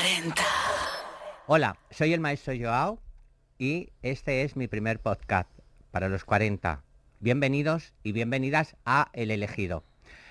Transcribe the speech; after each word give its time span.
40. 0.00 0.42
Hola, 1.46 1.76
soy 1.90 2.14
el 2.14 2.20
maestro 2.20 2.54
Joao 2.58 3.02
y 3.58 3.90
este 4.00 4.44
es 4.44 4.56
mi 4.56 4.66
primer 4.66 4.98
podcast 4.98 5.50
para 5.90 6.08
los 6.08 6.24
40. 6.24 6.82
Bienvenidos 7.18 7.92
y 8.02 8.12
bienvenidas 8.12 8.76
a 8.86 9.10
El 9.12 9.30
Elegido. 9.30 9.84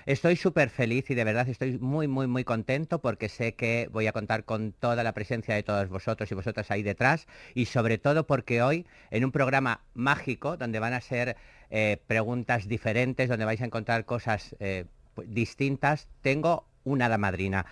Estoy 0.08 0.38
súper 0.38 0.72
feliz 0.72 1.12
y 1.12 1.14
de 1.14 1.24
verdad 1.24 1.48
estoy 1.48 1.78
muy, 1.78 2.08
muy, 2.08 2.26
muy 2.26 2.44
contento 2.44 3.00
porque 3.00 3.30
sé 3.30 3.54
que 3.54 3.90
voy 3.92 4.08
a 4.08 4.12
contar 4.12 4.44
con 4.44 4.72
toda 4.72 5.04
la 5.04 5.14
presencia 5.14 5.54
de 5.54 5.62
todos 5.62 5.88
vosotros 5.88 6.32
y 6.32 6.36
vosotras 6.36 6.72
ahí 6.72 6.82
detrás 6.82 7.28
y 7.54 7.66
sobre 7.66 8.00
todo 8.00 8.26
porque 8.26 8.64
hoy 8.64 8.88
en 9.12 9.24
un 9.24 9.32
programa 9.32 9.82
mágico 9.94 10.58
donde 10.58 10.80
van 10.80 10.94
a 10.94 11.02
ser 11.02 11.38
eh, 11.70 12.02
preguntas 12.08 12.68
diferentes, 12.68 13.30
donde 13.30 13.46
vais 13.46 13.62
a 13.62 13.66
encontrar 13.66 14.06
cosas 14.06 14.56
eh, 14.60 14.86
distintas, 15.28 16.08
tengo 16.24 16.66
una 16.86 17.16
madrina 17.20 17.68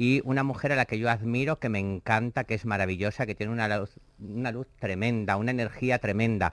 y 0.00 0.22
una 0.24 0.44
mujer 0.44 0.70
a 0.70 0.76
la 0.76 0.84
que 0.84 0.96
yo 0.96 1.10
admiro, 1.10 1.58
que 1.58 1.68
me 1.68 1.80
encanta, 1.80 2.44
que 2.44 2.54
es 2.54 2.64
maravillosa, 2.64 3.26
que 3.26 3.34
tiene 3.34 3.52
una 3.52 3.66
luz, 3.78 3.98
una 4.20 4.52
luz 4.52 4.68
tremenda, 4.78 5.36
una 5.36 5.50
energía 5.50 5.98
tremenda. 5.98 6.52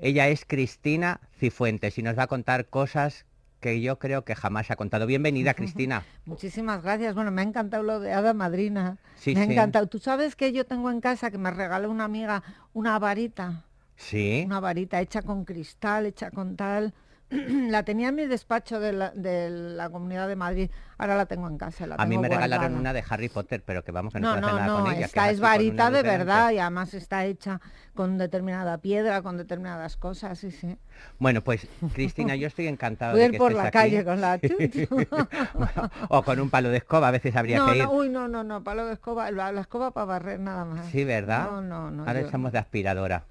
Ella 0.00 0.28
es 0.28 0.44
Cristina 0.44 1.18
Cifuentes 1.40 1.98
y 1.98 2.02
nos 2.04 2.16
va 2.16 2.22
a 2.22 2.26
contar 2.28 2.66
cosas 2.66 3.26
que 3.58 3.80
yo 3.80 3.98
creo 3.98 4.24
que 4.24 4.36
jamás 4.36 4.70
ha 4.70 4.76
contado. 4.76 5.04
Bienvenida, 5.06 5.52
Cristina. 5.54 6.04
Muchísimas 6.26 6.80
gracias. 6.80 7.16
Bueno, 7.16 7.32
me 7.32 7.42
ha 7.42 7.44
encantado 7.44 7.82
lo 7.82 7.98
de 7.98 8.12
Hada 8.12 8.34
Madrina. 8.34 8.98
Sí, 9.16 9.34
me 9.34 9.40
ha 9.42 9.46
sí. 9.46 9.52
encantado. 9.54 9.88
Tú 9.88 9.98
sabes 9.98 10.36
que 10.36 10.52
yo 10.52 10.64
tengo 10.64 10.92
en 10.92 11.00
casa 11.00 11.32
que 11.32 11.38
me 11.38 11.50
regaló 11.50 11.90
una 11.90 12.04
amiga 12.04 12.44
una 12.72 13.00
varita, 13.00 13.64
Sí. 13.96 14.44
una 14.46 14.60
varita 14.60 15.00
hecha 15.00 15.22
con 15.22 15.44
cristal, 15.44 16.06
hecha 16.06 16.30
con 16.30 16.54
tal. 16.54 16.94
la 17.30 17.82
tenía 17.82 18.08
en 18.08 18.14
mi 18.14 18.26
despacho 18.26 18.80
de 18.80 18.92
la, 18.92 19.10
de 19.10 19.50
la 19.50 19.90
Comunidad 19.90 20.28
de 20.28 20.36
Madrid. 20.36 20.70
Ahora 20.96 21.16
la 21.16 21.26
tengo 21.26 21.46
en 21.48 21.58
casa. 21.58 21.86
la 21.86 21.94
A 21.96 22.06
mí 22.06 22.18
me 22.18 22.28
regalaron 22.28 22.74
una 22.74 22.92
de 22.92 23.04
Harry 23.08 23.28
Potter, 23.28 23.62
pero 23.64 23.84
que 23.84 23.92
vamos 23.92 24.12
que 24.14 24.20
no, 24.20 24.30
hacer 24.30 24.42
nada 24.42 24.66
no, 24.66 24.82
con 24.84 24.92
ella. 24.92 25.06
esta 25.06 25.30
es 25.30 25.38
varita 25.38 25.90
de 25.90 26.02
verdad 26.02 26.50
y 26.52 26.58
además 26.58 26.94
está 26.94 27.24
hecha 27.24 27.60
con 27.94 28.18
determinada 28.18 28.78
piedra, 28.78 29.22
con 29.22 29.36
determinadas 29.36 29.96
cosas, 29.96 30.38
sí, 30.38 30.50
sí. 30.50 30.76
Bueno, 31.18 31.42
pues 31.42 31.66
Cristina, 31.94 32.34
yo 32.36 32.46
estoy 32.46 32.66
encantado 32.66 33.12
a 33.12 33.16
de 33.18 33.26
ir 33.26 33.30
que 33.32 33.38
por 33.38 33.52
estés 33.52 33.62
la 33.62 33.68
aquí. 33.68 33.78
calle 33.78 34.04
con 34.04 34.20
la... 34.20 34.38
o 36.08 36.22
con 36.22 36.40
un 36.40 36.50
palo 36.50 36.70
de 36.70 36.78
escoba, 36.78 37.08
a 37.08 37.12
veces 37.12 37.36
habría 37.36 37.58
no, 37.58 37.66
que 37.66 37.76
ir. 37.78 37.84
no, 37.84 37.92
uy, 37.92 38.08
no, 38.08 38.26
no, 38.28 38.42
no, 38.44 38.64
palo 38.64 38.86
de 38.86 38.94
escoba, 38.94 39.30
la, 39.30 39.52
la 39.52 39.60
escoba 39.60 39.90
para 39.92 40.06
barrer 40.06 40.40
nada 40.40 40.64
más. 40.64 40.86
Sí, 40.86 41.04
¿verdad? 41.04 41.50
No, 41.50 41.60
no, 41.62 41.90
no. 41.90 42.02
Ahora 42.06 42.20
yo- 42.20 42.26
estamos 42.26 42.52
de 42.52 42.58
aspiradora. 42.58 43.24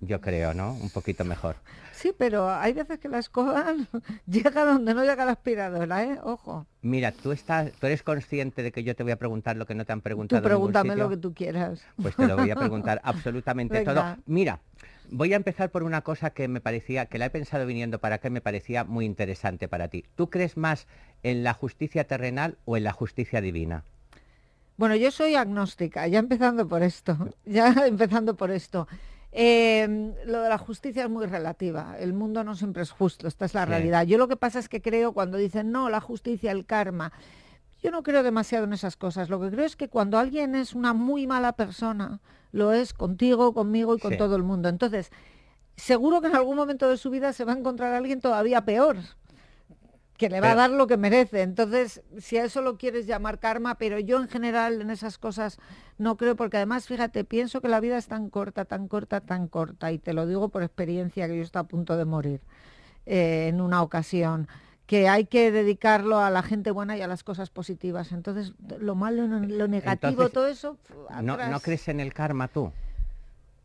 Yo 0.00 0.20
creo, 0.20 0.54
¿no? 0.54 0.74
Un 0.74 0.90
poquito 0.90 1.24
mejor. 1.24 1.56
Sí, 1.92 2.12
pero 2.16 2.48
hay 2.48 2.72
veces 2.72 3.00
que 3.00 3.08
la 3.08 3.18
escoba 3.18 3.74
llega 4.26 4.64
donde 4.64 4.94
no 4.94 5.04
llega 5.04 5.24
la 5.24 5.32
aspiradora, 5.32 6.04
¿eh? 6.04 6.18
Ojo. 6.22 6.66
Mira, 6.82 7.10
tú 7.10 7.32
estás, 7.32 7.72
tú 7.72 7.86
eres 7.86 8.04
consciente 8.04 8.62
de 8.62 8.70
que 8.70 8.84
yo 8.84 8.94
te 8.94 9.02
voy 9.02 9.10
a 9.10 9.16
preguntar 9.16 9.56
lo 9.56 9.66
que 9.66 9.74
no 9.74 9.84
te 9.84 9.92
han 9.92 9.98
Tú 9.98 10.04
preguntado. 10.04 10.38
en 10.38 10.44
ningún 10.44 10.72
pregúntame 10.72 10.94
lo 10.96 11.08
que 11.08 11.16
tú 11.16 11.34
quieras. 11.34 11.82
Pues 12.00 12.14
te 12.14 12.26
lo 12.28 12.36
voy 12.36 12.50
a 12.50 12.56
preguntar 12.56 13.00
absolutamente 13.02 13.84
todo. 13.84 14.16
Mira, 14.26 14.60
voy 15.10 15.32
a 15.32 15.36
empezar 15.36 15.70
por 15.70 15.82
una 15.82 16.02
cosa 16.02 16.30
que 16.30 16.46
me 16.46 16.60
parecía, 16.60 17.06
que 17.06 17.18
la 17.18 17.26
he 17.26 17.30
pensado 17.30 17.66
viniendo 17.66 17.98
para 17.98 18.20
y 18.22 18.30
me 18.30 18.40
parecía 18.40 18.84
muy 18.84 19.04
interesante 19.04 19.66
para 19.66 19.88
ti. 19.88 20.04
¿Tú 20.14 20.30
crees 20.30 20.56
más 20.56 20.86
en 21.24 21.42
la 21.42 21.54
justicia 21.54 22.04
terrenal 22.04 22.58
o 22.64 22.76
en 22.76 22.84
la 22.84 22.92
justicia 22.92 23.40
divina? 23.40 23.82
Bueno, 24.76 24.94
yo 24.94 25.10
soy 25.10 25.34
agnóstica, 25.34 26.06
ya 26.06 26.20
empezando 26.20 26.68
por 26.68 26.84
esto, 26.84 27.30
ya 27.44 27.72
empezando 27.86 28.36
por 28.36 28.52
esto. 28.52 28.86
Eh, 29.30 30.14
lo 30.24 30.40
de 30.40 30.48
la 30.48 30.58
justicia 30.58 31.04
es 31.04 31.10
muy 31.10 31.26
relativa, 31.26 31.96
el 31.98 32.14
mundo 32.14 32.44
no 32.44 32.54
siempre 32.54 32.82
es 32.82 32.90
justo, 32.90 33.28
esta 33.28 33.44
es 33.44 33.54
la 33.54 33.64
Sí. 33.64 33.68
realidad. 33.70 34.04
Yo 34.06 34.16
lo 34.18 34.26
que 34.26 34.36
pasa 34.36 34.58
es 34.58 34.68
que 34.68 34.80
creo 34.80 35.12
cuando 35.12 35.36
dicen, 35.36 35.70
no, 35.70 35.90
la 35.90 36.00
justicia, 36.00 36.50
el 36.50 36.64
karma, 36.64 37.12
yo 37.82 37.90
no 37.90 38.02
creo 38.02 38.22
demasiado 38.22 38.64
en 38.64 38.72
esas 38.72 38.96
cosas. 38.96 39.28
Lo 39.28 39.40
que 39.40 39.50
creo 39.50 39.64
es 39.66 39.76
que 39.76 39.88
cuando 39.88 40.18
alguien 40.18 40.54
es 40.54 40.74
una 40.74 40.94
muy 40.94 41.26
mala 41.26 41.52
persona, 41.52 42.20
lo 42.52 42.72
es 42.72 42.94
contigo, 42.94 43.52
conmigo 43.52 43.94
y 43.94 43.98
con 44.00 44.12
Sí. 44.12 44.18
todo 44.18 44.34
el 44.34 44.42
mundo. 44.42 44.68
Entonces, 44.68 45.12
seguro 45.76 46.20
que 46.20 46.28
en 46.28 46.34
algún 46.36 46.56
momento 46.56 46.88
de 46.88 46.96
su 46.96 47.10
vida 47.10 47.32
se 47.32 47.44
va 47.44 47.52
a 47.52 47.56
encontrar 47.58 47.94
alguien 47.94 48.20
todavía 48.20 48.64
peor 48.64 48.96
que 50.18 50.28
le 50.28 50.40
va 50.40 50.50
a 50.50 50.54
dar 50.56 50.70
lo 50.70 50.88
que 50.88 50.96
merece. 50.96 51.42
Entonces, 51.42 52.02
si 52.18 52.36
a 52.36 52.44
eso 52.44 52.60
lo 52.60 52.76
quieres 52.76 53.06
llamar 53.06 53.38
karma, 53.38 53.76
pero 53.76 54.00
yo 54.00 54.20
en 54.20 54.28
general 54.28 54.82
en 54.82 54.90
esas 54.90 55.16
cosas 55.16 55.58
no 55.96 56.16
creo, 56.16 56.34
porque 56.34 56.56
además, 56.56 56.86
fíjate, 56.86 57.22
pienso 57.24 57.60
que 57.60 57.68
la 57.68 57.78
vida 57.78 57.96
es 57.96 58.08
tan 58.08 58.28
corta, 58.28 58.64
tan 58.64 58.88
corta, 58.88 59.20
tan 59.20 59.46
corta, 59.46 59.92
y 59.92 59.98
te 59.98 60.12
lo 60.12 60.26
digo 60.26 60.48
por 60.48 60.64
experiencia, 60.64 61.28
que 61.28 61.36
yo 61.36 61.42
estaba 61.42 61.64
a 61.64 61.68
punto 61.68 61.96
de 61.96 62.04
morir 62.04 62.40
eh, 63.06 63.46
en 63.48 63.60
una 63.60 63.80
ocasión, 63.80 64.48
que 64.86 65.08
hay 65.08 65.26
que 65.26 65.52
dedicarlo 65.52 66.18
a 66.18 66.30
la 66.30 66.42
gente 66.42 66.72
buena 66.72 66.96
y 66.96 67.02
a 67.02 67.06
las 67.06 67.22
cosas 67.22 67.50
positivas. 67.50 68.10
Entonces, 68.10 68.54
lo 68.80 68.96
malo, 68.96 69.26
lo 69.26 69.68
negativo, 69.68 70.10
Entonces, 70.10 70.32
todo 70.32 70.48
eso... 70.48 70.78
¿No. 71.22 71.36
¿No 71.36 71.60
crees 71.60 71.86
en 71.88 72.00
el 72.00 72.12
karma 72.12 72.48
tú? 72.48 72.72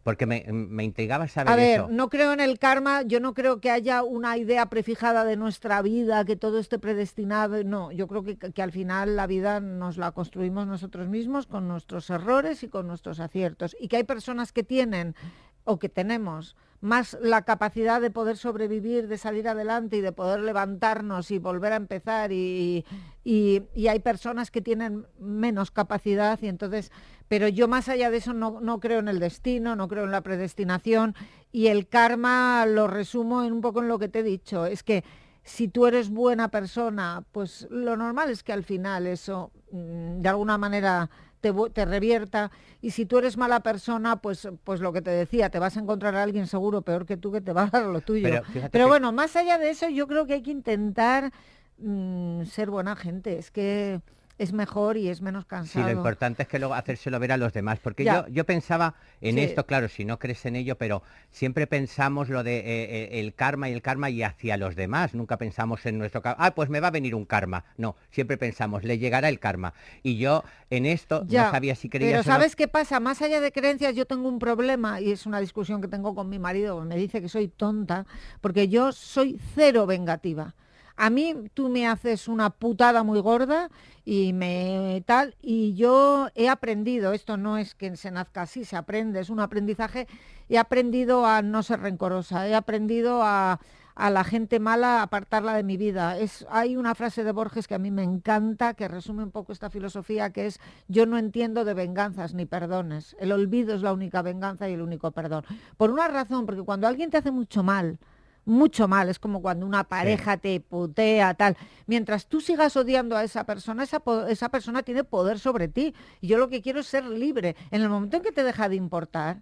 Porque 0.04 0.26
me, 0.26 0.46
me 0.52 0.84
intrigaba 0.84 1.28
saber 1.30 1.54
A 1.54 1.56
ver, 1.56 1.80
eso. 1.80 1.88
no 1.90 2.10
creo 2.10 2.34
en 2.34 2.42
el 2.42 2.60
karma, 2.60 3.04
yo 3.04 3.22
no 3.22 3.34
creo 3.34 3.62
que 3.62 3.72
haya 3.72 4.04
una 4.04 4.38
idea 4.38 4.66
prefijada 4.66 5.24
de 5.24 5.38
nuestra 5.38 5.82
vida, 5.82 6.26
que 6.26 6.36
todo 6.36 6.60
esté 6.60 6.78
predestinado, 6.78 7.64
no, 7.64 7.92
yo 7.92 8.08
creo 8.08 8.24
que, 8.24 8.38
que 8.38 8.62
al 8.62 8.74
final 8.74 9.16
la 9.16 9.28
vida 9.28 9.62
nos 9.62 9.98
la 9.98 10.12
construimos 10.12 10.68
nosotros 10.68 11.08
mismos 11.08 11.48
con 11.48 11.70
nuestros 11.70 12.10
errores 12.10 12.64
y 12.64 12.68
con 12.68 12.86
nuestros 12.86 13.22
aciertos, 13.22 13.78
y 13.80 13.88
que 13.88 13.98
hay 13.98 14.04
personas 14.04 14.52
que 14.52 14.64
tienen 14.64 15.16
o 15.64 15.80
que 15.80 15.88
tenemos 15.88 16.58
más 16.84 17.18
la 17.22 17.44
capacidad 17.44 18.02
de 18.02 18.12
poder 18.12 18.36
sobrevivir, 18.36 19.08
de 19.08 19.18
salir 19.18 19.48
adelante 19.48 19.96
y 19.96 20.02
de 20.02 20.12
poder 20.12 20.42
levantarnos 20.42 21.32
y 21.32 21.40
volver 21.40 21.72
a 21.72 21.78
empezar 21.78 22.34
y, 22.34 22.86
y- 23.24 23.64
hay 23.88 24.00
personas 24.00 24.52
que 24.52 24.62
tienen 24.62 25.06
menos 25.18 25.72
capacidad 25.72 26.38
y 26.42 26.50
entonces, 26.50 26.92
pero 27.30 27.48
yo 27.48 27.70
más 27.70 27.88
allá 27.88 28.12
de 28.12 28.18
eso 28.18 28.34
no, 28.34 28.60
no 28.60 28.82
creo 28.82 29.00
en 29.00 29.08
el 29.08 29.20
destino, 29.22 29.78
no 29.78 29.88
creo 29.88 30.04
en 30.04 30.12
la 30.12 30.22
predestinación 30.22 31.16
y 31.54 31.68
el 31.68 31.88
karma 31.88 32.66
lo 32.66 32.88
resumo 32.88 33.44
en 33.44 33.54
un 33.54 33.62
poco 33.62 33.80
en 33.82 33.88
lo 33.88 33.98
que 33.98 34.10
te 34.10 34.20
he 34.20 34.24
dicho, 34.24 34.66
es 34.66 34.84
que 34.84 35.06
si 35.46 35.70
tú 35.70 35.88
eres 35.88 36.10
buena 36.10 36.50
persona, 36.50 37.24
pues 37.32 37.66
lo 37.70 37.96
normal 37.96 38.30
es 38.30 38.44
que 38.44 38.52
al 38.54 38.64
final 38.64 39.08
eso 39.08 39.52
mm, 39.72 40.20
de 40.22 40.30
alguna 40.30 40.58
manera 40.58 41.10
te, 41.44 41.54
te 41.74 41.84
revierta 41.84 42.52
y 42.82 42.92
si 42.92 43.06
tú 43.06 43.18
eres 43.18 43.36
mala 43.36 43.60
persona, 43.60 44.16
pues, 44.22 44.48
pues 44.64 44.80
lo 44.80 44.94
que 44.94 45.02
te 45.02 45.12
decía, 45.12 45.50
te 45.50 45.60
vas 45.60 45.76
a 45.76 45.82
encontrar 45.82 46.16
a 46.16 46.24
alguien 46.24 46.48
seguro 46.48 46.82
peor 46.84 47.06
que 47.06 47.18
tú 47.18 47.34
que 47.34 47.42
te 47.42 47.52
va 47.52 47.64
a 47.64 47.68
dar 47.70 47.84
lo 47.88 48.00
tuyo. 48.00 48.24
Pero 48.24 48.44
Pero, 48.72 48.86
que- 48.86 48.90
bueno, 48.90 49.12
más 49.12 49.36
allá 49.36 49.58
de 49.58 49.70
eso, 49.70 49.90
yo 49.90 50.08
creo 50.08 50.26
que 50.26 50.36
hay 50.36 50.42
que 50.42 50.52
intentar 50.52 51.34
mm, 51.80 52.46
ser 52.46 52.70
buena 52.70 52.96
gente, 52.96 53.38
es 53.38 53.52
que 53.52 54.00
es 54.38 54.52
mejor 54.54 54.98
y 54.98 55.10
es 55.10 55.22
menos 55.22 55.44
Sí, 55.44 55.48
cansado. 55.50 55.86
lo 55.86 55.92
importante 55.92 56.44
es 56.44 56.50
que 56.50 56.60
luego 56.60 56.74
hacérselo 56.74 57.20
ver 57.20 57.32
a 57.32 57.38
los 57.38 57.54
demás, 57.54 57.80
porque 57.80 58.04
yo, 58.04 58.28
yo 58.30 58.46
pensaba 58.46 58.96
en 59.22 59.36
Sí. 59.36 59.42
esto, 59.42 59.66
claro, 59.66 59.88
si 59.88 60.06
no 60.06 60.18
crees 60.20 60.46
en 60.46 60.56
ello, 60.56 60.78
pero 60.78 61.04
siempre 61.30 61.68
pensamos 61.68 62.30
lo 62.30 62.44
de 62.44 62.58
eh, 62.58 62.64
eh, 62.66 63.20
el 63.20 63.34
karma 63.36 63.70
y 63.70 63.74
el 63.74 63.82
karma 63.82 64.10
y 64.10 64.24
hacia 64.24 64.58
los 64.58 64.76
demás, 64.76 65.14
nunca 65.14 65.38
pensamos 65.38 65.86
en 65.86 65.98
nuestro 65.98 66.22
karma, 66.22 66.44
ah, 66.46 66.56
pues 66.56 66.70
me 66.70 66.80
va 66.80 66.88
a 66.88 66.92
venir 66.92 67.14
un 67.16 67.26
karma, 67.26 67.64
no, 67.78 67.96
siempre 68.10 68.38
pensamos, 68.38 68.84
le 68.84 68.98
llegará 68.98 69.30
el 69.30 69.40
karma. 69.40 69.74
Y 70.02 70.18
yo 70.18 70.44
en 70.70 70.86
esto 70.86 71.24
Ya, 71.28 71.46
no 71.46 71.52
sabía 71.52 71.76
si 71.76 71.90
creías 71.90 72.10
Pero 72.12 72.18
no. 72.24 72.24
¿sabes 72.24 72.56
qué 72.56 72.68
pasa? 72.68 73.00
Más 73.00 73.22
allá 73.22 73.40
de 73.40 73.52
creencias, 73.52 73.96
yo 73.96 74.06
tengo 74.06 74.28
un 74.28 74.40
problema 74.40 75.00
y 75.00 75.12
es 75.12 75.26
una 75.26 75.40
discusión 75.40 75.82
que 75.82 75.88
tengo 75.88 76.16
con 76.16 76.28
mi 76.30 76.40
marido, 76.40 76.82
me 76.82 76.96
dice 76.98 77.22
que 77.22 77.30
soy 77.30 77.48
tonta, 77.48 78.06
porque 78.42 78.68
yo 78.68 78.92
soy 78.92 79.40
cero 79.56 79.86
vengativa. 79.86 80.56
A 80.96 81.10
mí 81.10 81.36
tú 81.54 81.70
me 81.70 81.88
haces 81.88 82.28
una 82.28 82.52
putada 82.52 83.04
muy 83.04 83.20
gorda 83.20 83.70
y 84.06 84.34
me 84.34 85.04
tal, 85.06 85.36
y 85.42 85.74
yo 85.74 86.28
he 86.36 86.50
aprendido, 86.50 87.14
esto 87.14 87.38
no 87.38 87.58
es 87.58 87.74
que 87.74 87.96
se 87.96 88.12
nazca 88.12 88.44
así, 88.44 88.64
se 88.66 88.76
aprende, 88.76 89.20
es 89.20 89.30
un 89.30 89.40
aprendizaje, 89.40 90.08
he 90.50 90.58
aprendido 90.58 91.26
a 91.26 91.42
no 91.42 91.64
ser 91.64 91.80
rencorosa, 91.80 92.48
he 92.48 92.54
aprendido 92.54 93.24
a, 93.24 93.60
a 93.96 94.10
la 94.10 94.24
gente 94.24 94.60
mala 94.60 95.02
apartarla 95.02 95.54
de 95.56 95.64
mi 95.64 95.78
vida. 95.78 96.18
Es, 96.18 96.46
hay 96.50 96.76
una 96.76 96.96
frase 96.96 97.24
de 97.24 97.32
Borges 97.32 97.68
que 97.68 97.76
a 97.76 97.80
mí 97.80 97.92
me 97.92 98.04
encanta, 98.04 98.74
que 98.74 98.88
resume 98.88 99.24
un 99.24 99.32
poco 99.32 99.52
esta 99.52 99.70
filosofía, 99.70 100.32
que 100.32 100.48
es 100.48 100.60
yo 100.88 101.06
no 101.06 101.18
entiendo 101.18 101.66
de 101.66 101.74
venganzas 101.74 102.34
ni 102.34 102.46
perdones. 102.46 103.16
El 103.20 103.32
olvido 103.32 103.76
es 103.76 103.82
la 103.82 103.94
única 103.94 104.22
venganza 104.22 104.70
y 104.70 104.74
el 104.74 104.82
único 104.82 105.12
perdón. 105.12 105.46
Por 105.78 105.92
una 105.92 106.08
razón, 106.08 106.46
porque 106.46 106.64
cuando 106.64 106.88
alguien 106.88 107.10
te 107.10 107.18
hace 107.18 107.32
mucho 107.32 107.64
mal, 107.64 108.00
mucho 108.46 108.88
mal, 108.88 109.10
es 109.10 109.20
como 109.20 109.42
cuando 109.42 109.66
una 109.66 109.86
pareja 109.86 110.38
te 110.38 110.60
putea, 110.60 111.34
tal. 111.34 111.58
Mientras 111.88 112.28
tú 112.28 112.42
sigas 112.42 112.76
odiando 112.76 113.16
a 113.16 113.24
esa 113.24 113.46
persona, 113.46 113.84
esa, 113.84 114.02
esa 114.28 114.50
persona 114.50 114.84
tiene 114.84 115.04
poder 115.04 115.40
sobre 115.40 115.68
ti. 115.68 115.96
Y 116.22 116.28
yo 116.28 116.38
lo 116.38 116.50
que 116.50 116.62
quiero 116.62 116.82
es 116.82 116.88
ser 116.88 117.06
libre. 117.06 117.56
En 117.72 117.82
el 117.82 117.90
momento 117.90 118.18
en 118.18 118.24
que 118.24 118.32
te 118.32 118.44
deja 118.44 118.70
de 118.70 118.76
importar, 118.76 119.42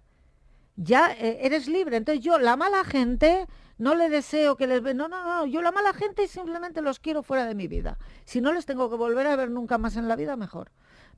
ya 0.76 1.12
eh, 1.12 1.40
eres 1.42 1.68
libre. 1.68 1.96
Entonces 1.96 2.24
yo, 2.24 2.38
la 2.38 2.56
mala 2.56 2.84
gente, 2.84 3.46
no 3.78 3.94
le 3.94 4.08
deseo 4.08 4.56
que 4.56 4.66
les 4.66 4.82
ve. 4.82 4.94
No, 4.94 5.08
no, 5.08 5.24
no. 5.24 5.46
Yo 5.46 5.62
la 5.62 5.72
mala 5.72 5.92
gente 5.92 6.28
simplemente 6.28 6.82
los 6.82 7.00
quiero 7.00 7.22
fuera 7.22 7.46
de 7.46 7.54
mi 7.54 7.66
vida. 7.66 7.98
Si 8.24 8.40
no 8.40 8.52
les 8.52 8.66
tengo 8.66 8.88
que 8.88 8.96
volver 8.96 9.26
a 9.26 9.36
ver 9.36 9.50
nunca 9.50 9.78
más 9.78 9.96
en 9.96 10.08
la 10.08 10.16
vida, 10.16 10.36
mejor. 10.36 10.70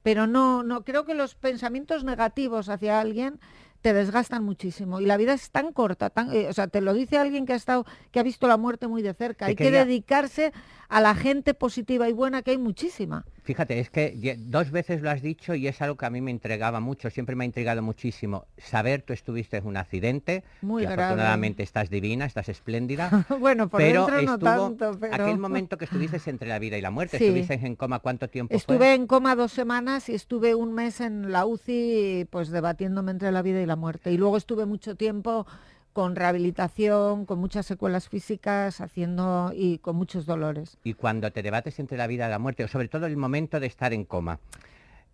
Pero 0.03 0.27
no, 0.27 0.63
no, 0.63 0.85
creo 0.85 1.05
que 1.05 1.15
los 1.15 1.35
pensamientos 1.35 2.05
negativos 2.05 2.69
hacia 2.69 3.01
alguien 3.01 3.41
te 3.85 3.93
desgastan 3.93 4.43
muchísimo. 4.43 4.99
Y 4.99 5.05
la 5.05 5.19
vida 5.19 5.35
es 5.35 5.51
tan 5.51 5.71
corta, 5.71 6.09
tan, 6.09 6.33
eh, 6.35 6.49
o 6.49 6.55
sea, 6.55 6.69
te 6.69 6.81
lo 6.81 6.95
dice 6.95 7.19
alguien 7.19 7.45
que 7.45 7.53
ha 7.53 7.57
estado, 7.57 7.85
que 8.13 8.19
ha 8.19 8.23
visto 8.23 8.49
la 8.49 8.57
muerte 8.57 8.89
muy 8.89 9.03
de 9.03 9.13
cerca. 9.13 9.45
Te 9.45 9.51
Hay 9.51 9.57
quería- 9.57 9.81
que 9.83 9.85
dedicarse 9.85 10.53
a 10.89 11.03
la 11.03 11.15
gente 11.15 11.53
positiva 11.53 12.09
y 12.09 12.15
buena, 12.15 12.41
que 12.41 12.53
hay 12.53 12.57
muchísima. 12.57 13.27
Fíjate, 13.45 13.79
es 13.79 13.91
que 13.91 14.37
dos 14.39 14.71
veces 14.71 15.03
lo 15.03 15.11
has 15.11 15.21
dicho 15.21 15.55
y 15.55 15.69
es 15.69 15.81
algo 15.83 15.97
que 15.97 16.07
a 16.07 16.11
mí 16.11 16.21
me 16.23 16.31
intrigaba 16.31 16.81
mucho, 16.81 17.11
siempre 17.11 17.37
me 17.37 17.45
ha 17.45 17.47
intrigado 17.47 17.83
muchísimo. 17.83 18.47
Saber 18.57 19.03
tú 19.03 19.13
estuviste 19.13 19.59
en 19.59 19.67
un 19.67 19.77
accidente, 19.77 20.43
Muy 20.63 20.83
que 20.83 20.87
grave. 20.87 21.03
afortunadamente 21.05 21.63
estás 21.63 21.91
divina, 21.91 22.25
estás 22.25 22.49
espléndida, 22.49 23.27
bueno, 23.41 23.69
por 23.69 23.81
pero 23.81 24.07
dentro 24.07 24.23
no 24.23 24.39
tanto, 24.39 24.99
pero... 24.99 25.15
aquel 25.15 25.39
momento 25.47 25.77
que 25.77 25.85
estuviste 25.85 26.19
entre 26.31 26.49
la 26.49 26.59
vida 26.59 26.79
y 26.79 26.81
la 26.81 26.91
muerte, 26.91 27.19
Sí. 27.19 27.25
estuviste 27.27 27.55
en 27.55 27.77
coma, 27.77 27.99
¿cuánto 27.99 28.29
tiempo 28.29 28.55
Estuve 28.57 28.79
fue? 28.79 28.95
en 28.95 29.07
coma 29.07 29.37
dos 29.37 29.53
semanas 29.53 30.09
y 30.09 30.15
estuve 30.15 30.55
un 30.55 30.73
mes 30.73 31.01
en 31.03 31.31
la 31.31 31.45
UCI, 31.45 32.27
pues 32.31 32.49
debatiéndome 32.49 33.11
entre 33.11 33.31
la 33.31 33.43
vida 33.43 33.61
y 33.61 33.67
la 33.67 33.77
muerte. 33.77 34.11
Y 34.11 34.17
luego 34.17 34.37
estuve 34.39 34.65
mucho 34.65 34.97
tiempo 34.97 35.47
con 35.95 36.15
rehabilitación, 36.17 37.25
con 37.25 37.39
muchas 37.39 37.65
secuelas 37.65 38.09
físicas, 38.11 38.83
haciendo 38.83 39.53
y 39.55 39.79
con 39.79 39.97
muchos 39.97 40.27
dolores. 40.27 40.77
Y 40.85 40.93
cuando 40.95 41.31
te 41.31 41.43
debates 41.43 41.79
entre 41.79 41.97
la 41.97 42.07
vida 42.07 42.27
y 42.27 42.31
la 42.31 42.39
muerte, 42.39 42.65
o 42.65 42.69
sobre 42.69 42.89
todo 42.89 43.07
el 43.07 43.17
momento 43.17 43.61
de 43.61 43.67
estar 43.69 43.95
en 43.95 44.05
coma, 44.05 44.41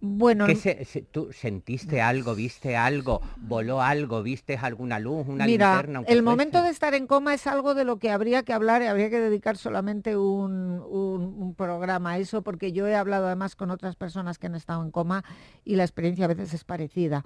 Bueno, 0.02 0.46
¿qué 0.46 0.54
se- 0.54 0.86
se- 0.86 1.02
¿tú 1.02 1.30
sentiste 1.30 2.00
algo, 2.00 2.34
viste 2.34 2.74
algo, 2.74 3.20
voló 3.36 3.82
algo, 3.82 4.22
viste 4.22 4.56
alguna 4.56 4.98
luz, 4.98 5.28
una 5.28 5.44
Mira, 5.44 5.74
linterna? 5.82 6.02
el 6.06 6.22
momento 6.22 6.52
fuese? 6.52 6.64
de 6.64 6.70
estar 6.72 6.94
en 6.94 7.06
coma 7.06 7.34
es 7.34 7.46
algo 7.46 7.74
de 7.74 7.84
lo 7.84 7.98
que 7.98 8.10
habría 8.10 8.42
que 8.42 8.54
hablar 8.54 8.80
y 8.80 8.86
habría 8.86 9.10
que 9.10 9.20
dedicar 9.20 9.58
solamente 9.58 10.16
un, 10.16 10.80
un- 10.88 11.34
un 11.36 11.54
programa 11.54 12.12
a 12.12 12.18
eso, 12.18 12.40
porque 12.40 12.72
yo 12.72 12.86
he 12.86 12.94
hablado 12.96 13.26
además 13.26 13.56
con 13.56 13.70
otras 13.70 13.94
personas 13.96 14.38
que 14.38 14.46
han 14.46 14.54
estado 14.54 14.82
en 14.82 14.90
coma 14.90 15.22
y 15.66 15.76
la 15.76 15.84
experiencia 15.84 16.24
a 16.24 16.28
veces 16.28 16.54
es 16.54 16.64
parecida. 16.64 17.22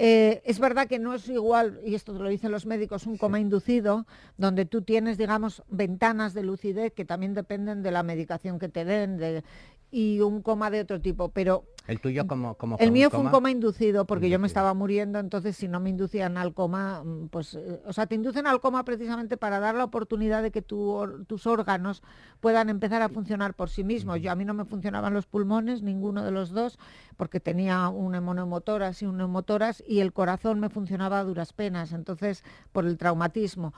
Eh, 0.00 0.42
es 0.44 0.60
verdad 0.60 0.86
que 0.86 1.00
no 1.00 1.12
es 1.12 1.28
igual, 1.28 1.80
y 1.84 1.96
esto 1.96 2.12
te 2.12 2.20
lo 2.20 2.28
dicen 2.28 2.52
los 2.52 2.66
médicos, 2.66 3.04
un 3.08 3.18
coma 3.18 3.40
inducido, 3.40 4.06
donde 4.36 4.64
tú 4.64 4.82
tienes, 4.82 5.18
digamos, 5.18 5.64
ventanas 5.68 6.34
de 6.34 6.44
lucidez 6.44 6.92
que 6.92 7.04
también 7.04 7.34
dependen 7.34 7.82
de 7.82 7.90
la 7.90 8.04
medicación 8.04 8.60
que 8.60 8.68
te 8.68 8.84
den, 8.84 9.16
de- 9.16 9.42
y 9.90 10.20
un 10.20 10.42
coma 10.42 10.70
de 10.70 10.82
otro 10.82 11.00
tipo, 11.00 11.30
pero 11.30 11.64
El 11.86 11.98
tuyo 12.02 12.26
como, 12.26 12.56
como 12.56 12.76
el 12.78 12.92
mío 12.92 13.08
fue 13.08 13.20
un 13.20 13.24
coma 13.32 13.50
inducido 13.50 14.04
porque 14.04 14.28
yo 14.28 14.38
me 14.38 14.46
estaba 14.46 14.74
muriendo, 14.74 15.18
entonces 15.18 15.56
si 15.56 15.66
no 15.66 15.80
me 15.80 15.88
inducían 15.88 16.36
al 16.36 16.52
coma, 16.52 17.02
mm, 17.02 17.28
pues, 17.28 17.54
eh, 17.54 17.80
o 17.86 17.94
sea, 17.94 18.04
te 18.06 18.14
inducen 18.14 18.46
al 18.46 18.60
coma 18.60 18.84
precisamente 18.84 19.38
para 19.38 19.58
dar 19.60 19.74
la 19.74 19.84
oportunidad 19.84 20.42
de 20.42 20.50
que 20.50 20.60
tu 20.60 21.24
tus 21.26 21.46
órganos 21.46 22.02
puedan 22.40 22.68
empezar 22.68 23.00
a 23.00 23.08
funcionar 23.08 23.54
por 23.54 23.70
sí 23.70 23.82
mismos. 23.82 24.20
Yo 24.20 24.30
a 24.30 24.34
mí 24.34 24.44
no 24.44 24.52
me 24.52 24.66
funcionaban 24.66 25.14
los 25.14 25.24
pulmones, 25.24 25.80
ninguno 25.80 26.22
de 26.22 26.32
los 26.32 26.50
dos, 26.50 26.78
porque 27.16 27.40
tenía 27.40 27.88
un 27.88 28.14
hemoneumotoras 28.14 29.00
y 29.00 29.06
un 29.06 29.16
neumotoras 29.16 29.82
y 29.88 30.00
el 30.00 30.12
corazón 30.12 30.60
me 30.60 30.68
funcionaba 30.68 31.18
a 31.18 31.24
duras 31.24 31.52
penas, 31.52 31.92
entonces 31.92 32.44
por 32.72 32.84
el 32.86 32.98
traumatismo. 32.98 33.72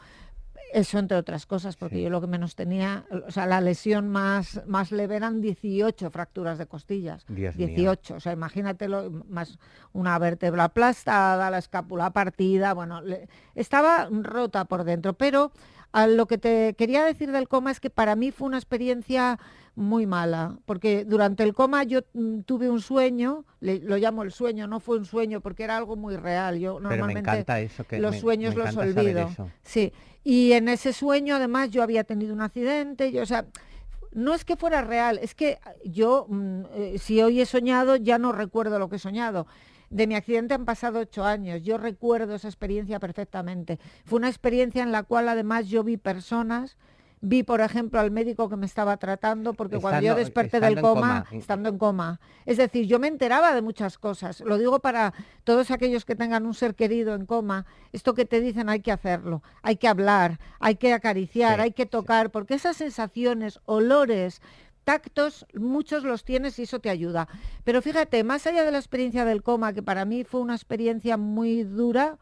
Eso 0.72 0.98
entre 1.00 1.16
otras 1.16 1.46
cosas, 1.46 1.76
porque 1.76 1.96
Sí. 1.96 2.02
yo 2.02 2.10
lo 2.10 2.20
que 2.20 2.28
menos 2.28 2.54
tenía, 2.54 3.04
o 3.26 3.30
sea, 3.32 3.44
la 3.46 3.60
lesión 3.60 4.08
más, 4.08 4.62
más 4.68 4.92
leve 4.92 5.16
eran 5.16 5.40
18 5.40 6.10
fracturas 6.10 6.58
de 6.58 6.66
costillas. 6.66 7.24
Dios 7.28 7.56
mío. 7.56 7.66
18, 7.66 8.14
o 8.16 8.20
sea, 8.20 8.32
imagínatelo, 8.32 9.10
más 9.28 9.58
una 9.92 10.16
vértebra 10.20 10.64
aplastada, 10.64 11.50
la 11.50 11.58
escápula 11.58 12.10
partida, 12.10 12.72
bueno, 12.74 13.00
le- 13.02 13.28
estaba 13.56 14.08
rota 14.10 14.64
por 14.64 14.84
dentro, 14.84 15.14
pero 15.14 15.50
a 15.92 16.06
lo 16.06 16.26
que 16.26 16.38
te 16.38 16.74
quería 16.74 17.04
decir 17.04 17.32
del 17.32 17.48
coma 17.48 17.72
es 17.72 17.80
que 17.80 17.90
para 17.90 18.14
mí 18.14 18.30
fue 18.30 18.46
una 18.46 18.58
experiencia 18.58 19.40
muy 19.74 20.06
mala, 20.06 20.58
porque 20.66 21.04
durante 21.04 21.42
el 21.42 21.54
coma 21.54 21.84
yo 21.84 22.00
mm, 22.12 22.40
tuve 22.40 22.68
un 22.68 22.80
sueño, 22.80 23.44
le- 23.60 23.78
lo 23.80 23.96
llamo 23.96 24.22
el 24.22 24.32
sueño, 24.32 24.66
no 24.66 24.80
fue 24.80 24.98
un 24.98 25.04
sueño 25.04 25.40
porque 25.40 25.64
era 25.64 25.76
algo 25.76 25.96
muy 25.96 26.16
real. 26.16 26.58
Yo 26.58 26.74
Pero 26.74 26.80
me 26.80 26.88
normalmente 26.88 27.30
encanta 27.30 27.60
eso 27.60 27.84
que 27.84 27.98
los 27.98 28.12
me- 28.12 28.20
sueños 28.20 28.54
me 28.54 28.64
los 28.64 28.76
olvido. 28.76 29.28
Sí, 29.62 29.92
y 30.24 30.52
en 30.52 30.68
ese 30.68 30.92
sueño 30.92 31.36
además 31.36 31.70
yo 31.70 31.82
había 31.82 32.04
tenido 32.04 32.34
un 32.34 32.40
accidente, 32.42 33.10
yo, 33.12 33.22
o 33.22 33.26
sea, 33.26 33.46
no 34.12 34.34
es 34.34 34.44
que 34.44 34.56
fuera 34.56 34.82
real, 34.82 35.18
es 35.22 35.34
que 35.34 35.58
yo, 35.84 36.26
mm, 36.28 36.62
eh, 36.74 36.98
si 36.98 37.22
hoy 37.22 37.40
he 37.40 37.46
soñado, 37.46 37.96
ya 37.96 38.18
no 38.18 38.32
recuerdo 38.32 38.78
lo 38.78 38.88
que 38.88 38.96
he 38.96 38.98
soñado. 38.98 39.46
De 39.88 40.06
mi 40.06 40.14
accidente 40.14 40.54
han 40.54 40.64
pasado 40.64 41.00
ocho 41.00 41.24
años, 41.24 41.62
yo 41.62 41.76
recuerdo 41.78 42.34
esa 42.36 42.48
experiencia 42.48 43.00
perfectamente. 43.00 43.78
Fue 44.04 44.18
una 44.18 44.28
experiencia 44.28 44.82
en 44.82 44.92
la 44.92 45.02
cual 45.04 45.28
además 45.28 45.68
yo 45.68 45.82
vi 45.84 45.96
personas, 45.96 46.76
vi 47.20 47.42
por 47.42 47.60
ejemplo 47.60 48.00
al 48.00 48.10
médico 48.10 48.48
que 48.48 48.56
me 48.56 48.66
estaba 48.66 48.96
tratando, 48.96 49.52
porque 49.52 49.78
cuando 49.78 50.00
yo 50.00 50.14
desperté 50.14 50.58
del 50.60 50.80
coma, 50.80 51.24
coma. 51.24 51.26
estando 51.32 51.68
en 51.68 51.78
coma, 51.78 52.20
es 52.46 52.56
decir, 52.56 52.86
yo 52.86 52.98
me 52.98 53.08
enteraba 53.08 53.54
de 53.54 53.62
muchas 53.62 53.98
cosas. 53.98 54.40
Lo 54.40 54.56
digo 54.56 54.80
para 54.80 55.12
todos 55.44 55.70
aquellos 55.70 56.04
que 56.04 56.16
tengan 56.16 56.46
un 56.46 56.54
ser 56.54 56.74
querido 56.74 57.14
en 57.14 57.26
coma, 57.26 57.66
esto 57.92 58.14
que 58.14 58.24
te 58.24 58.40
dicen 58.40 58.68
hay 58.68 58.80
que 58.80 58.92
hacerlo, 58.92 59.42
hay 59.62 59.76
que 59.76 59.88
hablar, 59.88 60.38
hay 60.60 60.76
que 60.76 60.92
acariciar, 60.92 61.56
Sí, 61.56 61.62
hay 61.62 61.72
que 61.72 61.84
sí. 61.84 61.88
tocar, 61.90 62.30
porque 62.30 62.54
esas 62.54 62.76
sensaciones, 62.76 63.60
olores, 63.66 64.40
tactos, 64.84 65.46
muchos 65.54 66.04
los 66.04 66.24
tienes 66.24 66.58
y 66.58 66.62
eso 66.62 66.80
te 66.80 66.90
ayuda. 66.90 67.28
Pero 67.64 67.82
fíjate, 67.82 68.24
más 68.24 68.46
allá 68.46 68.64
de 68.64 68.72
la 68.72 68.78
experiencia 68.78 69.24
del 69.24 69.42
coma, 69.42 69.72
que 69.72 69.82
para 69.82 70.04
mí 70.04 70.24
fue 70.24 70.40
una 70.40 70.54
experiencia 70.54 71.16
muy 71.16 71.64
dura, 71.64 72.18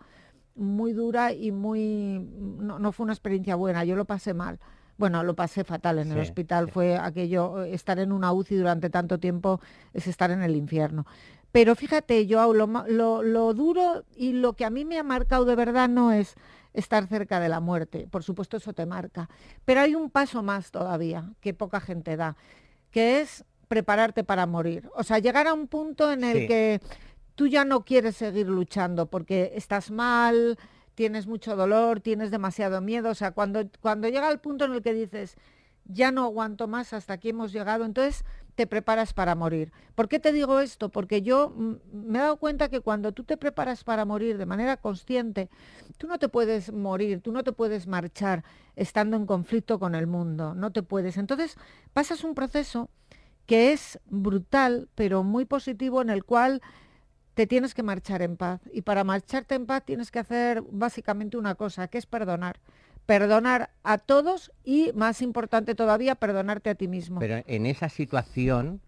muy 0.57 0.93
dura 0.93 1.33
y 1.33 1.53
muy... 1.53 2.19
No, 2.59 2.79
no 2.81 2.91
fue 2.93 3.05
una 3.05 3.13
experiencia 3.13 3.55
buena, 3.55 3.85
yo 3.85 3.95
lo 3.95 4.05
pasé 4.05 4.35
mal. 4.35 4.59
Bueno, 4.99 5.23
lo 5.23 5.35
pasé 5.35 5.65
fatal 5.65 6.01
en 6.01 6.13
el 6.13 6.19
hospital, 6.19 6.67
sí. 6.67 6.73
fue 6.73 6.97
aquello, 6.99 7.63
eh, 7.63 7.73
estar 7.73 7.99
en 8.01 8.13
una 8.13 8.33
UCI 8.33 8.57
durante 8.57 8.91
tanto 8.91 9.19
tiempo 9.19 9.61
es 9.95 10.07
estar 10.09 10.31
en 10.31 10.43
el 10.43 10.57
infierno. 10.57 11.07
Pero 11.53 11.75
fíjate, 11.75 12.27
yo 12.27 12.53
lo, 12.53 12.67
lo, 12.89 13.23
lo 13.23 13.55
duro 13.55 14.05
y 14.17 14.33
lo 14.33 14.53
que 14.53 14.65
a 14.67 14.71
mí 14.71 14.85
me 14.85 14.99
ha 14.99 15.03
marcado 15.03 15.45
de 15.47 15.55
verdad 15.55 15.89
no 15.89 16.13
es 16.13 16.35
estar 16.75 17.07
cerca 17.07 17.41
de 17.41 17.49
la 17.49 17.61
muerte, 17.61 18.07
por 18.11 18.23
supuesto 18.23 18.59
eso 18.59 18.73
te 18.75 18.85
marca, 18.87 19.29
pero 19.65 19.81
hay 19.81 19.95
un 19.95 20.11
paso 20.11 20.43
más 20.43 20.71
todavía 20.71 21.33
que 21.41 21.55
poca 21.55 21.81
gente 21.81 22.17
da, 22.17 22.37
que 22.91 23.21
es 23.21 23.45
prepararte 23.69 24.25
para 24.25 24.47
morir. 24.47 24.91
O 24.95 25.03
sea, 25.05 25.19
llegar 25.19 25.47
a 25.47 25.55
un 25.55 25.69
punto 25.69 26.11
en 26.13 26.25
el 26.25 26.39
Sí. 26.41 26.47
que 26.49 26.81
tú 27.35 27.47
ya 27.47 27.65
no 27.65 27.85
quieres 27.85 28.17
seguir 28.17 28.49
luchando 28.49 29.07
porque 29.07 29.53
estás 29.55 29.91
mal, 29.91 30.59
tienes 30.99 31.29
mucho 31.29 31.55
dolor, 31.55 32.01
tienes 32.01 32.33
demasiado 32.33 32.81
miedo. 32.81 33.11
O 33.11 33.15
sea, 33.15 33.31
cuando, 33.31 33.63
cuando 33.81 34.09
llega 34.09 34.29
el 34.29 34.41
punto 34.41 34.65
en 34.65 34.73
el 34.73 34.83
que 34.83 34.93
dices, 34.93 35.37
ya 35.85 36.11
no 36.11 36.25
aguanto 36.25 36.67
más, 36.67 36.93
hasta 36.93 37.13
aquí 37.13 37.29
hemos 37.29 37.53
llegado, 37.53 37.85
entonces 37.85 38.25
te 38.57 38.67
preparas 38.67 39.13
para 39.13 39.37
morir. 39.37 39.71
¿Por 39.95 40.09
qué 40.09 40.19
te 40.19 40.33
digo 40.33 40.59
esto? 40.59 40.89
Porque 40.89 41.23
yo 41.23 41.51
mm, 41.51 41.75
me 41.93 42.19
he 42.19 42.23
dado 42.23 42.37
cuenta 42.39 42.69
que 42.69 42.81
cuando 42.81 43.13
tú 43.13 43.23
te 43.23 43.37
preparas 43.37 43.85
para 43.85 44.05
morir 44.05 44.39
de 44.39 44.47
manera 44.47 44.77
consciente, 44.77 45.49
tú 45.99 46.09
no 46.09 46.19
te 46.19 46.29
puedes 46.29 46.73
morir, 46.73 47.21
tú 47.21 47.31
no 47.31 47.45
te 47.45 47.53
puedes 47.53 47.87
marchar 47.87 48.43
estando 48.75 49.17
en 49.17 49.25
conflicto 49.25 49.79
con 49.79 49.95
el 49.95 50.09
mundo, 50.09 50.53
no 50.57 50.73
te 50.73 50.83
puedes. 50.83 51.17
Entonces 51.17 51.57
pasas 51.93 52.25
un 52.25 52.35
proceso 52.35 52.91
que 53.47 53.73
es 53.73 54.01
brutal, 54.07 54.89
pero 54.97 55.23
muy 55.23 55.45
positivo, 55.45 56.03
en 56.03 56.11
el 56.11 56.25
cual 56.25 56.61
te 57.39 57.47
tienes 57.47 57.73
que 57.73 57.85
marchar 57.85 58.21
en 58.23 58.37
paz. 58.37 58.61
Y 58.73 58.83
para 58.83 59.05
marcharte 59.05 59.55
en 59.55 59.65
paz 59.65 59.85
tienes 59.85 60.11
que 60.11 60.19
hacer 60.19 60.61
básicamente 60.73 61.37
una 61.37 61.55
cosa, 61.55 61.87
que 61.87 61.97
es 61.97 62.05
perdonar. 62.05 62.59
Perdonar 63.07 63.71
a 63.85 63.99
todos 63.99 64.51
y, 64.65 64.91
más 64.97 65.23
importante 65.23 65.77
todavía, 65.77 66.17
perdonarte 66.17 66.69
a 66.71 66.75
ti 66.75 66.89
mismo. 66.89 67.21
Pero 67.21 67.45
en 67.47 67.67
esa 67.67 67.91
situación, 67.91 68.81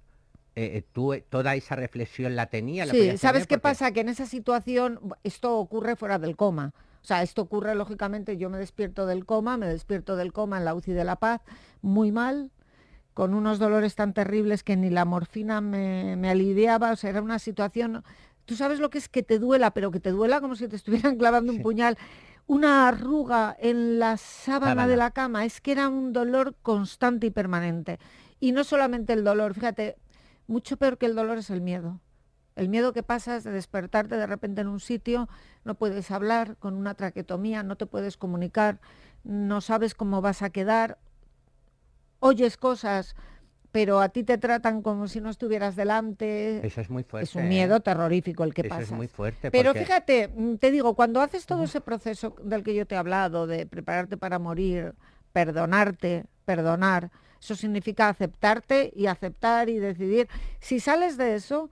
eh, 0.56 0.78
eh, 0.78 0.84
tú 0.92 1.12
eh, 1.12 1.24
toda 1.28 1.54
esa 1.54 1.76
reflexión 1.76 2.34
la 2.34 2.46
tenías. 2.46 2.88
la 2.88 2.92
Sí, 2.94 3.16
¿sabes 3.18 3.46
qué 3.46 3.54
porque- 3.54 3.62
pasa? 3.62 3.92
Que 3.92 4.00
en 4.00 4.08
esa 4.08 4.26
situación 4.26 4.98
esto 5.22 5.56
ocurre 5.56 5.94
fuera 5.94 6.18
del 6.18 6.34
coma. 6.34 6.74
O 7.02 7.06
sea, 7.06 7.22
esto 7.22 7.42
ocurre 7.42 7.76
lógicamente, 7.76 8.36
yo 8.36 8.50
me 8.50 8.58
despierto 8.58 9.06
del 9.06 9.26
coma, 9.26 9.58
me 9.58 9.68
despierto 9.68 10.16
del 10.16 10.32
coma 10.32 10.58
en 10.58 10.64
la 10.64 10.74
UCI 10.74 10.92
de 10.92 11.04
La 11.04 11.14
Paz, 11.14 11.40
muy 11.82 12.10
mal, 12.10 12.50
con 13.14 13.34
unos 13.34 13.58
dolores 13.58 13.94
tan 13.94 14.12
terribles 14.12 14.62
que 14.62 14.76
ni 14.76 14.90
la 14.90 15.04
morfina 15.04 15.60
me, 15.60 16.16
me 16.16 16.30
aliviaba, 16.30 16.92
o 16.92 16.96
sea, 16.96 17.10
era 17.10 17.22
una 17.22 17.38
situación, 17.38 18.02
tú 18.50 18.56
sabes 18.56 18.80
lo 18.80 18.90
que 18.90 18.98
es 18.98 19.08
que 19.08 19.22
te 19.22 19.38
duela, 19.38 19.70
pero 19.70 19.92
que 19.92 20.00
te 20.00 20.10
duela 20.10 20.40
como 20.40 20.56
si 20.56 20.66
te 20.66 20.74
estuvieran 20.74 21.16
clavando 21.18 21.52
un 21.52 21.62
puñal, 21.62 21.96
una 22.48 22.88
arruga 22.88 23.56
en 23.60 24.00
la 24.00 24.16
sábana, 24.16 24.72
Sábana. 24.72 24.88
de 24.88 24.96
la 24.96 25.12
cama, 25.12 25.44
es 25.44 25.60
que 25.60 25.70
era 25.70 25.88
un 25.88 26.12
dolor 26.12 26.56
constante 26.60 27.28
y 27.28 27.30
permanente. 27.30 28.00
Y 28.40 28.50
no 28.50 28.64
solamente 28.64 29.12
el 29.12 29.22
dolor, 29.22 29.54
fíjate, 29.54 29.98
mucho 30.48 30.76
peor 30.78 30.98
que 30.98 31.06
el 31.06 31.14
dolor 31.14 31.38
es 31.38 31.48
el 31.50 31.60
miedo. 31.60 32.00
El 32.56 32.68
miedo 32.68 32.92
que 32.92 33.04
pasas 33.04 33.44
de 33.44 33.52
despertarte 33.52 34.16
de 34.16 34.26
repente 34.26 34.62
en 34.62 34.66
un 34.66 34.80
sitio, 34.80 35.28
no 35.62 35.76
puedes 35.76 36.10
hablar 36.10 36.56
con 36.56 36.74
una 36.74 36.94
traquetomía, 36.94 37.62
no 37.62 37.76
te 37.76 37.86
puedes 37.86 38.16
comunicar, 38.16 38.80
no 39.22 39.60
sabes 39.60 39.94
cómo 39.94 40.22
vas 40.22 40.42
a 40.42 40.50
quedar, 40.50 40.98
oyes 42.18 42.56
cosas, 42.56 43.14
pero 43.72 44.00
a 44.00 44.08
ti 44.08 44.24
te 44.24 44.36
tratan 44.38 44.82
como 44.82 45.06
si 45.08 45.20
no 45.20 45.30
estuvieras 45.30 45.76
delante. 45.76 46.66
Eso 46.66 46.80
es 46.80 46.90
muy 46.90 47.02
fuerte. 47.04 47.24
Es 47.24 47.34
un 47.36 47.44
¿eh? 47.44 47.48
miedo 47.48 47.80
terrorífico 47.80 48.42
el 48.44 48.52
que 48.54 48.62
Eso 48.62 48.68
pasa. 48.70 48.82
es 48.82 48.90
muy 48.92 49.06
fuerte. 49.08 49.50
Pero 49.50 49.70
porque- 49.70 49.84
fíjate, 49.84 50.28
mm, 50.28 50.54
te 50.56 50.70
digo, 50.70 50.94
cuando 50.94 51.20
haces 51.20 51.46
todo 51.46 51.64
ese 51.64 51.80
proceso 51.80 52.34
del 52.42 52.62
que 52.64 52.74
yo 52.74 52.86
te 52.86 52.94
he 52.94 52.98
hablado, 52.98 53.46
de 53.46 53.66
prepararte 53.66 54.16
para 54.16 54.38
morir, 54.38 54.94
perdonarte, 55.32 56.24
perdonar, 56.44 57.10
eso 57.40 57.54
significa 57.54 58.08
aceptarte 58.08 58.92
y 58.94 59.06
aceptar 59.06 59.68
y 59.68 59.78
decidir. 59.78 60.28
Si 60.58 60.80
sales 60.80 61.16
de 61.16 61.34
eso, 61.36 61.70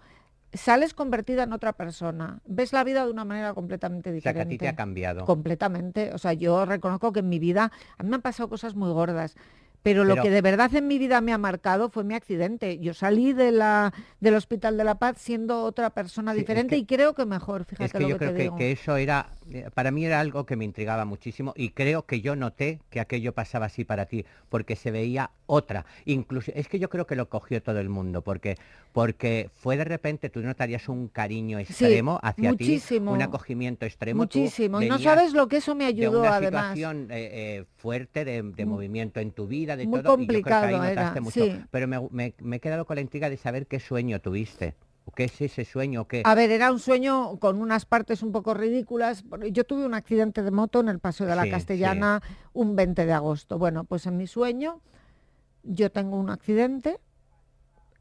sales 0.52 0.94
convertida 0.94 1.42
en 1.42 1.52
otra 1.52 1.74
persona. 1.74 2.40
Ves 2.46 2.72
la 2.72 2.84
vida 2.84 3.04
de 3.04 3.10
una 3.10 3.24
manera 3.26 3.52
completamente 3.52 4.08
O 4.08 4.12
sea, 4.12 4.32
diferente. 4.32 4.38
que 4.38 4.42
a 4.42 4.48
ti 4.48 4.58
te 4.58 4.68
ha 4.68 4.76
cambiado. 4.76 5.24
Completamente. 5.26 6.12
O 6.14 6.18
sea, 6.18 6.32
yo 6.32 6.64
reconozco 6.64 7.12
que 7.12 7.20
en 7.20 7.28
mi 7.28 7.38
vida 7.38 7.70
a 7.98 8.02
mí 8.02 8.08
me 8.08 8.14
han 8.16 8.22
pasado 8.22 8.48
cosas 8.48 8.74
muy 8.74 8.90
gordas, 8.92 9.34
Pero, 9.82 10.04
lo 10.04 10.14
Pero- 10.14 10.22
que 10.24 10.30
de 10.30 10.42
verdad 10.42 10.74
en 10.74 10.86
mi 10.88 10.98
vida 10.98 11.20
me 11.20 11.32
ha 11.32 11.38
marcado 11.38 11.88
fue 11.88 12.04
mi 12.04 12.14
accidente. 12.14 12.78
Yo 12.78 12.94
salí 12.94 13.32
de 13.32 13.52
la, 13.52 13.92
del 14.20 14.34
Hospital 14.34 14.76
de 14.76 14.84
la 14.84 14.96
Paz 14.96 15.16
siendo 15.18 15.62
otra 15.62 15.90
persona 15.90 16.32
Sí, 16.32 16.38
es 16.40 16.42
diferente 16.44 16.74
que- 16.74 16.80
y 16.80 16.84
creo 16.86 17.14
que 17.14 17.24
mejor, 17.26 17.64
fíjate 17.64 17.84
Es 17.84 17.92
que 17.92 18.00
lo 18.00 18.08
yo 18.08 18.14
que 18.16 18.18
creo 18.18 18.30
te 18.32 18.36
que, 18.36 18.42
digo. 18.42 18.56
que 18.56 18.72
eso 18.72 18.96
era, 18.96 19.30
eh, 19.50 19.70
para 19.72 19.90
mí 19.90 20.04
era 20.04 20.20
algo 20.20 20.44
que 20.46 20.56
me 20.56 20.64
intrigaba 20.64 21.04
muchísimo 21.04 21.54
y 21.56 21.70
creo 21.70 22.04
que 22.06 22.20
yo 22.20 22.34
noté 22.36 22.80
que 22.90 23.00
aquello 23.00 23.32
pasaba 23.32 23.66
así 23.66 23.84
para 23.84 24.06
ti, 24.06 24.24
porque 24.48 24.74
se 24.76 24.90
veía 24.90 25.30
otra. 25.46 25.86
Incluso, 26.04 26.50
es 26.54 26.68
que 26.68 26.78
yo 26.78 26.90
creo 26.90 27.06
que 27.06 27.14
lo 27.16 27.28
cogió 27.28 27.62
todo 27.62 27.78
el 27.78 27.88
mundo, 27.88 28.22
porque, 28.22 28.56
porque 28.92 29.50
fue 29.54 29.76
de 29.76 29.84
repente, 29.84 30.28
tú 30.28 30.40
notarías 30.40 30.88
un 30.88 31.08
cariño 31.08 31.58
extremo 31.58 32.18
hacia 32.22 32.50
muchísimo. 32.50 33.12
ti, 33.12 33.16
un 33.16 33.22
acogimiento 33.22 33.86
extremo. 33.86 34.22
Muchísimo. 34.22 34.82
Y 34.82 34.88
no 34.88 34.98
sabes 34.98 35.32
lo 35.32 35.48
que 35.48 35.58
eso 35.58 35.74
me 35.74 35.84
de 35.84 35.90
ayudó 35.90 36.20
una 36.20 36.36
además. 36.36 36.74
situación 36.74 37.08
eh, 37.10 37.30
eh, 37.60 37.64
fuerte 37.76 38.24
de, 38.24 38.42
de 38.42 38.64
Mu- 38.66 38.74
movimiento 38.74 39.20
en 39.20 39.30
tu 39.32 39.46
vida, 39.46 39.67
de 39.76 39.86
muy 39.86 40.00
todo, 40.02 40.16
y 40.20 40.26
yo 40.26 40.26
creo 40.26 40.42
que 40.42 40.50
ahí 40.54 40.72
complicado 40.72 40.84
era, 40.84 41.02
notaste 41.02 41.20
mucho. 41.20 41.44
sí. 41.44 41.60
Pero 41.70 41.88
me, 41.88 42.00
me- 42.10 42.34
me 42.40 42.56
he 42.56 42.60
quedado 42.60 42.86
con 42.86 42.96
la 42.96 43.00
intriga 43.02 43.28
de 43.30 43.36
saber 43.36 43.66
qué 43.66 43.80
sueño 43.80 44.20
tuviste. 44.20 44.74
¿O 45.04 45.10
¿Qué 45.10 45.24
es 45.24 45.40
ese 45.40 45.64
sueño? 45.64 46.06
¿Qué? 46.06 46.20
A 46.26 46.34
ver, 46.34 46.50
era 46.50 46.70
un 46.70 46.78
sueño 46.78 47.38
con 47.38 47.62
unas 47.62 47.86
partes 47.86 48.22
un 48.22 48.30
poco 48.30 48.52
ridículas. 48.52 49.24
Yo 49.52 49.64
tuve 49.64 49.86
un 49.86 49.94
accidente 49.94 50.42
de 50.42 50.50
moto 50.50 50.80
en 50.80 50.88
el 50.88 50.98
Paseo 50.98 51.26
de 51.26 51.34
la 51.34 51.42
Sí, 51.44 51.48
sí. 51.48 51.50
Castellana 51.52 52.22
un 52.52 52.76
20 52.76 53.06
de 53.06 53.12
agosto. 53.14 53.58
Bueno, 53.58 53.84
pues 53.84 54.04
en 54.06 54.18
mi 54.18 54.26
sueño 54.26 54.82
yo 55.62 55.90
tengo 55.90 56.16
un 56.18 56.28
accidente 56.28 56.98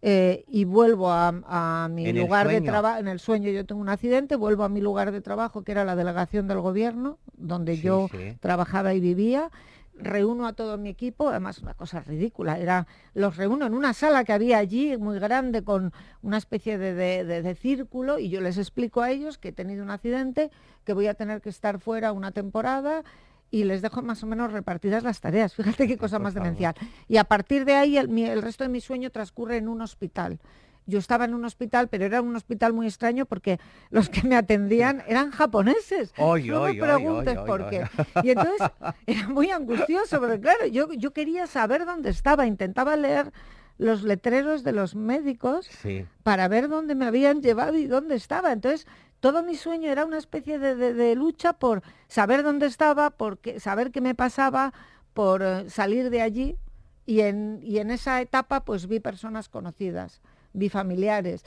eh, 0.02 0.44
y 0.48 0.66
vuelvo 0.66 1.10
a, 1.12 1.30
a 1.46 1.88
mi 1.90 2.08
¿En 2.08 2.18
el 2.18 2.24
lugar 2.24 2.48
de 2.50 2.62
trabajo. 2.62 3.00
En 3.00 3.08
el 3.08 3.20
sueño 3.20 3.50
yo 3.52 3.66
tengo 3.66 3.82
un 3.82 3.90
accidente, 3.90 4.36
vuelvo 4.36 4.64
a 4.64 4.70
mi 4.70 4.80
lugar 4.82 5.12
de 5.12 5.22
trabajo, 5.22 5.64
que 5.64 5.72
era 5.72 5.86
la 5.86 5.96
delegación 5.96 6.48
del 6.48 6.60
gobierno, 6.60 7.18
donde 7.36 7.76
Sí, 7.78 7.82
yo 7.84 8.10
trabajaba 8.40 8.94
y 8.94 9.00
vivía. 9.00 9.50
Reúno 10.00 10.46
a 10.46 10.54
todo 10.54 10.78
mi 10.78 10.90
equipo, 10.90 11.30
además 11.30 11.58
una 11.60 11.74
cosa 11.74 12.02
ridícula, 12.02 12.60
era 12.60 12.86
los 13.16 13.36
reúno 13.36 13.66
en 13.66 13.74
una 13.74 13.94
sala 13.94 14.24
que 14.24 14.32
había 14.34 14.60
allí 14.60 14.96
muy 14.98 15.18
grande 15.20 15.64
con 15.64 15.92
una 16.22 16.38
especie 16.38 16.78
de, 16.78 16.94
de- 16.94 17.24
de- 17.26 17.42
de 17.42 17.56
círculo 17.56 18.20
y 18.20 18.30
yo 18.30 18.40
les 18.42 18.58
explico 18.60 19.02
a 19.02 19.10
ellos 19.10 19.38
que 19.40 19.50
he 19.50 19.54
tenido 19.54 19.84
un 19.84 19.90
accidente, 19.90 20.52
que 20.86 20.94
voy 20.94 21.08
a 21.08 21.16
tener 21.16 21.42
que 21.42 21.50
estar 21.50 21.80
fuera 21.80 22.12
una 22.12 22.32
temporada 22.32 23.04
y 23.50 23.64
les 23.64 23.82
dejo 23.82 24.02
más 24.04 24.22
o 24.24 24.28
menos 24.28 24.52
repartidas 24.52 25.04
las 25.04 25.20
tareas. 25.20 25.56
Fíjate 25.56 25.88
qué 25.88 25.98
cosa 25.98 26.20
más 26.20 26.34
demencial. 26.34 26.76
Y 27.08 27.18
a 27.18 27.24
partir 27.24 27.66
de 27.66 27.74
ahí 27.76 27.98
el, 27.98 28.16
el 28.20 28.42
resto 28.42 28.64
de 28.66 28.70
mi 28.70 28.82
sueño 28.82 29.10
transcurre 29.10 29.58
en 29.58 29.68
un 29.68 29.82
hospital. 29.82 30.40
Yo 30.88 30.98
estaba 31.00 31.26
en 31.26 31.34
un 31.36 31.46
hospital, 31.46 31.90
pero 31.90 32.06
era 32.06 32.22
un 32.22 32.36
hospital 32.36 32.74
muy 32.74 32.88
extraño 32.88 33.26
porque 33.26 33.60
los 33.92 34.10
que 34.10 34.24
me 34.28 34.36
atendían 34.36 35.04
eran 35.08 35.30
japoneses. 35.32 36.14
Oy, 36.18 36.48
no 36.48 36.62
oy, 36.64 36.74
me 36.78 36.84
preguntes 36.88 37.38
oy, 37.38 37.46
por 37.46 37.70
qué. 37.70 37.86
Y 38.24 38.30
entonces 38.32 38.68
era 39.06 39.28
muy 39.28 39.52
angustioso, 39.52 40.20
porque 40.20 40.40
claro, 40.40 40.66
yo, 40.66 40.92
yo 40.94 41.12
quería 41.12 41.46
saber 41.46 41.86
dónde 41.86 42.10
estaba, 42.10 42.48
intentaba 42.48 42.96
leer 42.96 43.32
los 43.78 44.02
letreros 44.02 44.64
de 44.64 44.72
los 44.72 44.96
médicos 44.96 45.68
Sí. 45.84 46.06
para 46.24 46.48
ver 46.48 46.68
dónde 46.68 46.96
me 46.96 47.06
habían 47.06 47.42
llevado 47.44 47.78
y 47.78 47.86
dónde 47.86 48.16
estaba. 48.16 48.52
Entonces, 48.52 48.88
todo 49.20 49.44
mi 49.44 49.56
sueño 49.56 49.92
era 49.92 50.04
una 50.06 50.18
especie 50.18 50.58
de, 50.58 50.76
de- 50.76 50.94
de 50.94 51.16
lucha 51.16 51.54
por 51.54 51.84
saber 52.08 52.42
dónde 52.44 52.66
estaba, 52.66 53.12
por 53.12 53.38
qué- 53.38 53.60
saber 53.60 53.92
qué 53.92 54.02
me 54.02 54.16
pasaba, 54.16 54.74
por 55.14 55.44
eh, 55.44 55.70
salir 55.70 56.10
de 56.10 56.22
allí. 56.22 56.58
Y 57.06 57.22
en, 57.22 57.60
y 57.64 57.78
en 57.78 57.92
esa 57.92 58.20
etapa, 58.22 58.66
pues 58.66 58.88
vi 58.88 59.00
personas 59.00 59.48
conocidas, 59.48 60.22
vi 60.54 60.70
familiares. 60.70 61.44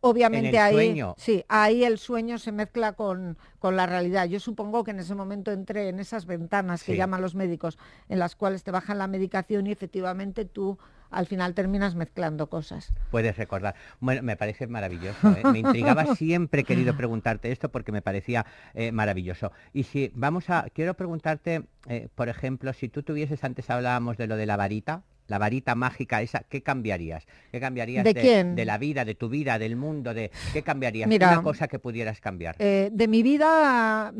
Obviamente 0.00 0.50
el 0.50 0.56
ahí, 0.58 0.74
sueño. 0.74 1.14
sí, 1.16 1.44
ahí 1.48 1.82
el 1.82 1.98
sueño 1.98 2.38
se 2.38 2.52
mezcla 2.52 2.92
con, 2.92 3.38
con 3.58 3.74
la 3.74 3.86
realidad. 3.86 4.26
Yo 4.26 4.38
supongo 4.38 4.84
que 4.84 4.90
en 4.90 5.00
ese 5.00 5.14
momento 5.14 5.50
entré 5.50 5.88
en 5.88 5.98
esas 5.98 6.26
ventanas 6.26 6.84
que 6.84 6.94
llaman 6.94 7.22
los 7.22 7.34
médicos, 7.34 7.78
en 8.10 8.18
las 8.18 8.36
cuales 8.36 8.64
te 8.64 8.70
bajan 8.70 8.98
la 8.98 9.06
medicación 9.06 9.66
y 9.66 9.72
efectivamente 9.72 10.44
tú 10.44 10.78
al 11.14 11.26
final 11.26 11.54
terminas 11.54 11.94
mezclando 11.94 12.48
cosas. 12.48 12.92
Puedes 13.10 13.36
recordar. 13.36 13.76
Bueno, 14.00 14.22
me 14.22 14.36
parece 14.36 14.66
maravilloso. 14.66 15.30
¿eh? 15.30 15.42
Me 15.50 15.60
intrigaba, 15.60 16.04
siempre 16.16 16.62
he 16.62 16.64
querido 16.64 16.96
preguntarte 16.96 17.50
esto 17.50 17.70
porque 17.70 17.92
me 17.92 18.02
parecía 18.02 18.44
eh, 18.74 18.92
maravilloso. 18.92 19.52
Y 19.72 19.84
si 19.84 20.10
vamos 20.14 20.50
a, 20.50 20.66
quiero 20.74 20.94
preguntarte, 20.94 21.64
eh, 21.86 22.08
por 22.14 22.28
ejemplo, 22.28 22.72
si 22.72 22.88
tú 22.88 23.02
tuvieses, 23.02 23.42
antes 23.44 23.70
hablábamos 23.70 24.16
de 24.16 24.26
lo 24.26 24.36
de 24.36 24.46
la 24.46 24.56
varita, 24.56 25.02
la 25.26 25.38
varita 25.38 25.74
mágica 25.74 26.20
esa, 26.22 26.40
¿qué 26.48 26.62
cambiarías? 26.62 27.26
¿Qué 27.50 27.60
cambiarías 27.60 28.04
¿De 28.04 28.14
quién? 28.14 28.56
de 28.56 28.64
la 28.64 28.78
vida, 28.78 29.04
de 29.04 29.14
tu 29.14 29.28
vida, 29.28 29.58
del 29.58 29.76
mundo? 29.76 30.12
de 30.14 30.30
¿Qué 30.52 30.62
cambiarías? 30.62 31.08
Mira, 31.08 31.28
Una 31.28 31.42
cosa 31.42 31.68
que 31.68 31.78
pudieras 31.78 32.20
cambiar. 32.20 32.56
Eh, 32.58 32.90
de 32.92 33.08
mi 33.08 33.22
vida 33.22 34.12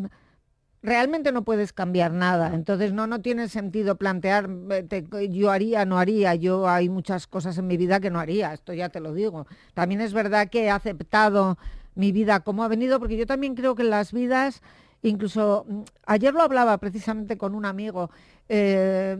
realmente 0.83 1.33
no 1.33 1.45
puedes 1.45 1.73
cambiar 1.73 2.13
nada, 2.13 2.53
entonces 2.55 2.93
no, 2.93 3.07
no 3.07 3.23
tiene 3.23 3.49
sentido 3.49 3.97
plantear 3.97 4.51
eh, 4.71 4.83
te- 4.83 5.05
yo 5.31 5.51
haría, 5.51 5.87
no 5.87 5.99
haría, 5.99 6.35
yo 6.35 6.69
hay 6.69 6.91
muchas 6.91 7.27
cosas 7.27 7.57
en 7.57 7.67
mi 7.67 7.77
vida 7.79 8.01
que 8.01 8.11
no 8.11 8.21
haría, 8.21 8.53
esto 8.53 8.75
ya 8.75 8.91
te 8.91 9.01
lo 9.01 9.15
digo. 9.15 9.47
También 9.73 10.03
es 10.03 10.13
verdad 10.13 10.49
que 10.51 10.65
he 10.65 10.71
aceptado 10.71 11.57
mi 11.95 12.13
vida 12.13 12.41
como 12.41 12.65
ha 12.65 12.69
venido, 12.69 12.99
porque 12.99 13.17
yo 13.17 13.27
también 13.27 13.55
creo 13.55 13.75
que 13.75 13.85
las 13.85 14.13
vidas, 14.13 14.61
incluso 15.03 15.65
mm, 15.69 15.81
ayer 16.07 16.35
lo 16.35 16.43
hablaba 16.43 16.77
precisamente 16.79 17.39
con 17.39 17.55
un 17.55 17.65
amigo, 17.65 18.11
eh, 18.51 19.17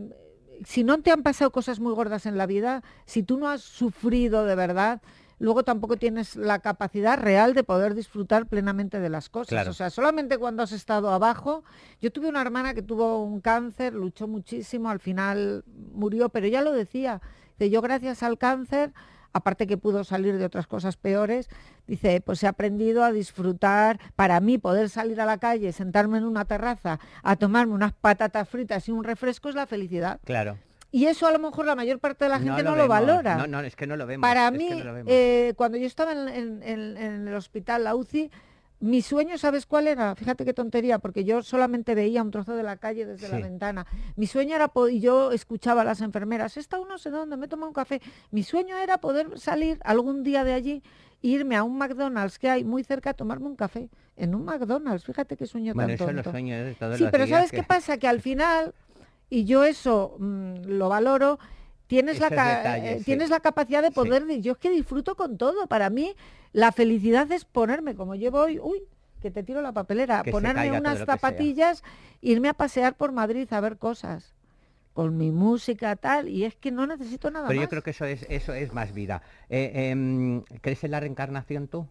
si 0.65 0.85
no 0.85 1.01
te 1.01 1.11
han 1.11 1.23
pasado 1.23 1.51
cosas 1.51 1.81
muy 1.81 1.93
gordas 1.93 2.27
en 2.27 2.39
la 2.39 2.47
vida, 2.47 2.83
si 3.07 3.23
tú 3.23 3.39
no 3.39 3.49
has 3.49 3.63
sufrido 3.63 4.45
de 4.45 4.55
verdad, 4.55 5.01
luego 5.39 5.65
tampoco 5.65 5.97
tienes 5.97 6.37
la 6.37 6.61
capacidad 6.61 7.19
real 7.19 7.55
de 7.55 7.65
poder 7.65 7.95
disfrutar 7.95 8.47
plenamente 8.47 9.01
de 9.01 9.09
las 9.11 9.29
cosas. 9.29 9.49
Claro. 9.49 9.71
O 9.71 9.75
sea, 9.75 9.91
solamente 9.91 10.39
cuando 10.39 10.63
has 10.63 10.73
estado 10.73 11.11
abajo. 11.11 11.65
Yo 12.01 12.13
tuve 12.13 12.29
una 12.29 12.41
hermana 12.41 12.75
que 12.75 12.83
tuvo 12.83 13.23
un 13.23 13.41
cáncer, 13.41 13.95
luchó 13.95 14.29
muchísimo, 14.29 14.91
al 14.91 15.01
final 15.01 15.65
murió, 15.93 16.29
pero 16.29 16.47
ya 16.47 16.63
lo 16.63 16.73
decía, 16.73 17.21
que 17.59 17.71
yo 17.71 17.83
gracias 17.83 18.23
al 18.23 18.39
cáncer, 18.39 18.93
aparte 19.35 19.67
que 19.67 19.77
pudo 19.77 20.05
salir 20.05 20.39
de 20.39 20.45
otras 20.47 20.67
cosas 20.67 20.97
peores, 20.97 21.49
dice, 21.87 22.23
pues 22.23 22.43
he 22.43 22.47
aprendido 22.47 23.05
a 23.05 23.13
disfrutar, 23.13 23.99
para 24.17 24.41
mí 24.41 24.57
poder 24.59 24.89
salir 24.89 25.21
a 25.21 25.27
la 25.27 25.39
calle, 25.39 25.73
sentarme 25.73 26.19
en 26.19 26.25
una 26.25 26.45
terraza, 26.47 27.01
a 27.23 27.37
tomarme 27.37 27.75
unas 27.75 27.93
patatas 27.93 28.49
fritas 28.49 28.89
y 28.89 28.93
un 28.93 29.05
refresco 29.05 29.49
es 29.51 29.55
la 29.57 29.67
felicidad. 29.67 30.21
Claro. 30.25 30.57
Y 30.93 31.07
eso 31.07 31.27
a 31.27 31.33
lo 31.33 31.41
mejor 31.41 31.67
la 31.67 31.75
mayor 31.75 31.99
parte 31.99 32.25
de 32.25 32.31
la 32.31 32.39
gente 32.39 32.63
no 32.63 32.77
lo, 32.77 32.87
valora. 32.87 33.35
No, 33.37 33.49
no, 33.49 33.61
es 33.61 33.75
que 33.75 33.89
no 33.89 33.97
lo 33.97 34.07
vemos. 34.07 34.23
Para 34.27 34.47
es 34.47 34.53
mí, 34.53 34.71
no 34.71 34.85
lo 34.85 34.95
vemos. 34.95 35.13
eh, 35.13 35.53
cuando 35.57 35.77
yo 35.77 35.87
estaba 35.89 36.13
en- 36.13 36.63
en 36.63 37.27
el 37.29 37.35
hospital, 37.35 37.83
la 37.83 37.97
UCI, 37.97 38.31
mi 38.81 39.01
sueño, 39.03 39.39
¿sabes 39.39 39.65
cuál 39.67 39.89
era? 39.89 40.15
Fíjate 40.15 40.45
qué 40.45 40.53
tontería, 40.53 40.99
porque 40.99 41.25
yo 41.25 41.43
solamente 41.43 41.95
veía 41.95 42.23
un 42.23 42.31
trozo 42.31 42.55
de 42.55 42.63
la 42.63 42.77
calle 42.77 43.07
desde 43.07 43.29
la 43.29 43.39
ventana. 43.39 43.87
Mi 44.17 44.27
sueño 44.27 44.55
era, 44.57 44.71
y 44.91 45.01
yo 45.01 45.33
escuchaba 45.33 45.83
a 45.83 45.85
las 45.85 46.01
enfermeras, 46.03 46.57
está 46.57 46.79
uno 46.79 46.99
sé 46.99 47.11
dónde, 47.11 47.37
me 47.37 47.49
toma 47.49 47.67
un 47.67 47.73
café. 47.73 48.03
Mi 48.31 48.43
sueño 48.43 48.77
era 48.77 48.99
poder 48.99 49.39
salir 49.39 49.79
algún 49.85 50.23
día 50.23 50.45
de 50.45 50.53
allí, 50.53 50.83
irme 51.23 51.57
a 51.57 51.63
un 51.63 51.79
McDonald's 51.79 52.39
que 52.39 52.51
hay 52.51 52.65
muy 52.65 52.85
cerca 52.85 53.11
a 53.11 53.15
tomarme 53.15 53.47
un 53.47 53.57
café. 53.57 53.89
En 54.17 54.35
un 54.35 54.45
McDonald's, 54.45 55.05
fíjate 55.05 55.37
qué 55.37 55.47
sueño 55.47 55.73
bueno, 55.75 55.89
tan 55.89 55.97
tonto. 55.99 56.31
de 56.91 56.99
Sí, 56.99 57.05
pero 57.11 57.27
¿sabes 57.27 57.51
que- 57.51 57.57
qué 57.59 57.63
pasa? 57.63 57.97
Que 57.97 58.07
al 58.07 58.21
final, 58.21 58.75
y 59.31 59.45
yo 59.47 59.65
eso 59.65 60.17
mm, 60.19 60.67
lo 60.67 60.89
valoro, 60.91 61.39
tienes 61.87 62.19
la, 62.21 62.31
detalles, 62.31 62.93
eh, 62.93 62.99
sí. 62.99 63.05
tienes 63.05 63.31
la 63.31 63.41
capacidad 63.41 63.83
de 63.83 63.89
Sí. 63.89 63.95
poder, 63.95 64.27
di- 64.27 64.41
yo 64.41 64.53
es 64.53 64.59
que 64.59 64.71
disfruto 64.71 65.15
con 65.17 65.37
todo. 65.39 65.67
Para 65.67 65.91
mí, 65.91 66.15
la 66.53 66.73
felicidad 66.73 67.31
es 67.33 67.45
ponerme, 67.45 67.95
como 67.95 68.15
llevo 68.15 68.41
hoy, 68.41 68.59
uy, 68.59 68.83
que 69.21 69.31
te 69.31 69.43
tiro 69.43 69.63
la 69.63 69.73
papelera, 69.73 70.23
Que 70.23 70.31
ponerme 70.31 70.71
unas 70.73 70.99
zapatillas, 71.05 71.83
irme 72.21 72.49
a 72.49 72.55
pasear 72.55 72.95
por 72.97 73.13
Madrid 73.13 73.51
a 73.53 73.61
ver 73.61 73.79
cosas, 73.79 74.35
con 74.93 75.17
mi 75.17 75.31
música 75.31 75.97
tal, 75.97 76.29
y 76.29 76.45
es 76.45 76.55
que 76.57 76.71
no 76.71 76.87
necesito 76.87 77.31
nada 77.31 77.49
Pero 77.49 77.59
más. 77.61 77.67
yo 77.67 77.71
creo 77.71 77.83
que 77.83 77.91
eso 77.91 78.05
es, 78.05 78.27
eso 78.29 78.53
es 78.55 78.73
más 78.73 78.93
vida. 78.93 79.23
Eh, 79.49 79.91
em, 79.91 80.43
¿Crees 80.61 80.85
en 80.85 80.91
la 80.91 81.01
reencarnación 81.01 81.69
tú? 81.69 81.87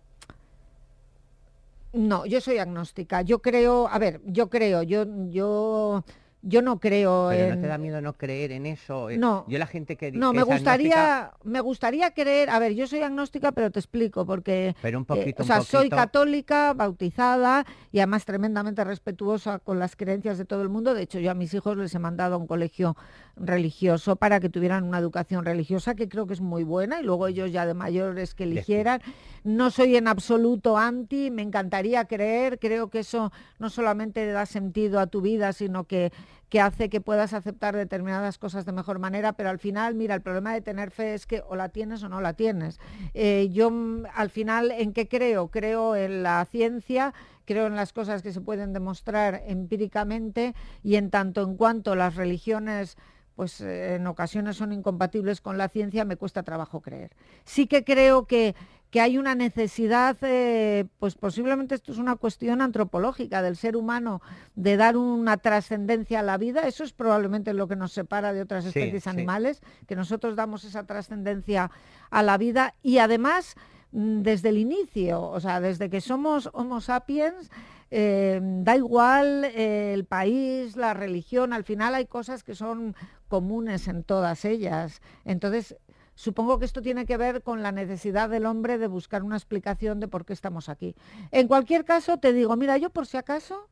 No, 1.94 2.26
yo 2.26 2.42
soy 2.42 2.58
agnóstica. 2.58 3.22
Yo 3.22 3.40
creo, 3.40 3.88
a 3.88 4.00
ver, 4.00 4.20
yo 4.26 4.50
creo, 4.50 4.82
yo, 4.82 5.06
yo, 5.30 6.04
yo 6.46 6.62
no 6.62 6.80
creo 6.80 7.30
Pero 7.30 7.44
en... 7.46 7.56
no 7.56 7.62
te 7.62 7.68
da 7.68 7.78
miedo 7.78 8.02
no 8.02 8.14
creer 8.18 8.52
en 8.52 8.66
eso. 8.66 9.10
Eh, 9.10 9.18
No. 9.18 9.46
Yo 9.48 9.58
la 9.58 9.66
gente 9.66 9.96
que 9.96 10.12
No, 10.12 10.34
me 10.34 10.42
agnóstica, 10.42 10.54
gustaría, 10.56 11.32
me 11.44 11.62
gustaría 11.62 12.12
creer, 12.14 12.50
a 12.50 12.60
ver, 12.60 12.74
yo 12.74 12.86
soy 12.86 13.02
agnóstica, 13.02 13.54
pero 13.54 13.72
te 13.72 13.80
explico, 13.80 14.26
porque 14.26 14.76
Pero 14.82 14.98
un 14.98 15.04
eh, 15.04 15.08
poquito, 15.08 15.44
o 15.44 15.46
sea, 15.46 15.60
un 15.60 15.66
soy 15.66 15.90
católica, 15.90 16.74
bautizada 16.74 17.66
y 17.94 18.00
además 18.00 18.26
tremendamente 18.26 18.84
respetuosa 18.84 19.60
con 19.60 19.80
las 19.80 19.96
creencias 19.96 20.38
de 20.38 20.44
todo 20.44 20.62
el 20.62 20.70
mundo. 20.70 20.94
De 20.94 21.04
hecho, 21.04 21.20
yo 21.20 21.32
a 21.32 21.34
mis 21.34 21.54
hijos 21.54 21.78
les 21.78 21.96
he 21.96 22.00
mandado 22.00 22.36
a 22.36 22.38
un 22.38 22.48
colegio 22.48 22.98
religioso 23.38 24.18
para 24.18 24.40
que 24.40 24.50
tuvieran 24.50 24.84
una 24.84 25.00
educación 25.00 25.46
religiosa 25.46 25.96
que 25.96 26.10
creo 26.10 26.28
que 26.28 26.34
es 26.34 26.42
muy 26.42 26.64
buena 26.64 27.00
y 27.00 27.04
luego 27.04 27.28
ellos 27.28 27.52
ya 27.52 27.66
de 27.66 27.74
mayores 27.74 28.36
que 28.36 28.44
eligieran. 28.44 29.02
No 29.44 29.72
soy 29.72 29.96
en 29.96 30.08
absoluto 30.08 30.78
anti, 30.78 31.32
me 31.32 31.42
encantaría 31.42 32.06
creer, 32.06 32.60
creo 32.60 32.90
que 32.90 33.00
eso 33.00 33.32
no 33.60 33.70
solamente 33.70 34.26
da 34.28 34.46
sentido 34.46 35.00
a 35.00 35.08
tu 35.08 35.22
vida, 35.22 35.54
sino 35.54 35.86
que, 35.86 36.12
que 36.50 36.62
hace 36.62 36.90
que 36.90 37.02
puedas 37.02 37.34
aceptar 37.34 37.76
determinadas 37.76 38.38
cosas 38.38 38.66
de 38.66 38.72
mejor 38.72 39.00
manera, 39.00 39.34
pero 39.34 39.50
al 39.50 39.60
final, 39.60 39.96
mira, 39.96 40.16
el 40.16 40.22
problema 40.22 40.54
de 40.54 40.62
tener 40.62 40.92
fe 40.92 41.14
es 41.14 41.26
que 41.26 41.42
o 41.48 41.56
la 41.56 41.70
tienes 41.70 42.04
o 42.04 42.10
no 42.10 42.22
la 42.22 42.34
tienes. 42.34 42.80
Eh, 43.14 43.50
yo 43.52 43.72
mm, 43.72 44.06
al 44.14 44.30
final, 44.30 44.72
¿en 44.72 44.94
qué 44.94 45.08
creo? 45.08 45.50
Creo 45.50 45.96
en 45.96 46.24
la 46.24 46.46
ciencia, 46.46 47.14
creo 47.46 47.68
en 47.68 47.76
las 47.76 47.94
cosas 47.94 48.22
que 48.22 48.32
se 48.32 48.42
pueden 48.42 48.74
demostrar 48.74 49.44
empíricamente 49.48 50.54
y 50.84 50.96
en 50.96 51.10
tanto 51.10 51.42
en 51.42 51.56
cuanto 51.56 51.96
las 51.96 52.16
religiones 52.16 52.98
pues 53.36 53.62
eh, 53.62 53.96
en 53.96 54.08
ocasiones 54.08 54.58
son 54.58 54.74
incompatibles 54.74 55.42
con 55.42 55.58
la 55.58 55.70
ciencia, 55.70 56.06
me 56.06 56.18
cuesta 56.18 56.44
trabajo 56.44 56.82
creer. 56.82 57.12
Sí 57.46 57.68
que 57.68 57.84
creo 57.84 58.26
que, 58.26 58.56
que 58.94 59.02
hay 59.02 59.18
una 59.18 59.34
necesidad, 59.34 60.16
eh, 60.22 60.86
pues 61.00 61.16
posiblemente 61.16 61.74
esto 61.74 61.92
es 61.92 61.98
una 61.98 62.16
cuestión 62.16 62.62
antropológica 62.62 63.42
del 63.42 63.58
ser 63.58 63.76
humano, 63.76 64.22
de 64.54 64.78
dar 64.78 64.98
una 64.98 65.38
trascendencia 65.38 66.20
a 66.20 66.22
la 66.22 66.38
vida. 66.38 66.68
Eso 66.68 66.84
es 66.84 66.94
probablemente 66.94 67.56
lo 67.56 67.68
que 67.68 67.76
nos 67.76 67.92
separa 67.92 68.34
de 68.34 68.44
otras 68.44 68.66
especies 68.66 69.08
animales, 69.08 69.64
que 69.88 69.96
nosotros 69.96 70.36
damos 70.36 70.64
esa 70.64 70.86
trascendencia 70.86 71.72
a 72.12 72.22
la 72.22 72.38
vida 72.38 72.76
y 72.84 73.00
además 73.00 73.56
mm, 73.94 74.22
desde 74.22 74.50
el 74.50 74.60
inicio, 74.60 75.24
o 75.24 75.40
sea, 75.40 75.60
desde 75.60 75.90
que 75.90 76.00
somos 76.00 76.52
Homo 76.54 76.80
sapiens, 76.80 77.50
eh, 77.90 78.40
da 78.42 78.76
igual 78.76 79.46
eh, 79.46 79.94
el 79.96 80.06
país, 80.06 80.76
la 80.76 80.94
religión, 80.94 81.52
al 81.52 81.64
final 81.64 81.96
hay 81.96 82.06
cosas 82.06 82.44
que 82.44 82.54
son 82.54 82.96
comunes 83.28 83.88
en 83.88 84.04
todas 84.04 84.46
ellas. 84.46 85.02
Entonces, 85.26 85.78
supongo 86.16 86.60
que 86.60 86.66
esto 86.66 86.82
tiene 86.82 87.06
que 87.06 87.18
ver 87.18 87.42
con 87.42 87.64
la 87.64 87.72
necesidad 87.72 88.30
del 88.30 88.46
hombre 88.46 88.78
de 88.78 88.88
buscar 88.88 89.24
una 89.24 89.36
explicación 89.36 90.00
de 90.00 90.08
por 90.08 90.26
qué 90.26 90.34
estamos 90.34 90.70
aquí. 90.70 90.96
En 91.32 91.48
cualquier 91.48 91.86
caso, 91.86 92.18
te 92.18 92.34
digo, 92.34 92.56
mira, 92.56 92.78
yo 92.78 92.90
por 92.90 93.08
si 93.08 93.18
acaso, 93.18 93.68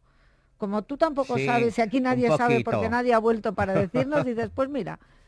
como 0.58 0.84
tú 0.84 0.98
tampoco 0.98 1.38
sabes, 1.38 1.78
y 1.78 1.82
aquí 1.82 2.02
nadie 2.02 2.30
sabe 2.36 2.64
porque 2.64 2.90
nadie 2.90 3.14
ha 3.14 3.20
vuelto 3.20 3.54
para 3.54 3.74
decirnos, 3.74 4.26
dices, 4.26 4.50
pues 4.54 4.70
mira, 4.70 5.00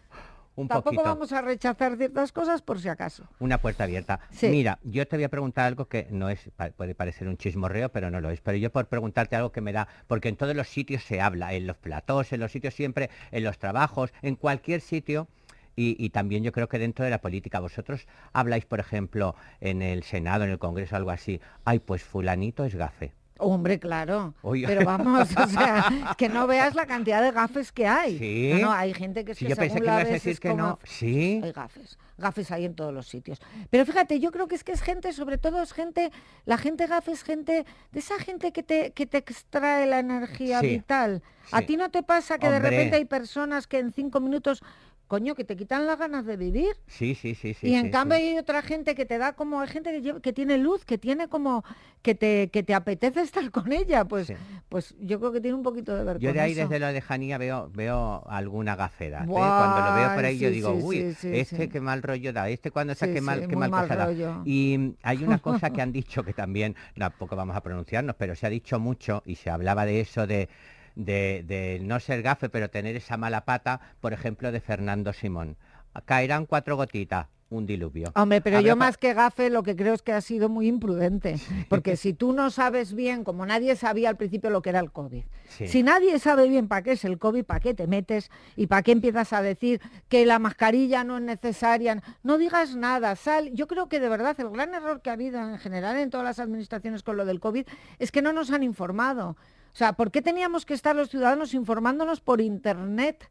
Tampoco 0.68 1.04
vamos 1.04 1.32
a 1.32 1.42
rechazar 1.42 1.98
ciertas 1.98 2.32
cosas 2.32 2.62
por 2.62 2.80
si 2.80 2.88
acaso. 2.88 3.24
Una 3.40 3.58
puerta 3.58 3.86
abierta. 3.86 4.20
Mira, 4.44 4.80
yo 4.84 5.08
te 5.08 5.16
voy 5.16 5.24
a 5.24 5.30
preguntar 5.30 5.66
algo 5.66 5.86
que 5.86 6.08
no 6.12 6.30
es, 6.30 6.50
puede 6.78 6.94
parecer 6.94 7.28
un 7.28 7.38
chismorreo, 7.38 7.90
pero 7.90 8.12
no 8.12 8.22
lo 8.22 8.30
es. 8.30 8.42
Pero 8.42 8.58
yo 8.58 8.72
por 8.72 8.86
preguntarte 8.88 9.36
algo 9.36 9.52
que 9.52 9.62
me 9.62 9.74
da, 9.74 9.88
porque 10.08 10.30
en 10.30 10.36
todos 10.36 10.56
los 10.56 10.68
sitios 10.68 11.04
se 11.04 11.22
habla, 11.22 11.54
en 11.54 11.66
los 11.66 11.78
platós, 11.78 12.32
en 12.34 12.40
los 12.40 12.52
sitios 12.52 12.74
siempre, 12.74 13.10
en 13.32 13.44
los 13.44 13.58
trabajos, 13.58 14.14
en 14.22 14.36
cualquier 14.36 14.82
sitio. 14.82 15.28
Y, 15.76 15.96
y, 16.04 16.10
también 16.10 16.44
yo 16.44 16.52
creo 16.52 16.68
que 16.70 16.78
dentro 16.78 17.04
de 17.04 17.12
la 17.12 17.20
política, 17.22 17.60
vosotros 17.60 18.08
habláis, 18.32 18.66
por 18.66 18.80
ejemplo, 18.80 19.36
en 19.60 19.82
el 19.82 20.04
Senado, 20.04 20.44
en 20.44 20.52
el 20.52 20.60
Congreso, 20.60 20.96
algo 20.96 21.10
así, 21.10 21.42
ay, 21.66 21.80
pues 21.80 22.04
fulanito 22.04 22.64
es 22.64 22.76
gafe. 22.76 23.14
Hombre, 23.40 23.80
claro. 23.80 24.36
Pero 24.42 24.86
vamos, 24.86 25.30
o 25.36 25.48
sea, 25.48 25.86
que 26.18 26.30
no 26.30 26.46
veas 26.46 26.76
la 26.76 26.86
cantidad 26.86 27.22
de 27.22 27.32
gafes 27.32 27.72
que 27.72 27.88
hay. 27.88 28.18
Sí. 28.18 28.62
No, 28.62 28.72
hay 28.72 28.94
gente 28.94 29.26
que 29.26 29.34
sí, 29.34 29.48
yo 29.48 29.56
pensé 29.56 29.80
que 29.80 29.86
ibas 29.86 30.06
a 30.06 30.10
decir 30.10 30.40
que 30.40 30.54
no. 30.54 30.80
Sí. 30.84 31.42
Hay 31.44 31.52
gafes. 31.52 31.98
Gafes 32.18 32.52
hay 32.52 32.66
en 32.66 32.76
todos 32.76 32.94
los 32.94 33.08
sitios. 33.08 33.42
Pero 33.72 33.86
fíjate, 33.86 34.20
yo 34.20 34.32
creo 34.32 34.48
que 34.48 34.56
es 34.56 34.64
que 34.64 34.72
es 34.72 34.82
gente, 34.82 35.12
sobre 35.14 35.40
todo 35.40 35.62
es 35.64 35.74
gente, 35.74 36.12
la 36.46 36.58
gente 36.58 36.86
gafe 36.86 37.12
es 37.12 37.24
gente, 37.24 37.66
de 37.92 38.00
esa 38.00 38.20
gente 38.20 38.52
que 38.52 38.62
te, 38.62 38.92
que 38.92 39.08
te 39.08 39.18
extrae 39.18 39.88
la 39.88 40.00
energía 40.00 40.62
vital. 40.62 41.24
¿A 41.52 41.64
ti 41.64 41.76
no 41.76 41.90
te 41.90 42.04
pasa 42.04 42.38
que 42.38 42.50
de 42.50 42.60
repente 42.60 42.96
hay 42.96 43.06
personas 43.06 43.68
que 43.68 43.80
en 43.80 43.92
cinco 43.92 44.20
minutos 44.20 44.64
coño, 45.08 45.36
que 45.36 45.44
te 45.44 45.56
quitan 45.56 45.86
las 45.86 46.00
ganas 46.00 46.26
de 46.26 46.38
vivir. 46.38 46.76
Sí, 46.88 47.16
sí, 47.16 47.36
sí, 47.36 47.54
sí. 47.54 47.68
Y 47.68 47.76
en 47.76 47.92
cambio 47.92 48.18
hay 48.18 48.38
otra 48.38 48.62
gente 48.62 48.96
que 48.96 49.06
te 49.06 49.18
da 49.18 49.34
como, 49.34 49.62
hay 49.62 49.68
gente 49.68 50.02
que, 50.02 50.22
que, 50.22 50.34
tiene 50.34 50.58
luz, 50.58 50.86
que 50.86 50.98
tiene 50.98 51.28
como, 51.28 51.64
que 52.02 52.16
te, 52.16 52.50
que 52.50 52.64
te 52.64 52.74
apetece 52.74 53.22
estar 53.22 53.50
con 53.52 53.72
ella. 53.72 54.06
Pues, 54.06 54.34
pues 54.70 54.96
yo 55.00 55.20
creo 55.20 55.32
que 55.32 55.42
tiene 55.42 55.56
un 55.56 55.64
poquito 55.64 55.96
de 55.96 56.04
vergüenza. 56.04 56.28
Yo 56.28 56.34
de 56.34 56.42
ahí 56.42 56.54
desde 56.54 56.80
la 56.80 56.92
lejanía 56.92 57.38
veo, 57.38 57.70
veo 57.74 58.24
alguna 58.28 58.76
gafera. 58.76 59.24
¿eh? 59.24 59.28
Cuando 59.28 59.90
lo 59.90 59.96
veo 59.96 60.16
por 60.16 60.26
ahí 60.26 60.38
yo 60.38 60.50
digo, 60.50 60.72
uy, 60.74 61.16
este 61.24 61.70
qué 61.70 61.80
mal 61.80 62.02
rollo 62.02 62.34
da, 62.34 62.50
este 62.50 62.72
cuando 62.72 62.94
está 62.94 63.12
qué 63.12 63.22
mal, 63.22 63.48
qué 63.48 63.56
mal, 63.56 63.72
cosa 63.72 63.96
da. 63.96 64.42
Y 64.46 64.96
hay 65.02 65.24
una 65.24 65.40
cosa 65.40 65.72
que 65.72 65.82
han 65.82 65.92
dicho 65.92 66.24
que 66.24 66.34
también, 66.34 66.76
tampoco 66.98 67.36
vamos 67.36 67.56
a 67.56 67.62
pronunciarnos, 67.62 68.16
pero 68.16 68.36
se 68.36 68.46
ha 68.46 68.50
dicho 68.50 68.80
mucho 68.80 69.24
y 69.26 69.36
se 69.36 69.50
hablaba 69.50 69.86
de 69.86 70.02
eso 70.02 70.28
de 70.28 70.50
de, 70.96 71.80
no 71.84 72.00
ser 72.00 72.22
gafe, 72.22 72.50
pero 72.50 72.70
tener 72.70 72.96
esa 72.96 73.18
mala 73.18 73.46
pata, 73.46 73.82
por 74.02 74.14
ejemplo, 74.14 74.52
de 74.52 74.60
Fernando 74.60 75.14
Simón. 75.14 75.58
Caerán 76.06 76.46
cuatro 76.48 76.76
gotitas, 76.76 77.28
un 77.50 77.68
diluvio. 77.68 78.12
Hombre, 78.16 78.42
pero 78.42 78.60
yo 78.62 78.76
más 78.76 78.98
que 78.98 79.14
gafe 79.14 79.52
lo 79.52 79.62
que 79.62 79.76
creo 79.76 79.94
es 79.94 80.02
que 80.02 80.12
ha 80.12 80.22
sido 80.22 80.50
muy 80.50 80.68
imprudente, 80.68 81.36
porque 81.70 81.98
si 81.98 82.14
tú 82.14 82.34
no 82.34 82.50
sabes 82.50 82.94
bien, 82.94 83.24
como 83.24 83.46
nadie 83.46 83.76
sabía 83.76 84.10
al 84.10 84.18
principio 84.18 84.50
lo 84.50 84.62
que 84.62 84.72
era 84.72 84.80
el 84.80 84.92
COVID, 84.92 85.24
si 85.50 85.84
nadie 85.84 86.18
sabe 86.18 86.48
bien 86.48 86.68
para 86.68 86.82
qué 86.82 86.94
es 86.94 87.06
el 87.06 87.20
COVID, 87.20 87.44
para 87.44 87.60
qué 87.60 87.76
te 87.76 87.86
metes 87.86 88.32
y 88.56 88.68
para 88.68 88.82
qué 88.82 88.92
empiezas 88.92 89.34
a 89.34 89.44
decir 89.44 89.82
que 90.10 90.26
la 90.26 90.40
mascarilla 90.40 91.04
no 91.04 91.18
es 91.18 91.24
necesaria, 91.24 92.02
no 92.24 92.40
digas 92.40 92.76
nada, 92.76 93.16
sal. 93.16 93.52
Yo 93.54 93.68
creo 93.68 93.88
que 93.88 94.00
de 94.00 94.10
verdad 94.10 94.36
el 94.40 94.50
gran 94.50 94.74
error 94.74 95.02
que 95.02 95.12
ha 95.12 95.14
habido 95.14 95.40
en 95.40 95.60
general 95.60 95.98
en 95.98 96.10
todas 96.10 96.26
las 96.26 96.40
administraciones 96.40 97.04
con 97.04 97.18
lo 97.18 97.26
del 97.26 97.40
COVID 97.40 97.68
es 98.00 98.12
que 98.12 98.24
no 98.24 98.34
nos 98.34 98.50
han 98.50 98.64
informado. 98.64 99.38
O 99.74 99.76
sea, 99.76 99.94
¿por 99.94 100.12
qué 100.12 100.22
teníamos 100.22 100.66
que 100.66 100.76
estar 100.76 100.96
los 100.96 101.10
ciudadanos 101.10 101.54
informándonos 101.56 102.22
por 102.22 102.42
Internet? 102.42 103.28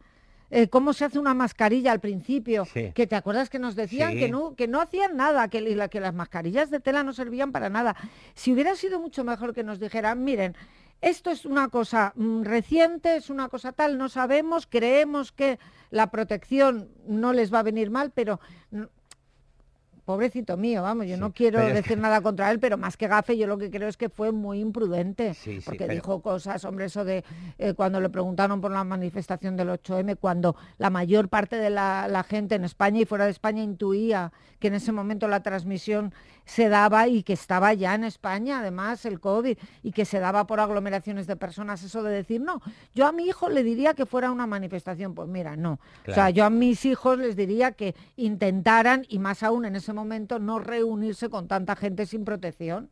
Eh, 0.50 0.68
cómo 0.68 0.92
se 0.92 1.06
hace 1.06 1.18
una 1.18 1.32
mascarilla 1.32 1.92
al 1.92 2.00
principio, 2.00 2.66
que 2.74 3.06
te 3.06 3.14
acuerdas 3.14 3.48
que 3.48 3.58
nos 3.58 3.74
decían 3.74 4.18
que, 4.18 4.28
no, 4.28 4.54
que 4.54 4.68
no 4.68 4.82
hacían 4.82 5.16
nada, 5.16 5.48
que, 5.48 5.88
que 5.90 6.00
las 6.00 6.12
mascarillas 6.12 6.68
de 6.68 6.78
tela 6.78 7.02
no 7.02 7.14
servían 7.14 7.52
para 7.52 7.70
nada. 7.70 7.96
Si 8.34 8.52
hubiera 8.52 8.76
sido 8.76 9.00
mucho 9.00 9.24
mejor 9.24 9.54
que 9.54 9.64
nos 9.64 9.80
dijeran, 9.80 10.22
miren, 10.24 10.54
esto 11.00 11.30
es 11.30 11.46
una 11.46 11.68
cosa 11.68 12.12
mm, 12.16 12.42
reciente, 12.42 13.16
es 13.16 13.30
una 13.30 13.48
cosa 13.48 13.72
tal, 13.72 13.96
no 13.96 14.10
sabemos, 14.10 14.66
creemos 14.66 15.32
que 15.32 15.58
la 15.90 16.10
protección 16.10 16.90
no 17.06 17.32
les 17.32 17.52
va 17.52 17.60
a 17.60 17.64
venir 17.64 17.90
mal, 17.90 18.10
pero 18.10 18.38
pobrecito 20.04 20.56
mío, 20.56 20.82
vamos, 20.82 21.06
yo 21.06 21.16
no 21.16 21.32
quiero 21.32 21.60
decir 21.60 21.96
nada 21.98 22.20
contra 22.20 22.50
él, 22.50 22.58
pero 22.58 22.76
más 22.76 22.96
que 22.96 23.06
gafe, 23.06 23.36
yo 23.36 23.46
lo 23.46 23.58
que 23.58 23.70
creo 23.70 23.88
es 23.88 23.96
que 23.96 24.08
fue 24.08 24.32
muy 24.32 24.60
imprudente, 24.60 25.34
porque 25.64 25.86
dijo 25.86 26.20
cosas, 26.20 26.64
hombre, 26.64 26.86
eso 26.86 27.04
de 27.04 27.24
eh, 27.58 27.74
cuando 27.74 28.00
le 28.00 28.08
preguntaron 28.08 28.60
por 28.60 28.72
la 28.72 28.82
manifestación 28.84 29.56
del 29.56 29.68
8M, 29.68 30.16
cuando 30.18 30.56
la 30.78 30.90
mayor 30.90 31.28
parte 31.28 31.56
de 31.56 31.70
la, 31.70 32.26
gente 32.28 32.54
en 32.54 32.64
España 32.64 33.00
y 33.00 33.04
fuera 33.04 33.24
de 33.24 33.30
España 33.32 33.62
intuía 33.62 34.32
que 34.58 34.68
en 34.68 34.74
ese 34.74 34.92
momento 34.92 35.26
la 35.28 35.42
transmisión 35.42 36.14
se 36.44 36.68
daba 36.68 37.08
y 37.08 37.22
que 37.22 37.32
estaba 37.32 37.72
ya 37.74 37.94
en 37.94 38.04
España, 38.04 38.60
además, 38.60 39.04
el 39.04 39.20
COVID, 39.20 39.56
y 39.82 39.92
que 39.92 40.04
se 40.04 40.18
daba 40.18 40.46
por 40.46 40.60
aglomeraciones 40.60 41.26
de 41.26 41.36
personas, 41.36 41.82
eso 41.82 42.02
de 42.02 42.12
decir, 42.12 42.40
no, 42.40 42.60
yo 42.94 43.06
a 43.06 43.12
mi 43.12 43.24
hijo 43.24 43.48
le 43.48 43.62
diría 43.62 43.94
que 43.94 44.06
fuera 44.06 44.30
una 44.30 44.46
manifestación, 44.46 45.14
pues 45.14 45.28
mira, 45.28 45.56
no. 45.56 45.78
O 46.06 46.12
sea, 46.12 46.30
yo 46.30 46.44
a 46.44 46.50
mis 46.50 46.84
hijos 46.84 47.18
les 47.18 47.36
diría 47.36 47.72
que 47.72 47.94
intentaran, 48.16 49.06
y 49.08 49.18
más 49.18 49.42
aún 49.42 49.64
en 49.64 49.76
ese 49.76 49.92
momento 49.92 50.38
no 50.38 50.58
reunirse 50.58 51.28
con 51.28 51.48
tanta 51.48 51.76
gente 51.76 52.06
sin 52.06 52.24
protección, 52.24 52.90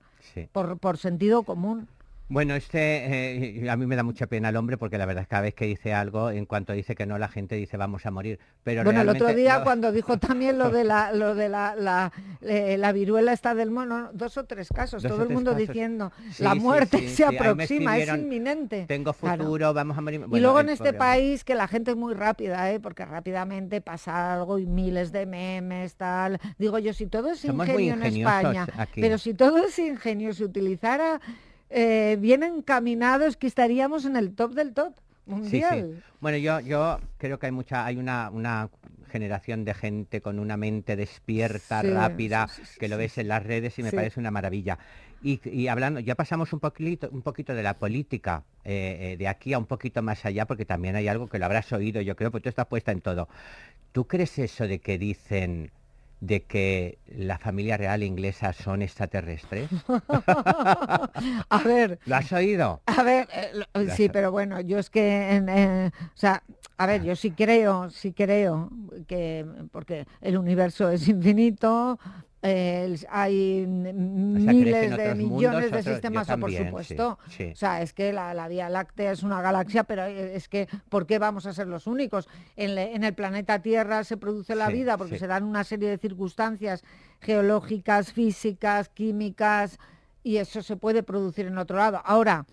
por, 0.52 0.78
por 0.78 0.96
sentido 0.98 1.42
común. 1.42 1.88
Bueno, 2.30 2.54
este 2.54 3.58
eh, 3.58 3.68
a 3.68 3.76
mí 3.76 3.86
me 3.86 3.96
da 3.96 4.04
mucha 4.04 4.28
pena 4.28 4.50
el 4.50 4.56
hombre 4.56 4.78
porque 4.78 4.98
la 4.98 5.04
verdad 5.04 5.22
es 5.22 5.26
que 5.26 5.30
cada 5.30 5.42
vez 5.42 5.54
que 5.54 5.66
dice 5.66 5.92
algo, 5.92 6.30
en 6.30 6.46
cuanto 6.46 6.72
dice 6.72 6.94
que 6.94 7.04
no, 7.04 7.18
la 7.18 7.26
gente 7.26 7.56
dice 7.56 7.76
vamos 7.76 8.06
a 8.06 8.12
morir. 8.12 8.38
Pero 8.62 8.84
bueno, 8.84 9.00
el 9.00 9.08
otro 9.08 9.34
día 9.34 9.64
cuando 9.64 9.90
dijo 9.90 10.16
también 10.20 10.56
lo 10.56 10.70
de 10.70 10.84
la 10.84 11.12
lo 11.12 11.34
de 11.34 11.48
la, 11.48 11.74
la, 11.74 12.12
eh, 12.42 12.92
viruela 12.94 13.32
está 13.32 13.56
del 13.56 13.72
mono, 13.72 14.10
dos 14.12 14.36
o 14.36 14.44
tres 14.44 14.68
casos, 14.68 15.02
todo 15.02 15.24
el 15.24 15.30
mundo 15.30 15.54
diciendo 15.54 16.12
la 16.38 16.54
muerte 16.54 17.08
se 17.08 17.24
aproxima, 17.24 17.98
es 17.98 18.08
inminente. 18.08 18.84
Tengo 18.86 19.12
futuro, 19.12 19.74
vamos 19.74 19.98
a 19.98 20.00
morir. 20.00 20.24
y 20.30 20.38
luego 20.38 20.60
en 20.60 20.68
este 20.68 20.92
país 20.92 21.42
que 21.42 21.56
la 21.56 21.66
gente 21.66 21.90
es 21.90 21.96
muy 21.96 22.14
rápida, 22.14 22.70
¿eh? 22.70 22.78
porque 22.78 23.04
rápidamente 23.04 23.80
pasa 23.80 24.34
algo 24.34 24.60
y 24.60 24.66
miles 24.66 25.10
de 25.10 25.26
memes, 25.26 25.96
tal. 25.96 26.38
Digo 26.58 26.78
yo, 26.78 26.92
si 26.92 27.06
todo 27.06 27.30
es 27.30 27.44
ingenio 27.44 27.94
en 27.94 28.04
España, 28.04 28.68
pero 28.94 29.18
si 29.18 29.34
todo 29.34 29.58
es 29.58 29.76
ingenio 29.80 30.32
se 30.32 30.44
utilizara 30.44 31.20
eh, 31.70 32.16
bien 32.20 32.42
encaminados 32.42 33.36
que 33.36 33.46
estaríamos 33.46 34.04
en 34.04 34.16
el 34.16 34.34
top 34.34 34.54
del 34.54 34.74
top 34.74 34.94
mundial. 35.26 36.02
Bueno, 36.20 36.38
yo, 36.38 36.60
yo 36.60 36.98
creo 37.18 37.38
que 37.38 37.46
hay 37.46 37.52
mucha, 37.52 37.86
hay 37.86 37.96
una, 37.96 38.30
una 38.30 38.68
generación 39.10 39.64
de 39.64 39.74
gente 39.74 40.20
con 40.20 40.38
una 40.38 40.56
mente 40.56 40.96
despierta, 40.96 41.82
rápida, 41.82 42.48
que 42.78 42.88
lo 42.88 42.96
ves 42.96 43.18
en 43.18 43.28
las 43.28 43.42
redes 43.42 43.78
y 43.78 43.82
me 43.82 43.92
parece 43.92 44.20
una 44.20 44.30
maravilla. 44.30 44.78
Y, 45.22 45.68
hablando, 45.68 46.00
ya 46.00 46.14
pasamos 46.14 46.52
un 46.54 46.60
poquito, 46.60 47.10
un 47.12 47.20
poquito 47.20 47.54
de 47.54 47.62
la 47.62 47.74
política, 47.74 48.42
eh, 48.64 49.12
eh, 49.12 49.16
de 49.18 49.28
aquí 49.28 49.52
a 49.52 49.58
un 49.58 49.66
poquito 49.66 50.00
más 50.02 50.24
allá, 50.24 50.46
porque 50.46 50.64
también 50.64 50.96
hay 50.96 51.08
algo 51.08 51.28
que 51.28 51.38
lo 51.38 51.44
habrás 51.44 51.70
oído, 51.72 52.00
yo 52.00 52.16
creo, 52.16 52.30
porque 52.30 52.44
tú 52.44 52.48
estás 52.48 52.66
puesta 52.66 52.90
en 52.90 53.02
todo. 53.02 53.28
¿Tú 53.92 54.06
crees 54.06 54.38
eso 54.38 54.66
de 54.66 54.78
que 54.78 54.96
dicen 54.96 55.72
de 56.20 56.42
que 56.42 56.98
la 57.06 57.38
familia 57.38 57.76
real 57.76 58.02
inglesa 58.02 58.52
son 58.52 58.82
extraterrestres? 58.82 59.70
a 60.28 61.62
ver. 61.64 61.98
¿Lo 62.04 62.16
has 62.16 62.32
oído? 62.32 62.82
A 62.86 63.02
ver, 63.02 63.28
eh, 63.32 63.88
sí, 63.96 64.08
pero 64.08 64.30
bueno, 64.30 64.60
yo 64.60 64.78
es 64.78 64.90
que, 64.90 65.90
o 65.96 66.18
sea, 66.18 66.42
a 66.76 66.86
ver, 66.86 67.02
yo 67.02 67.16
sí 67.16 67.32
creo, 67.32 67.90
sí 67.90 68.12
creo 68.12 68.70
que, 69.06 69.46
porque 69.72 70.06
el 70.20 70.36
universo 70.38 70.90
es 70.90 71.08
infinito, 71.08 71.98
hay 72.42 73.66
miles 73.66 74.96
de 74.96 75.14
millones 75.14 75.70
de 75.70 75.82
sistemas, 75.82 76.26
por 76.26 76.52
supuesto. 76.52 77.18
O 77.52 77.56
sea, 77.56 77.82
es 77.82 77.92
que 77.92 78.12
la, 78.12 78.48
Vía 78.48 78.68
Láctea 78.68 79.12
es 79.12 79.22
una 79.22 79.42
galaxia, 79.42 79.84
pero 79.84 80.04
es 80.04 80.48
que, 80.48 80.68
¿por 80.88 81.06
qué 81.06 81.18
vamos 81.18 81.46
a 81.46 81.52
ser 81.52 81.66
los 81.66 81.86
únicos? 81.86 82.28
En, 82.56 83.04
el 83.04 83.14
planeta 83.14 83.60
Tierra 83.60 84.04
se 84.04 84.16
produce 84.16 84.54
la 84.54 84.68
vida 84.68 84.96
porque 84.96 85.18
se 85.18 85.26
dan 85.26 85.44
una 85.44 85.64
serie 85.64 85.90
de 85.90 85.98
circunstancias 85.98 86.82
geológicas, 87.20 88.12
físicas, 88.12 88.88
químicas, 88.88 89.78
y 90.22 90.36
eso 90.36 90.62
se 90.62 90.76
puede 90.76 91.02
producir 91.02 91.46
en 91.46 91.58
otro 91.58 91.76
lado. 91.76 92.00
Ahora, 92.04 92.46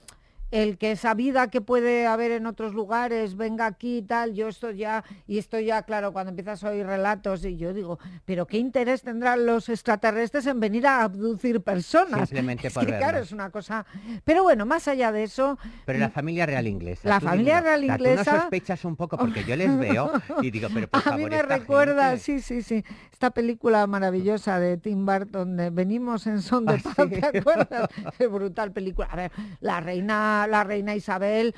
el 0.51 0.77
que 0.77 0.91
esa 0.91 1.13
vida 1.13 1.49
que 1.49 1.59
puede 1.61 2.07
haber 2.07 2.31
en 2.31 2.45
otros 2.45 2.73
lugares 2.73 3.35
venga 3.35 3.65
aquí 3.65 3.97
y 3.97 4.01
tal, 4.01 4.33
yo 4.33 4.47
esto 4.47 4.71
ya, 4.71 5.03
y 5.27 5.37
esto 5.39 5.59
ya, 5.59 5.83
claro, 5.83 6.13
cuando 6.13 6.29
empiezas 6.29 6.63
a 6.63 6.69
oír 6.69 6.85
relatos, 6.85 7.43
y 7.43 7.57
yo 7.57 7.73
digo, 7.73 7.99
pero 8.25 8.47
¿qué 8.47 8.57
interés 8.57 9.01
tendrán 9.01 9.45
los 9.45 9.67
extraterrestres 9.69 10.45
en 10.47 10.59
venir 10.59 10.87
a 10.87 11.03
abducir 11.03 11.61
personas? 11.61 12.29
Simplemente 12.29 12.67
es 12.67 12.73
por 12.73 12.85
que, 12.85 12.97
claro, 12.97 13.17
es 13.19 13.31
una 13.31 13.49
cosa. 13.49 13.85
Pero 14.23 14.43
bueno, 14.43 14.65
más 14.65 14.87
allá 14.87 15.11
de 15.11 15.23
eso, 15.23 15.57
Pero 15.85 15.99
la 15.99 16.09
familia 16.09 16.45
real 16.45 16.67
inglesa. 16.67 17.07
La 17.07 17.19
familia 17.19 17.59
real 17.61 17.83
inglesa- 17.83 18.23
Tú 18.23 18.31
no 18.31 18.41
sospechas 18.41 18.85
un 18.85 18.95
poco 18.95 19.17
porque 19.17 19.43
yo 19.43 19.55
les 19.55 19.77
veo 19.77 20.11
y 20.41 20.51
digo, 20.51 20.69
pero 20.73 20.87
por 20.87 21.01
a 21.07 21.17
mí 21.17 21.25
me 21.25 21.41
recuerda, 21.41 22.09
gente- 22.11 22.23
sí, 22.23 22.39
sí, 22.39 22.61
sí, 22.61 22.83
esta 23.11 23.31
película 23.31 23.85
maravillosa 23.87 24.59
de 24.59 24.77
Tim 24.77 25.05
Burton, 25.05 25.57
de 25.57 25.69
Venimos 25.71 26.25
en 26.27 26.41
son 26.41 26.65
de 26.65 26.75
Ah, 26.75 26.93
paz. 26.95 27.09
¿te 27.31 27.39
acuerdas? 27.39 27.89
Qué 28.17 28.27
brutal 28.27 28.71
película. 28.71 29.07
A 29.11 29.15
ver, 29.15 29.31
la 29.59 29.79
reina, 29.81 30.36
la 30.45 30.63
reina 30.63 30.93
Isabel, 30.95 31.55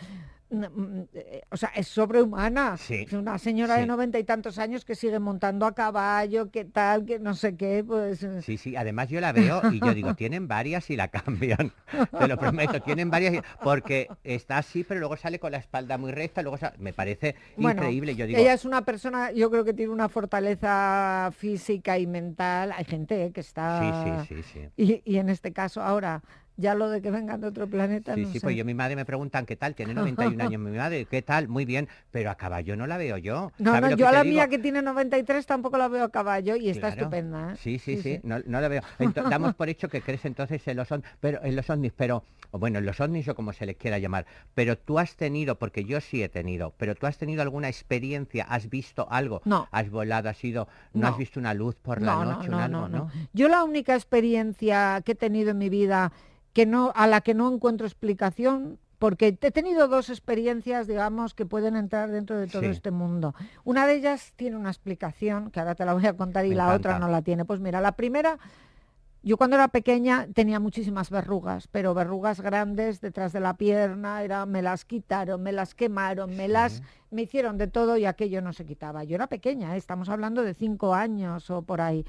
mm, 0.51 0.63
mm, 0.63 1.07
eh, 1.13 1.41
o 1.51 1.57
sea, 1.57 1.69
es 1.75 1.87
sobrehumana. 1.87 2.77
Sí, 2.77 3.03
Es 3.07 3.13
una 3.13 3.37
señora 3.37 3.75
de 3.75 3.85
noventa 3.85 4.17
y 4.17 4.23
tantos 4.23 4.57
años 4.57 4.85
que 4.85 4.95
sigue 4.95 5.19
montando 5.19 5.65
a 5.65 5.75
caballo, 5.75 6.49
que 6.49 6.65
tal, 6.65 7.05
que 7.05 7.19
no 7.19 7.33
sé 7.35 7.55
qué, 7.57 7.83
pues... 7.85 8.23
eh, 8.23 8.41
Sí, 8.41 8.57
sí, 8.57 8.75
además 8.75 9.09
yo 9.09 9.19
la 9.21 9.31
veo 9.31 9.61
y 9.71 9.79
yo 9.81 9.93
digo, 9.93 10.13
tienen 10.15 10.47
varias 10.47 10.89
y 10.89 10.95
la 10.95 11.09
cambian. 11.09 11.71
Te 12.17 12.27
lo 12.27 12.37
prometo, 12.37 12.81
tienen 12.81 13.09
varias 13.11 13.33
y- 13.35 13.41
porque 13.63 14.07
está 14.23 14.57
así, 14.59 14.83
pero 14.83 14.99
luego 15.01 15.17
sale 15.17 15.39
con 15.39 15.51
la 15.51 15.57
espalda 15.59 15.97
muy 15.97 16.11
recta, 16.11 16.41
luego 16.41 16.57
sa- 16.57 16.73
me 16.79 16.93
parece 16.93 17.35
Bueno, 17.55 17.81
increíble. 17.83 18.15
Yo 18.15 18.25
digo, 18.25 18.39
ella 18.39 18.53
es 18.53 18.65
una 18.65 18.83
persona, 18.83 19.31
yo 19.31 19.51
creo 19.51 19.63
que 19.65 19.73
tiene 19.73 19.91
una 19.91 20.09
fortaleza 20.09 21.29
física 21.37 21.97
y 21.99 22.07
mental. 22.07 22.71
Hay 22.75 22.85
gente 22.85 23.25
eh, 23.25 23.31
que 23.31 23.41
está... 23.41 23.79
sí, 23.79 23.91
sí, 24.25 24.43
sí, 24.43 24.43
sí. 24.43 24.69
Y, 24.77 25.01
y 25.05 25.17
en 25.17 25.29
este 25.29 25.53
caso, 25.53 25.81
ahora, 25.81 26.23
ya 26.59 26.75
lo 26.75 26.89
de 26.89 27.01
que 27.01 27.09
vengan 27.09 27.39
de 27.39 27.47
otro 27.47 27.67
planeta, 27.67 28.15
Sí, 28.15 28.21
no 28.21 28.27
sí, 28.27 28.33
sé. 28.39 28.41
pues 28.41 28.55
yo 28.55 28.65
mi 28.65 28.73
madre 28.73 28.95
me 28.97 29.05
preguntan 29.05 29.45
qué 29.45 29.55
tal, 29.55 29.75
tiene 29.75 29.93
91 29.93 30.43
años 30.43 30.61
mi 30.61 30.75
madre, 30.77 31.05
qué 31.05 31.21
tal, 31.21 31.47
muy 31.47 31.63
bien, 31.63 31.87
pero 32.11 32.29
a 32.31 32.35
caballo 32.35 32.75
no 32.75 32.85
la 32.85 32.97
veo 32.97 33.17
yo. 33.17 33.51
No, 33.59 33.71
¿sabes 33.71 33.91
no, 33.91 33.95
yo 33.97 34.07
a 34.07 34.11
la 34.11 34.23
digo? 34.23 34.33
mía 34.35 34.47
que 34.49 34.59
tiene 34.59 34.81
93 34.81 35.45
tampoco 35.45 35.77
la 35.77 35.87
veo 35.87 36.03
a 36.03 36.09
caballo 36.11 36.55
y 36.57 36.69
está 36.69 36.87
Claro. 36.87 37.01
estupenda. 37.03 37.53
¿eh? 37.53 37.55
Sí, 37.57 37.79
sí, 37.79 38.01
sí, 38.01 38.19
No, 38.23 38.39
no 38.45 38.59
la 38.59 38.67
veo. 38.67 38.81
Damos 39.29 39.55
por 39.55 39.69
hecho 39.69 39.87
que 39.87 40.01
crees 40.01 40.25
entonces 40.25 40.67
en 40.67 40.75
los, 40.77 40.91
on- 40.91 41.03
pero, 41.21 41.41
en 41.43 41.55
los 41.55 41.69
ovnis, 41.69 41.93
pero, 41.95 42.23
o 42.51 42.59
bueno, 42.59 42.79
en 42.79 42.85
los 42.85 42.99
ovnis 42.99 43.27
o 43.29 43.35
como 43.35 43.53
se 43.53 43.65
les 43.65 43.77
quiera 43.77 43.97
llamar, 43.97 44.25
pero 44.53 44.77
tú 44.77 44.99
has 44.99 45.15
tenido, 45.15 45.57
porque 45.57 45.85
yo 45.85 46.01
sí 46.01 46.21
he 46.21 46.27
tenido, 46.29 46.73
pero 46.77 46.93
tú 46.95 47.07
has 47.07 47.17
tenido 47.17 47.41
alguna 47.41 47.69
experiencia, 47.69 48.43
has 48.49 48.69
visto 48.69 49.07
algo, 49.09 49.41
No. 49.45 49.67
has 49.71 49.89
volado, 49.89 50.27
has 50.29 50.43
ido, 50.43 50.67
no, 50.93 51.01
No. 51.01 51.07
has 51.07 51.17
visto 51.17 51.39
una 51.39 51.53
luz 51.53 51.75
por 51.75 52.01
la 52.01 52.15
No, 52.15 52.25
no, 52.25 52.31
noche, 52.33 52.45
un 52.49 52.51
no, 52.51 52.59
algo, 52.63 52.79
no, 52.81 52.89
¿no? 52.89 52.97
no. 53.05 53.11
Yo 53.33 53.47
la 53.47 53.63
única 53.63 53.95
experiencia 53.95 55.01
que 55.05 55.13
he 55.13 55.15
tenido 55.15 55.51
en 55.51 55.57
mi 55.57 55.69
vida 55.69 56.11
que 56.59 56.65
no, 56.65 56.91
a 56.93 57.07
la 57.07 57.21
que 57.21 57.33
no 57.33 57.49
encuentro 57.53 57.87
explicación, 57.87 58.79
porque 58.97 59.37
he 59.39 59.51
tenido 59.51 59.87
dos 59.87 60.09
experiencias, 60.09 60.87
digamos, 60.87 61.33
que 61.33 61.45
pueden 61.45 61.77
entrar 61.77 62.11
dentro 62.11 62.37
de 62.37 62.47
todo 62.47 62.63
Sí. 62.63 62.67
este 62.67 62.91
mundo. 62.91 63.33
Una 63.63 63.87
de 63.87 63.95
ellas 63.95 64.33
tiene 64.35 64.57
una 64.57 64.67
explicación, 64.69 65.51
que 65.51 65.61
ahora 65.61 65.75
te 65.75 65.85
la 65.85 65.93
voy 65.93 66.05
a 66.05 66.17
contar, 66.17 66.45
y 66.45 66.49
Me 66.49 66.55
la 66.55 66.75
otra 66.75 66.99
no 66.99 67.07
la 67.07 67.21
tiene. 67.21 67.45
Pues 67.45 67.61
mira, 67.61 67.79
la 67.79 67.93
primera, 67.93 68.39
yo 69.23 69.37
cuando 69.37 69.55
era 69.55 69.69
pequeña 69.69 70.27
tenía 70.33 70.59
muchísimas 70.59 71.09
verrugas, 71.09 71.69
pero 71.69 71.93
verrugas 71.93 72.41
grandes 72.41 72.99
detrás 72.99 73.31
de 73.31 73.39
la 73.39 73.53
pierna, 73.53 74.21
era, 74.21 74.45
me 74.45 74.61
las 74.61 74.83
quitaron, 74.83 75.41
me 75.41 75.53
las 75.53 75.73
quemaron, 75.75 76.35
me 76.35 76.49
las 76.49 76.83
me 77.09 77.21
hicieron 77.21 77.57
de 77.57 77.67
todo 77.67 77.95
y 77.95 78.03
aquello 78.05 78.41
no 78.41 78.51
se 78.51 78.65
quitaba. 78.65 79.05
Yo 79.05 79.15
era 79.15 79.27
pequeña, 79.27 79.75
¿eh? 79.75 79.77
estamos 79.77 80.09
hablando 80.09 80.43
de 80.43 80.53
cinco 80.53 80.93
años 80.93 81.49
o 81.51 81.61
por 81.61 81.79
ahí. 81.79 82.05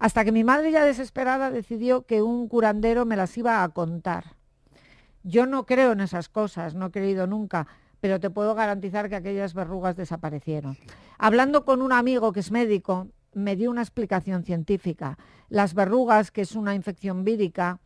Hasta 0.00 0.24
que 0.24 0.32
mi 0.32 0.44
madre 0.44 0.72
ya 0.72 0.82
desesperada 0.82 1.50
decidió 1.50 2.06
que 2.06 2.22
un 2.22 2.48
curandero 2.48 3.04
me 3.04 3.16
las 3.16 3.36
iba 3.36 3.62
a 3.62 3.68
contar. 3.68 4.34
Yo 5.22 5.44
no 5.44 5.66
creo 5.66 5.92
en 5.92 6.00
esas 6.00 6.30
cosas, 6.30 6.74
no 6.74 6.86
he 6.86 6.90
creído 6.90 7.26
nunca, 7.26 7.66
pero 8.00 8.18
te 8.18 8.30
puedo 8.30 8.54
garantizar 8.54 9.10
que 9.10 9.16
aquellas 9.16 9.52
verrugas 9.52 9.96
desaparecieron. 9.96 10.78
Hablando 11.18 11.66
con 11.66 11.82
un 11.82 11.92
amigo 11.92 12.32
que 12.32 12.40
es 12.40 12.50
médico, 12.50 13.08
me 13.34 13.56
dio 13.56 13.70
una 13.70 13.82
explicación 13.82 14.42
científica. 14.42 15.18
Las 15.50 15.74
verrugas, 15.74 16.30
que 16.30 16.40
es 16.40 16.56
una 16.56 16.74
infección 16.74 17.22
vírica, 17.22 17.78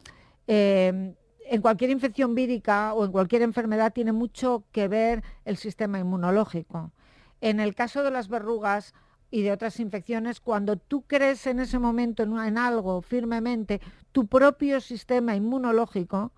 eh, 0.46 1.16
en 1.46 1.60
cualquier 1.62 1.90
infección 1.90 2.36
vírica 2.36 2.94
o 2.94 3.04
en 3.04 3.10
cualquier 3.10 3.42
enfermedad 3.42 3.92
tiene 3.92 4.12
mucho 4.12 4.62
que 4.70 4.86
ver 4.86 5.24
el 5.44 5.56
sistema 5.56 5.98
inmunológico. 5.98 6.92
En 7.40 7.58
el 7.58 7.74
caso 7.74 8.04
de 8.04 8.12
las 8.12 8.28
verrugas 8.28 8.94
y 9.34 9.42
de 9.42 9.50
otras 9.50 9.80
infecciones, 9.80 10.38
cuando 10.38 10.76
tú 10.76 11.02
crees 11.08 11.48
en 11.48 11.58
ese 11.58 11.80
momento 11.80 12.22
en, 12.22 12.56
algo 12.56 13.02
firmemente, 13.02 13.80
tu 14.12 14.28
propio 14.28 14.80
sistema 14.80 15.34
inmunológico 15.34 16.30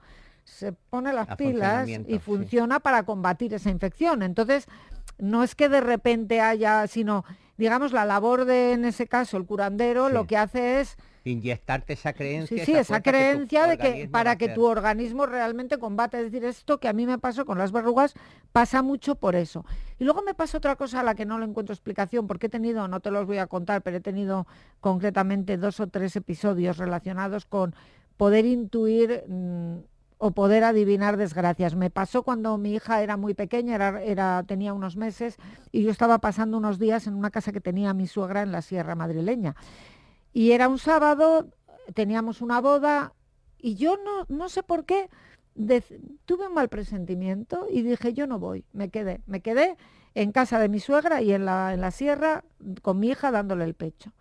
se 0.45 0.73
pone 0.73 1.13
las 1.13 1.29
A 1.29 1.37
pilas 1.37 1.87
y 1.87 1.95
sí. 1.95 2.19
funciona 2.19 2.81
para 2.81 3.03
combatir 3.03 3.53
esa 3.53 3.69
infección. 3.69 4.23
Entonces, 4.23 4.67
no 5.19 5.43
es 5.43 5.55
que 5.55 5.69
de 5.69 5.83
repente 5.83 6.41
haya, 6.41 6.87
sino, 6.87 7.27
digamos, 7.57 7.93
la 7.93 8.05
labor 8.05 8.45
de, 8.45 8.73
en 8.73 8.85
ese 8.85 9.07
caso, 9.07 9.37
el 9.37 9.47
curandero, 9.47 10.09
lo 10.09 10.27
que 10.27 10.37
hace 10.37 10.81
es 10.81 10.97
Inyectarte 11.31 11.95
esa 11.95 12.13
creencia. 12.13 12.65
Sí, 12.65 12.73
sí, 12.73 12.79
esa 12.79 13.01
que 13.01 13.11
creencia 13.11 13.67
de 13.67 13.79
que 13.79 14.09
para 14.09 14.37
que 14.37 14.49
tu 14.49 14.65
organismo 14.65 15.27
realmente 15.27 15.77
combate, 15.77 16.19
es 16.19 16.31
decir, 16.31 16.45
esto 16.45 16.79
que 16.79 16.87
a 16.87 16.93
mí 16.93 17.05
me 17.05 17.19
pasó 17.19 17.45
con 17.45 17.59
las 17.59 17.73
verrugas 17.73 18.15
pasa 18.53 18.81
mucho 18.81 19.17
por 19.17 19.35
eso. 19.35 19.65
Y 19.99 20.05
luego 20.05 20.23
me 20.23 20.35
pasa 20.35 20.59
otra 20.59 20.77
cosa 20.77 21.01
a 21.01 21.03
la 21.03 21.17
que 21.17 21.27
no 21.27 21.41
le 21.41 21.47
encuentro 21.47 21.73
explicación, 21.73 22.29
porque 22.29 22.47
he 22.47 22.49
tenido, 22.49 22.87
no 22.87 23.01
te 23.01 23.11
los 23.11 23.27
voy 23.27 23.39
a 23.39 23.49
contar, 23.49 23.83
pero 23.83 23.97
he 23.97 24.01
tenido 24.01 24.47
concretamente 24.81 25.57
dos 25.57 25.81
o 25.81 25.89
tres 25.89 26.15
episodios 26.15 26.77
relacionados 26.77 27.45
con 27.45 27.75
poder 28.17 28.47
intuir 28.47 29.25
mm, 29.27 29.79
o 30.19 30.31
poder 30.33 30.65
adivinar 30.65 31.17
desgracias. 31.17 31.75
Me 31.75 31.91
pasó 31.91 32.23
cuando 32.23 32.57
mi 32.59 32.75
hija 32.75 33.03
era 33.03 33.17
muy 33.17 33.35
pequeña, 33.35 33.75
era, 33.75 34.03
era- 34.03 34.43
tenía 34.45 34.73
unos 34.73 34.97
meses, 34.97 35.37
y 35.73 35.83
yo 35.83 35.91
estaba 35.91 36.19
pasando 36.19 36.57
unos 36.59 36.79
días 36.79 37.07
en 37.07 37.15
una 37.15 37.31
casa 37.31 37.53
que 37.53 37.61
tenía 37.61 37.93
mi 37.95 38.07
suegra 38.07 38.43
en 38.43 38.53
la 38.53 38.63
sierra 38.63 38.95
madrileña. 38.95 39.57
Y 40.33 40.53
era 40.53 40.69
un 40.69 40.79
sábado, 40.79 41.49
teníamos 41.95 42.41
una 42.43 42.61
boda 42.61 43.13
y 43.59 43.75
yo 43.77 43.97
no, 43.97 44.27
no 44.29 44.49
sé 44.49 44.63
por 44.63 44.85
qué 44.85 45.09
tuve 46.27 46.47
un 46.49 46.55
mal 46.55 46.69
presentimiento 46.69 47.67
y 47.71 47.83
dije 47.83 48.13
yo 48.13 48.27
no 48.27 48.39
voy, 48.39 48.65
me 48.73 48.91
quedé, 48.91 49.23
me 49.27 49.41
quedé 49.41 49.77
en 50.15 50.33
casa 50.33 50.59
de 50.59 50.69
mi 50.69 50.81
suegra 50.81 51.23
y 51.23 51.33
en 51.33 51.45
la, 51.47 51.73
en 51.73 51.81
la 51.81 51.91
sierra 51.91 52.45
con 52.83 52.99
mi 53.01 53.09
hija 53.09 53.31
dándole 53.31 53.65
el 53.65 53.75
pecho. 53.75 54.13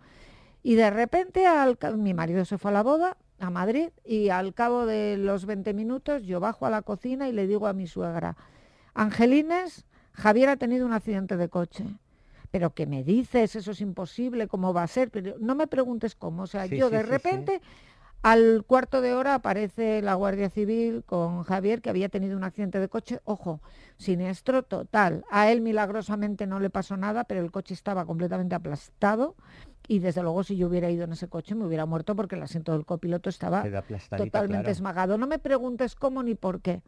Y 0.62 0.74
de 0.74 0.90
repente 0.90 1.46
al 1.46 1.78
mi 1.98 2.14
marido 2.14 2.44
se 2.44 2.58
fue 2.58 2.70
a 2.70 2.74
la 2.74 2.82
boda 2.82 3.16
a 3.38 3.50
Madrid 3.50 3.90
y 4.04 4.30
al 4.30 4.54
cabo 4.54 4.86
de 4.86 5.16
los 5.18 5.46
20 5.46 5.74
minutos 5.74 6.22
yo 6.22 6.40
bajo 6.40 6.66
a 6.66 6.70
la 6.70 6.82
cocina 6.82 7.28
y 7.28 7.32
le 7.32 7.46
digo 7.46 7.66
a 7.66 7.72
mi 7.72 7.86
suegra, 7.86 8.36
Angelines, 8.94 9.84
Javier 10.12 10.48
ha 10.48 10.56
tenido 10.56 10.86
un 10.86 10.92
accidente 10.92 11.36
de 11.36 11.48
coche. 11.48 11.84
Pero 12.50 12.70
que 12.70 12.86
me 12.86 13.02
dices, 13.04 13.56
eso 13.56 13.72
es 13.72 13.80
imposible, 13.80 14.46
¿cómo 14.48 14.72
va 14.72 14.84
a 14.84 14.86
ser? 14.86 15.10
Pero 15.10 15.34
no 15.40 15.54
me 15.54 15.66
preguntes 15.66 16.14
cómo. 16.14 16.44
O 16.44 16.46
sea, 16.46 16.66
Sí, 16.66 16.76
yo 16.76 16.88
sí, 16.88 16.94
de 16.94 17.02
sí. 17.02 17.06
repente, 17.10 17.60
al 18.22 18.64
cuarto 18.66 19.00
de 19.02 19.14
hora 19.14 19.34
aparece 19.34 20.00
la 20.00 20.14
Guardia 20.14 20.48
Civil 20.48 21.02
con 21.04 21.42
Javier, 21.42 21.82
que 21.82 21.90
había 21.90 22.08
tenido 22.08 22.36
un 22.36 22.44
accidente 22.44 22.80
de 22.80 22.88
coche. 22.88 23.20
Ojo, 23.24 23.60
siniestro 23.98 24.62
total. 24.62 25.24
A 25.30 25.50
él 25.50 25.60
milagrosamente 25.60 26.46
no 26.46 26.58
le 26.60 26.70
pasó 26.70 26.96
nada, 26.96 27.24
pero 27.24 27.40
el 27.40 27.50
coche 27.50 27.74
estaba 27.74 28.06
completamente 28.06 28.54
aplastado. 28.54 29.34
Y 29.88 30.00
desde 30.00 30.22
luego, 30.22 30.42
si 30.42 30.56
yo 30.56 30.66
hubiera 30.66 30.90
ido 30.90 31.04
en 31.04 31.12
ese 31.12 31.28
coche, 31.28 31.54
me 31.54 31.64
hubiera 31.64 31.86
muerto 31.86 32.16
porque 32.16 32.34
el 32.34 32.42
asiento 32.42 32.72
del 32.72 32.84
copiloto 32.84 33.30
estaba 33.30 33.62
totalmente 33.62 34.30
claro. 34.32 34.70
esmagado. 34.70 35.18
No 35.18 35.26
me 35.26 35.38
preguntes 35.38 35.94
cómo 35.94 36.22
ni 36.22 36.34
por 36.34 36.60
qué. 36.60 36.82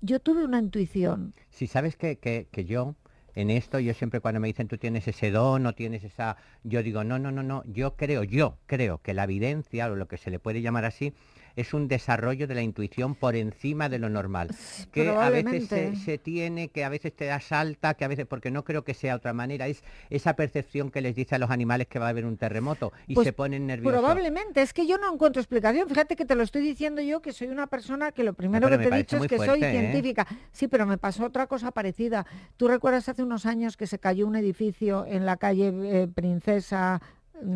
Yo 0.00 0.20
tuve 0.20 0.44
una 0.44 0.58
intuición. 0.58 1.34
Si 1.48 1.66
sabes 1.66 1.96
que, 1.96 2.18
que, 2.18 2.48
que 2.50 2.64
yo, 2.64 2.94
en 3.34 3.50
esto, 3.50 3.78
yo 3.78 3.94
siempre 3.94 4.20
cuando 4.20 4.40
me 4.40 4.48
dicen 4.48 4.66
tú 4.66 4.78
tienes 4.78 5.06
ese 5.06 5.30
don 5.30 5.66
o 5.66 5.74
tienes 5.74 6.02
esa, 6.04 6.36
yo 6.64 6.82
digo, 6.82 7.04
no, 7.04 7.18
no, 7.18 7.30
no, 7.30 7.42
no, 7.42 7.62
yo 7.66 7.96
creo, 7.96 8.24
yo 8.24 8.58
creo 8.66 8.98
que 9.02 9.14
la 9.14 9.24
evidencia, 9.24 9.86
o 9.86 9.94
lo 9.94 10.08
que 10.08 10.16
se 10.16 10.30
le 10.30 10.38
puede 10.38 10.62
llamar 10.62 10.84
así, 10.84 11.14
es 11.56 11.74
un 11.74 11.88
desarrollo 11.88 12.46
de 12.46 12.54
la 12.54 12.62
intuición 12.62 13.14
por 13.14 13.34
encima 13.34 13.88
de 13.88 13.98
lo 13.98 14.08
normal. 14.08 14.50
Que 14.92 15.08
a 15.08 15.30
veces 15.30 15.68
se, 16.04 16.18
tiene, 16.18 16.68
que 16.68 16.84
a 16.84 16.88
veces 16.88 17.14
te 17.14 17.24
da 17.24 17.40
salta, 17.40 17.94
que 17.94 18.04
a 18.04 18.08
veces, 18.08 18.26
porque 18.26 18.50
no 18.50 18.64
creo 18.64 18.84
que 18.84 18.94
sea 18.94 19.16
otra 19.16 19.32
manera, 19.32 19.66
es 19.66 19.82
esa 20.10 20.36
percepción 20.36 20.90
que 20.90 21.00
les 21.00 21.16
dice 21.16 21.34
a 21.34 21.38
los 21.38 21.50
animales 21.50 21.86
que 21.86 21.98
va 21.98 22.06
a 22.06 22.10
haber 22.10 22.26
un 22.26 22.36
terremoto 22.36 22.92
y 23.06 23.14
Pues, 23.14 23.26
se 23.26 23.32
ponen 23.32 23.66
nerviosos. 23.66 23.98
Probablemente, 23.98 24.62
es 24.62 24.72
que 24.72 24.86
yo 24.86 24.98
no 24.98 25.12
encuentro 25.12 25.40
explicación. 25.40 25.88
Fíjate 25.88 26.14
que 26.14 26.24
te 26.24 26.34
lo 26.34 26.42
estoy 26.42 26.62
diciendo 26.62 27.00
yo, 27.00 27.22
que 27.22 27.32
soy 27.32 27.48
una 27.48 27.66
persona 27.66 28.12
que 28.12 28.22
lo 28.22 28.34
primero 28.34 28.68
que 28.68 28.78
te 28.78 28.88
he 28.88 28.96
dicho 28.98 29.16
es 29.16 29.26
que 29.26 29.38
soy 29.38 29.62
¿eh? 29.64 29.70
científica. 29.70 30.26
Sí, 30.52 30.68
pero 30.68 30.86
me 30.86 30.98
pasó 30.98 31.24
otra 31.24 31.46
cosa 31.46 31.70
parecida. 31.70 32.26
¿Tú 32.56 32.68
recuerdas 32.68 33.08
hace 33.08 33.22
unos 33.22 33.46
años 33.46 33.76
que 33.76 33.86
se 33.86 33.98
cayó 33.98 34.26
un 34.26 34.36
edificio 34.36 35.06
en 35.06 35.24
la 35.24 35.38
calle 35.38 35.72
eh, 35.84 36.08
Princesa? 36.08 37.00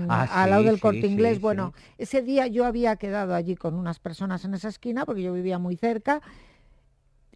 Ah, 0.09 0.43
al 0.43 0.51
lado 0.51 0.63
sí, 0.63 0.69
del 0.69 0.81
corte 0.81 1.01
sí, 1.03 1.07
inglés. 1.07 1.37
sí. 1.37 1.43
Bueno, 1.43 1.73
ese 1.99 2.23
día 2.23 2.47
yo 2.47 2.65
había 2.67 2.97
quedado 2.97 3.35
allí 3.35 3.57
con 3.57 3.75
unas 3.75 3.99
personas 3.99 4.45
en 4.45 4.55
esa 4.55 4.69
esquina 4.69 5.07
porque 5.07 5.23
yo 5.23 5.33
vivía 5.33 5.59
muy 5.59 5.77
cerca 5.77 6.21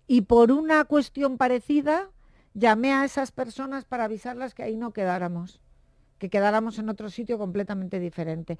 y 0.06 0.22
por 0.22 0.52
una 0.52 0.84
cuestión 0.84 1.38
parecida 1.38 2.10
llamé 2.52 2.92
a 2.92 3.04
esas 3.04 3.32
personas 3.32 3.84
para 3.84 4.04
avisarlas 4.04 4.54
que 4.54 4.62
ahí 4.62 4.76
no 4.76 4.92
quedáramos, 4.92 5.60
que 6.18 6.28
quedáramos 6.30 6.78
en 6.78 6.88
otro 6.88 7.08
sitio 7.10 7.38
completamente 7.38 7.98
diferente. 7.98 8.58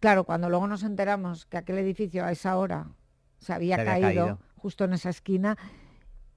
Claro, 0.00 0.24
cuando 0.24 0.48
luego 0.50 0.66
nos 0.66 0.82
enteramos 0.82 1.46
que 1.46 1.56
aquel 1.58 1.78
edificio 1.78 2.24
a 2.24 2.32
esa 2.32 2.56
hora 2.58 2.88
se 3.38 3.52
había, 3.52 3.76
Se 3.76 3.82
había 3.82 3.92
caído, 3.92 4.24
caído. 4.24 4.38
justo 4.56 4.84
en 4.84 4.94
esa 4.94 5.10
esquina. 5.10 5.56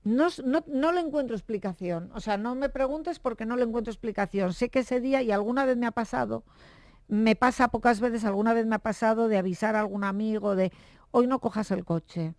No, 0.06 0.28
no, 0.46 0.64
no, 0.68 0.92
le 0.92 1.02
encuentro 1.02 1.36
explicación. 1.36 2.12
O 2.14 2.22
sea, 2.22 2.38
no 2.38 2.54
me 2.54 2.70
preguntes 2.70 3.18
porque 3.18 3.46
no 3.46 3.58
le 3.58 3.64
encuentro 3.64 3.92
explicación. 3.92 4.54
Sé 4.54 4.70
que 4.70 4.80
ese 4.80 5.02
día, 5.02 5.24
y 5.24 5.32
alguna 5.32 5.66
vez 5.66 5.78
me 5.78 5.88
ha 5.88 5.92
pasado, 5.92 6.44
me 7.08 7.36
pasa 7.36 7.70
pocas 7.70 8.00
veces, 8.00 8.24
alguna 8.24 8.54
vez 8.54 8.68
me 8.68 8.76
ha 8.76 8.80
pasado 8.80 9.28
de 9.28 9.40
avisar 9.40 9.76
a 9.76 9.80
algún 9.80 10.04
amigo 10.04 10.56
de, 10.56 10.72
hoy 11.10 11.26
no 11.26 11.40
cojas 11.40 11.72
el 11.72 11.84
coche, 11.84 12.36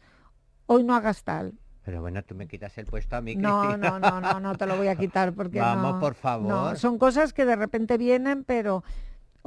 hoy 0.67 0.85
no 0.85 0.95
hagas 0.95 1.25
tal. 1.25 1.55
Pero 1.85 2.01
bueno, 2.01 2.23
tú 2.23 2.37
me 2.37 2.47
quitas 2.47 2.79
el 2.79 2.87
puesto 2.87 3.17
a 3.17 3.21
mí. 3.21 3.35
No, 3.35 3.77
no, 3.77 3.99
no, 3.99 4.21
no, 4.21 4.39
no 4.39 4.55
te 4.55 4.67
lo 4.67 4.77
voy 4.77 4.87
a 4.87 4.95
quitar 4.95 5.33
porque 5.33 5.61
Vamos, 5.61 6.01
por 6.01 6.15
favor. 6.15 6.49
No, 6.49 6.77
son 6.77 6.99
cosas 6.99 7.33
que 7.33 7.45
de 7.45 7.57
repente 7.57 7.99
vienen, 7.99 8.45
pero 8.45 8.85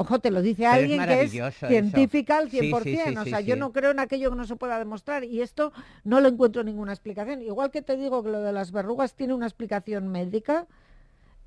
Ojo, 0.02 0.20
te 0.20 0.32
lo 0.32 0.42
dice 0.42 0.66
alguien 0.66 1.06
que 1.06 1.24
es 1.24 1.32
científica 1.58 2.38
al 2.38 2.50
100%. 2.50 3.22
o 3.22 3.26
sea, 3.26 3.42
yo 3.42 3.58
no 3.58 3.74
creo 3.74 3.92
en 3.92 4.00
aquello 4.00 4.30
que 4.30 4.38
no 4.38 4.46
se 4.46 4.56
pueda 4.56 4.80
demostrar 4.80 5.26
y 5.26 5.42
esto 5.42 5.74
no 6.06 6.22
le 6.22 6.30
encuentro 6.30 6.64
ninguna 6.64 6.94
explicación. 6.94 7.42
Igual 7.42 7.70
que 7.70 7.82
te 7.82 7.98
digo 7.98 8.24
que 8.24 8.30
lo 8.30 8.40
de 8.40 8.54
las 8.54 8.72
verrugas 8.72 9.14
tiene 9.14 9.34
una 9.34 9.46
explicación 9.46 10.08
médica, 10.08 10.68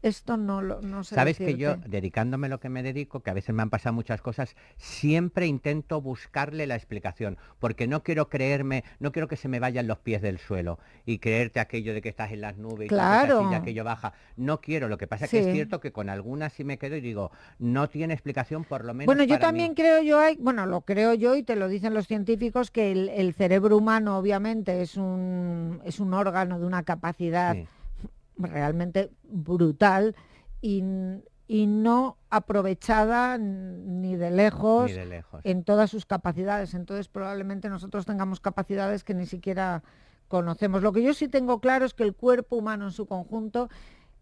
esto 0.03 0.37
no 0.37 0.61
lo 0.63 0.81
no 0.81 1.05
sé 1.05 1.15
Sabes 1.15 1.39
que 1.39 1.57
yo, 1.57 1.77
dedicándome 1.87 2.49
lo 2.49 2.61
que 2.61 2.69
me 2.69 2.83
dedico, 2.83 3.21
que 3.21 3.31
a 3.31 3.35
veces 3.35 3.55
me 3.55 3.63
han 3.63 3.71
pasado 3.71 3.95
muchas 3.95 4.21
cosas, 4.21 4.57
siempre 4.77 5.47
intento 5.47 6.01
buscarle 6.01 6.67
la 6.67 6.75
explicación, 6.75 7.39
porque 7.59 7.87
no 7.87 8.03
quiero 8.03 8.29
creerme, 8.29 8.85
no 8.99 9.13
quiero 9.13 9.29
que 9.29 9.37
se 9.37 9.49
me 9.49 9.61
vayan 9.61 9.87
los 9.87 9.99
pies 9.99 10.21
del 10.21 10.39
suelo 10.39 10.79
y 11.07 11.19
creerte 11.19 11.61
aquello 11.61 11.95
de 11.95 12.03
que 12.03 12.09
estás 12.09 12.33
en 12.33 12.41
las 12.41 12.57
nubes 12.57 12.89
claro. 12.89 13.49
y 13.51 13.55
aquello 13.55 13.85
baja. 13.85 14.13
No 14.37 14.61
quiero, 14.61 14.89
lo 14.89 14.99
que 14.99 15.07
pasa 15.07 15.27
es 15.27 15.31
que 15.31 15.41
es 15.41 15.53
cierto 15.53 15.81
que 15.81 15.93
con 15.93 16.09
algunas 16.09 16.53
sí 16.53 16.65
me 16.65 16.79
quedo 16.79 16.97
y 16.97 17.01
digo, 17.01 17.31
no 17.59 17.89
tiene 17.89 18.15
explicación 18.15 18.65
por 18.65 18.85
lo 18.85 18.95
menos. 18.95 19.07
Bueno, 19.07 19.25
yo 19.25 19.39
también 19.39 19.75
creo 19.75 20.03
yo, 20.03 20.19
hay, 20.19 20.37
bueno, 20.37 20.67
lo 20.67 20.83
creo 20.83 21.15
yo 21.15 21.37
y 21.37 21.43
te 21.43 21.57
lo 21.57 21.69
dicen 21.69 21.95
los 21.95 22.07
científicos, 22.07 22.71
que 22.71 22.93
el, 22.93 23.33
cerebro 23.35 23.79
humano 23.79 24.19
obviamente 24.19 24.83
es 24.83 24.97
un, 24.97 25.81
es 25.85 26.01
un 26.01 26.13
órgano 26.13 26.59
de 26.59 26.67
una 26.67 26.83
capacidad 26.83 27.57
realmente 28.37 29.11
brutal 29.25 30.15
y, 30.61 30.83
no 30.83 32.17
aprovechada 32.31 33.37
ni 33.37 34.17
de, 34.17 34.31
lejos 34.31 34.91
en 35.45 35.65
todas 35.65 35.91
sus 35.91 36.07
capacidades. 36.07 36.73
Entonces 36.73 37.09
probablemente 37.09 37.69
nosotros 37.69 38.07
tengamos 38.07 38.41
capacidades 38.41 39.05
que 39.05 39.13
ni 39.13 39.27
siquiera 39.27 39.83
conocemos. 40.29 40.83
Lo 40.83 40.93
que 40.93 41.03
yo 41.03 41.13
sí 41.13 41.29
tengo 41.29 41.61
claro 41.61 41.85
es 41.85 41.93
que 41.93 42.05
el 42.05 42.15
cuerpo 42.15 42.57
humano 42.57 42.87
en 42.87 42.93
su 42.93 43.05
conjunto 43.05 43.69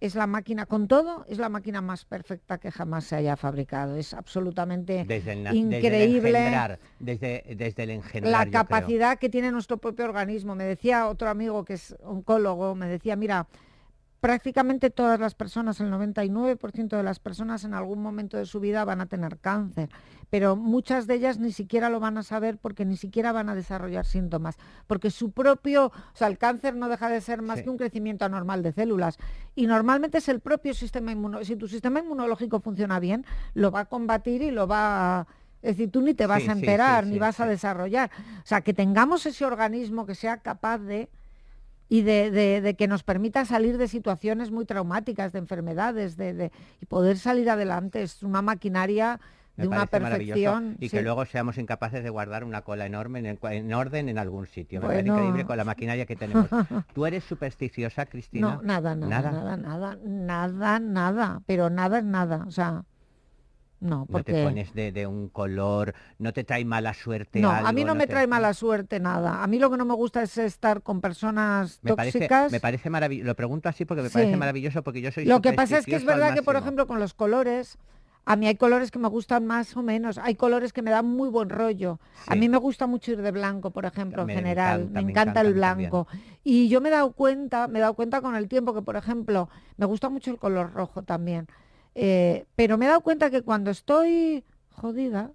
es 0.01 0.15
la 0.15 0.27
máquina, 0.27 0.67
con 0.67 0.89
todo, 0.89 1.27
es 1.29 1.39
la 1.39 1.51
máquina 1.51 1.83
más 1.83 2.07
perfecta 2.07 2.59
que 2.59 2.71
jamás 2.71 3.05
se 3.05 3.17
haya 3.17 3.37
fabricado. 3.37 3.97
Es 3.97 4.15
absolutamente 4.15 5.01
increíble. 5.53 6.79
Desde 6.99 7.43
el, 7.51 7.59
desde, 7.59 7.83
el 7.83 7.91
engendrar, 7.91 8.47
La 8.47 8.51
capacidad 8.51 9.19
que 9.19 9.29
tiene 9.29 9.53
nuestro 9.53 9.77
propio 9.77 10.07
organismo. 10.07 10.55
Me 10.55 10.65
decía 10.65 11.07
otro 11.07 11.29
amigo 11.29 11.65
que 11.65 11.75
es 11.75 11.95
oncólogo, 12.03 12.75
me 12.75 12.89
decía, 12.89 13.15
mira, 13.15 13.47
prácticamente 14.21 14.91
todas 14.91 15.19
las 15.19 15.35
personas, 15.35 15.81
el 15.81 15.91
99% 15.91 16.89
de 16.89 17.03
las 17.03 17.19
personas 17.19 17.65
en 17.65 17.75
algún 17.75 18.03
momento 18.03 18.37
de 18.37 18.47
su 18.47 18.61
vida 18.61 18.85
van 18.85 19.01
a 19.01 19.07
tener 19.07 19.39
cáncer, 19.39 19.89
pero 20.29 20.57
muchas 20.57 21.07
de 21.07 21.15
ellas 21.15 21.39
ni 21.39 21.53
siquiera 21.53 21.89
lo 21.89 22.01
van 22.01 22.19
a 22.19 22.23
saber 22.23 22.59
porque 22.59 22.85
ni 22.85 22.97
siquiera 22.97 23.33
van 23.33 23.49
a 23.49 23.55
desarrollar 23.55 24.05
síntomas, 24.05 24.57
porque 24.87 25.11
su 25.11 25.33
propio, 25.33 25.87
o 25.87 25.93
sea, 26.15 26.29
el 26.29 26.37
cáncer 26.37 26.77
no 26.77 26.89
deja 26.89 27.09
de 27.09 27.21
ser 27.23 27.41
más 27.41 27.63
que 27.63 27.71
un 27.71 27.79
crecimiento 27.79 28.27
anormal 28.27 28.63
de 28.63 28.73
células 28.73 29.19
y 29.57 29.67
normalmente 29.67 30.19
es 30.19 30.29
el 30.29 30.41
propio 30.41 30.75
sistema 30.75 31.13
inmunológico, 31.13 31.55
si 31.55 31.57
tu 31.57 31.69
sistema 31.69 32.01
inmunológico 32.01 32.61
funciona 32.61 33.01
bien, 33.01 33.25
lo 33.55 33.71
va 33.71 33.81
a 33.81 33.85
combatir 33.87 34.43
y 34.43 34.51
lo 34.51 34.67
va 34.67 35.21
a... 35.21 35.27
Es 35.63 35.77
decir, 35.77 35.91
tú 35.91 36.01
ni 36.01 36.15
te 36.15 36.27
vas 36.27 36.49
a 36.49 36.53
enterar, 36.53 37.07
ni 37.07 37.19
vas 37.19 37.39
a 37.39 37.47
desarrollar. 37.47 38.11
O 38.39 38.47
sea, 38.47 38.63
que 38.63 38.73
tengamos 38.73 39.27
ese 39.27 39.45
organismo 39.45 40.07
que 40.07 40.15
sea 40.15 40.39
capaz 40.39 40.79
de 40.79 41.11
y 41.91 42.03
de, 42.03 42.77
que 42.79 42.87
nos 42.87 43.03
permita 43.03 43.45
salir 43.45 43.77
de 43.77 43.89
situaciones 43.89 44.53
muy 44.53 44.65
traumáticas, 44.65 45.33
de 45.33 45.41
enfermedades, 45.41 46.17
de, 46.17 46.53
y 46.81 46.87
poder 46.87 47.19
salir 47.19 47.51
adelante. 47.51 48.01
Es 48.03 48.23
una 48.23 48.43
maquinaria 48.43 49.19
de 49.57 49.67
una 49.67 49.87
perfección. 49.87 50.77
Y 50.79 50.89
que 50.89 51.03
luego 51.03 51.25
seamos 51.27 51.59
incapaces 51.59 52.05
de 52.05 52.09
guardar 52.09 52.45
una 52.45 52.63
cola 52.63 52.87
enorme 52.87 53.19
en, 53.19 53.75
orden 53.75 54.09
en 54.09 54.19
algún 54.19 54.47
sitio. 54.47 54.81
Me 54.81 54.87
parece 54.87 55.09
increíble 55.09 55.45
con 55.45 55.57
la 55.57 55.65
maquinaria 55.65 56.07
que 56.07 56.15
tenemos. 56.15 56.49
¿Tú 56.95 57.07
eres 57.07 57.25
supersticiosa, 57.25 58.07
Cristina? 58.07 58.55
No, 58.55 58.63
nada, 58.63 58.95
nada, 58.95 59.33
nada, 59.33 59.57
nada, 59.57 59.99
nada, 60.05 60.79
nada, 60.79 61.43
pero 61.45 61.71
nada 61.71 61.99
es 61.99 62.05
nada. 62.05 62.45
O 62.47 62.53
sea, 62.53 62.85
no, 63.81 64.07
porque... 64.07 64.33
No 64.33 64.39
te 64.39 64.45
pones 64.45 64.75
de, 64.75 65.07
un 65.07 65.29
color, 65.29 65.95
no 66.19 66.33
te 66.33 66.45
trae 66.45 66.65
mala 66.65 66.93
suerte. 66.95 67.41
No, 67.41 67.51
a 67.51 67.73
mí 67.73 67.85
no, 67.85 67.95
me 67.95 68.07
trae 68.07 68.27
mala 68.27 68.53
suerte 68.55 69.01
nada. 69.01 69.43
A 69.43 69.47
mí 69.47 69.59
lo 69.59 69.71
que 69.71 69.79
no 69.79 69.85
me 69.87 69.95
gusta 69.95 70.23
es 70.23 70.37
estar 70.39 70.83
con 70.83 71.01
personas 71.01 71.81
tóxicas. 71.85 72.53
me 72.53 72.61
parece 72.61 72.91
maravilloso, 72.91 73.27
lo 73.27 73.35
pregunto 73.35 73.69
así 73.69 73.87
porque 73.87 74.03
me 74.03 74.11
parece 74.11 74.37
maravilloso 74.37 74.83
porque 74.83 75.01
yo 75.01 75.11
soy 75.11 75.25
Lo 75.25 75.41
que 75.41 75.55
pasa 75.55 75.79
es 75.79 75.87
que 75.87 75.97
es 75.97 76.05
verdad 76.05 76.35
que, 76.35 76.43
por 76.43 76.57
ejemplo, 76.57 76.87
con 76.87 77.01
los 77.01 77.15
colores, 77.15 77.79
a 78.27 78.37
mí 78.37 78.47
hay 78.47 78.57
colores 78.57 78.91
que 78.91 78.99
me 78.99 79.09
gustan 79.09 79.47
más 79.47 79.77
o 79.77 79.83
menos, 79.83 80.19
hay 80.19 80.35
colores 80.35 80.73
que 80.73 80.83
me 80.83 80.91
dan 80.91 81.07
muy 81.07 81.31
buen 81.31 81.49
rollo. 81.49 81.99
A 82.27 82.35
mí 82.35 82.49
me 82.49 82.59
gusta 82.59 82.87
mucho 82.87 83.13
ir 83.13 83.23
de 83.23 83.31
blanco, 83.31 83.71
por 83.71 83.87
ejemplo, 83.87 84.23
en 84.23 84.29
general, 84.29 84.89
me 84.91 85.01
encanta, 85.01 85.41
el 85.41 85.55
blanco. 85.55 86.07
Y 86.45 86.69
yo 86.69 86.81
me 86.81 86.91
he 86.91 86.93
dado 86.93 87.13
cuenta, 87.13 87.67
me 87.67 87.79
he 87.79 87.83
dado 87.83 87.95
cuenta 87.95 88.21
con 88.21 88.37
el 88.37 88.47
tiempo 88.47 88.75
que, 88.75 88.83
por 88.83 88.97
ejemplo, 88.97 89.49
me 89.79 89.87
gusta 89.87 90.11
mucho 90.11 90.31
el 90.31 90.39
color 90.39 90.75
rojo 90.75 91.03
también. 91.03 91.49
Eh, 91.95 92.47
pero 92.57 92.79
me 92.79 92.87
he 92.87 92.89
dado 92.89 93.01
cuenta 93.01 93.31
que 93.31 93.43
cuando 93.43 93.71
estoy 93.71 94.45
jodida, 94.71 95.33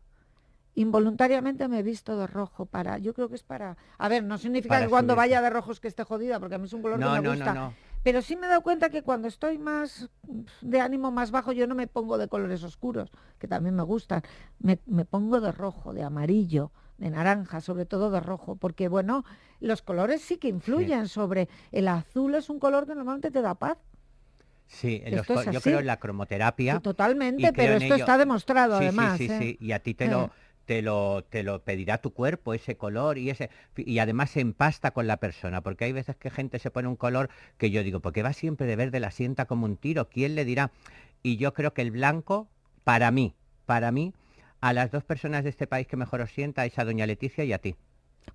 involuntariamente 0.76 1.68
me 1.68 1.80
he 1.80 1.84
visto 1.84 2.18
de 2.18 2.28
rojo 2.28 2.66
para, 2.66 2.98
yo 2.98 3.14
creo 3.14 3.30
que 3.30 3.36
es 3.36 3.44
para, 3.44 3.78
a 3.98 4.10
ver, 4.10 4.24
no 4.24 4.38
significa 4.38 4.82
que 4.82 4.90
cuando 4.90 5.16
vaya 5.16 5.42
de 5.42 5.50
rojo 5.50 5.72
es 5.72 5.80
que 5.80 5.88
esté 5.88 6.04
jodida, 6.04 6.40
porque 6.40 6.56
a 6.56 6.58
mí 6.58 6.66
es 6.66 6.74
un 6.74 6.82
color 6.82 7.00
que 7.00 7.22
me 7.22 7.30
gusta. 7.30 7.74
pero 8.04 8.22
sí 8.22 8.36
me 8.36 8.46
he 8.46 8.50
dado 8.50 8.62
cuenta 8.62 8.90
que 8.90 9.02
cuando 9.02 9.28
estoy 9.28 9.58
más 9.58 10.10
de 10.62 10.82
ánimo 10.82 11.12
más 11.12 11.32
bajo, 11.32 11.54
yo 11.54 11.66
no 11.66 11.76
me 11.76 11.88
pongo 11.88 12.18
de 12.18 12.28
colores 12.28 12.64
oscuros, 12.64 13.10
que 13.40 13.48
también 13.48 13.76
me 13.76 13.84
gustan. 13.84 14.22
Me, 14.60 14.78
pongo 15.06 15.40
de 15.40 15.52
rojo, 15.52 15.94
de 15.94 16.04
amarillo, 16.04 16.72
de 16.98 17.10
naranja, 17.10 17.62
sobre 17.62 17.86
todo 17.86 18.12
de 18.12 18.20
rojo, 18.20 18.58
porque 18.58 18.90
bueno, 18.90 19.24
los 19.62 19.82
colores 19.82 20.22
sí 20.22 20.38
que 20.38 20.50
influyen 20.50 21.08
sobre 21.08 21.48
el 21.72 21.88
azul 21.88 22.36
es 22.36 22.50
un 22.50 22.60
color 22.60 22.86
que 22.86 22.96
normalmente 22.96 23.32
te 23.32 23.42
da 23.42 23.56
paz. 23.56 23.78
Sí, 24.68 25.04
yo 25.52 25.62
creo 25.62 25.80
en 25.80 25.86
la 25.86 25.98
cromoterapia. 25.98 26.80
totalmente, 26.80 27.54
pero 27.54 27.76
esto 27.76 27.96
está 27.96 28.18
demostrado 28.18 28.76
además. 28.76 29.18
Sí, 29.18 29.28
sí, 29.28 29.38
sí, 29.38 29.58
y 29.60 29.72
a 29.72 29.80
ti 29.80 29.94
te 29.94 30.08
lo 30.08 30.32
te 30.66 30.82
lo, 30.82 31.24
te 31.24 31.44
lo 31.44 31.64
pedirá 31.64 32.00
tu 32.00 32.12
cuerpo, 32.12 32.54
ese 32.54 32.76
color 32.76 33.18
y 33.18 33.30
ese 33.30 33.50
y 33.76 34.00
además 34.00 34.32
se 34.32 34.42
empasta 34.42 34.92
con 34.92 35.08
la 35.08 35.18
persona, 35.18 35.62
porque 35.62 35.86
hay 35.86 35.92
veces 35.92 36.16
que 36.16 36.30
gente 36.30 36.60
se 36.60 36.72
pone 36.72 36.88
un 36.88 36.96
color 36.96 37.30
que 37.58 37.70
yo 37.72 37.84
digo, 37.84 38.00
porque 38.00 38.24
va 38.24 38.34
siempre 38.34 38.66
de 38.68 38.76
verde, 38.76 39.00
la 39.00 39.12
sienta 39.12 39.46
como 39.46 39.66
un 39.66 39.78
tiro, 39.78 40.10
¿quién 40.10 40.36
le 40.36 40.44
dirá? 40.44 40.72
Y 41.24 41.38
yo 41.38 41.54
creo 41.54 41.74
que 41.74 41.82
el 41.82 41.92
blanco, 41.92 42.48
para 42.84 43.12
mí, 43.12 43.36
para 43.66 43.92
mí, 43.92 44.14
a 44.62 44.74
las 44.74 44.92
dos 44.92 45.04
personas 45.04 45.44
de 45.44 45.52
este 45.52 45.68
país 45.68 45.88
que 45.88 45.98
mejor 45.98 46.22
os 46.22 46.32
sienta 46.32 46.66
es 46.66 46.78
a 46.80 46.86
doña 46.86 47.06
Leticia 47.06 47.44
y 47.44 47.54
a 47.54 47.60
ti. 47.60 47.76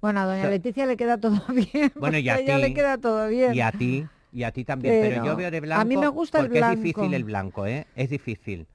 Bueno, 0.00 0.20
a 0.20 0.26
doña 0.26 0.48
Leticia 0.48 0.86
le 0.86 0.96
queda 0.96 1.18
todo 1.18 1.42
bien. 1.52 1.92
Bueno, 1.96 2.18
y 2.18 2.28
a, 2.28 2.36
ti, 2.36 2.44
le 2.44 2.74
queda 2.74 2.98
todo 2.98 3.28
bien. 3.28 3.54
Y 3.54 3.60
a 3.60 3.72
ti, 3.72 4.06
y 4.32 4.44
a 4.44 4.52
ti 4.52 4.64
también, 4.64 5.00
pero, 5.00 5.24
yo 5.24 5.36
veo 5.36 5.50
de 5.50 5.60
blanco. 5.60 5.80
A 5.80 5.84
mí 5.84 5.96
me 5.96 6.08
gusta 6.08 6.40
el 6.40 6.48
blanco. 6.48 6.72
es 6.72 6.82
difícil 6.82 7.14
el 7.14 7.24
blanco, 7.24 7.66
¿eh? 7.66 7.86
Es 7.96 8.10
difícil. 8.10 8.66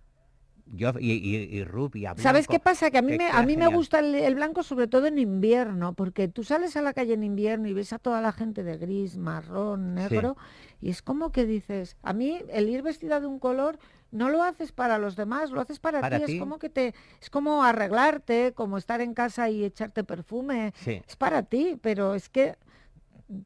Yo, 0.74 0.94
y, 1.00 1.12
y, 1.12 1.36
y 1.36 1.64
rubia, 1.64 2.16
¿Sabes 2.18 2.48
qué 2.48 2.60
pasa? 2.60 2.90
Que 2.90 2.98
a 2.98 3.04
mí 3.04 3.16
me, 3.16 3.30
a 3.30 3.44
mí 3.44 3.56
me 3.56 3.68
gusta 3.68 4.00
el, 4.00 4.34
blanco 4.34 4.64
sobre 4.64 4.88
todo 4.88 5.06
en 5.06 5.20
invierno, 5.20 5.94
porque 5.94 6.28
tú 6.28 6.44
sales 6.44 6.76
a 6.76 6.82
la 6.82 6.94
calle 6.94 7.14
en 7.14 7.24
invierno 7.24 7.68
y 7.68 7.74
ves 7.74 7.94
a 7.94 8.00
toda 8.00 8.20
la 8.20 8.32
gente 8.32 8.64
de 8.64 8.78
gris, 8.78 9.16
marrón, 9.16 9.94
negro, 9.94 10.38
y 10.82 10.90
es 10.90 11.04
como 11.04 11.32
que 11.32 11.46
dices, 11.46 11.98
a 12.02 12.14
mí 12.14 12.42
el 12.50 12.68
ir 12.68 12.82
vestida 12.82 13.20
de 13.20 13.28
un 13.28 13.38
color 13.38 13.78
no 14.10 14.30
lo 14.30 14.42
haces 14.42 14.72
para 14.72 14.98
los 14.98 15.16
demás, 15.16 15.52
lo 15.52 15.62
haces 15.62 15.78
para, 15.78 16.10
ti. 16.10 16.34
es 16.34 16.40
como 16.40 16.58
que 16.58 16.70
te, 16.70 16.96
es 17.22 17.30
como 17.30 17.64
arreglarte, 17.64 18.54
como 18.56 18.80
estar 18.80 19.02
en 19.02 19.14
casa 19.14 19.50
y 19.52 19.64
echarte 19.64 20.04
perfume, 20.04 20.74
es 20.86 21.16
para 21.16 21.44
ti, 21.44 21.78
pero 21.80 22.16
es 22.16 22.28
que 22.28 22.56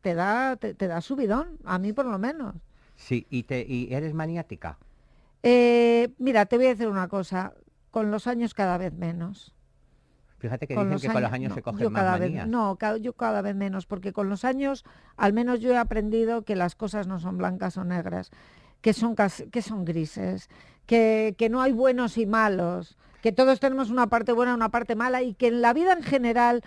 te 0.01 0.13
da, 0.13 0.55
te, 0.55 0.73
da 0.73 1.01
subidón, 1.01 1.57
a 1.65 1.79
mí 1.79 1.93
por 1.93 2.05
lo 2.05 2.19
menos. 2.19 2.55
Sí, 2.95 3.25
¿y, 3.29 3.43
te, 3.43 3.65
y 3.67 3.93
eres 3.93 4.13
maniática? 4.13 4.77
Eh, 5.43 6.09
mira, 6.17 6.45
te 6.45 6.57
voy 6.57 6.65
a 6.67 6.69
decir 6.69 6.87
una 6.87 7.07
cosa, 7.07 7.53
con 7.91 8.11
los 8.11 8.27
años 8.27 8.53
cada 8.53 8.77
vez 8.77 8.93
menos. 8.93 9.53
Fíjate 10.39 10.67
que 10.67 10.73
dicen 10.73 10.99
que 10.99 11.07
con 11.07 11.21
los 11.21 11.33
años 11.33 11.53
se 11.53 11.61
cogen 11.61 11.91
más 11.91 12.01
cada 12.01 12.17
Vez, 12.17 12.47
no, 12.47 12.77
yo 12.99 13.13
cada 13.13 13.41
vez 13.41 13.55
menos, 13.55 13.85
porque 13.85 14.13
con 14.13 14.29
los 14.29 14.45
años 14.45 14.85
al 15.17 15.33
menos 15.33 15.59
yo 15.59 15.71
he 15.71 15.77
aprendido 15.77 16.43
que 16.43 16.55
las 16.55 16.75
cosas 16.75 17.07
no 17.07 17.19
son 17.19 17.37
blancas 17.37 17.77
o 17.77 17.83
negras, 17.83 18.31
que 18.81 18.93
son, 18.93 19.15
que 19.15 19.61
son 19.61 19.83
grises, 19.83 20.49
que, 20.85 21.35
que 21.37 21.49
no 21.49 21.61
hay 21.61 21.73
buenos 21.73 22.17
y 22.17 22.25
malos, 22.25 22.97
que 23.21 23.33
todos 23.33 23.59
tenemos 23.59 23.89
una 23.89 24.07
parte 24.07 24.31
buena 24.31 24.53
y 24.53 24.55
una 24.55 24.69
parte 24.69 24.95
mala 24.95 25.21
y 25.21 25.33
que 25.33 25.47
en 25.47 25.61
la 25.61 25.73
vida 25.73 25.91
en 25.91 26.03
general 26.03 26.63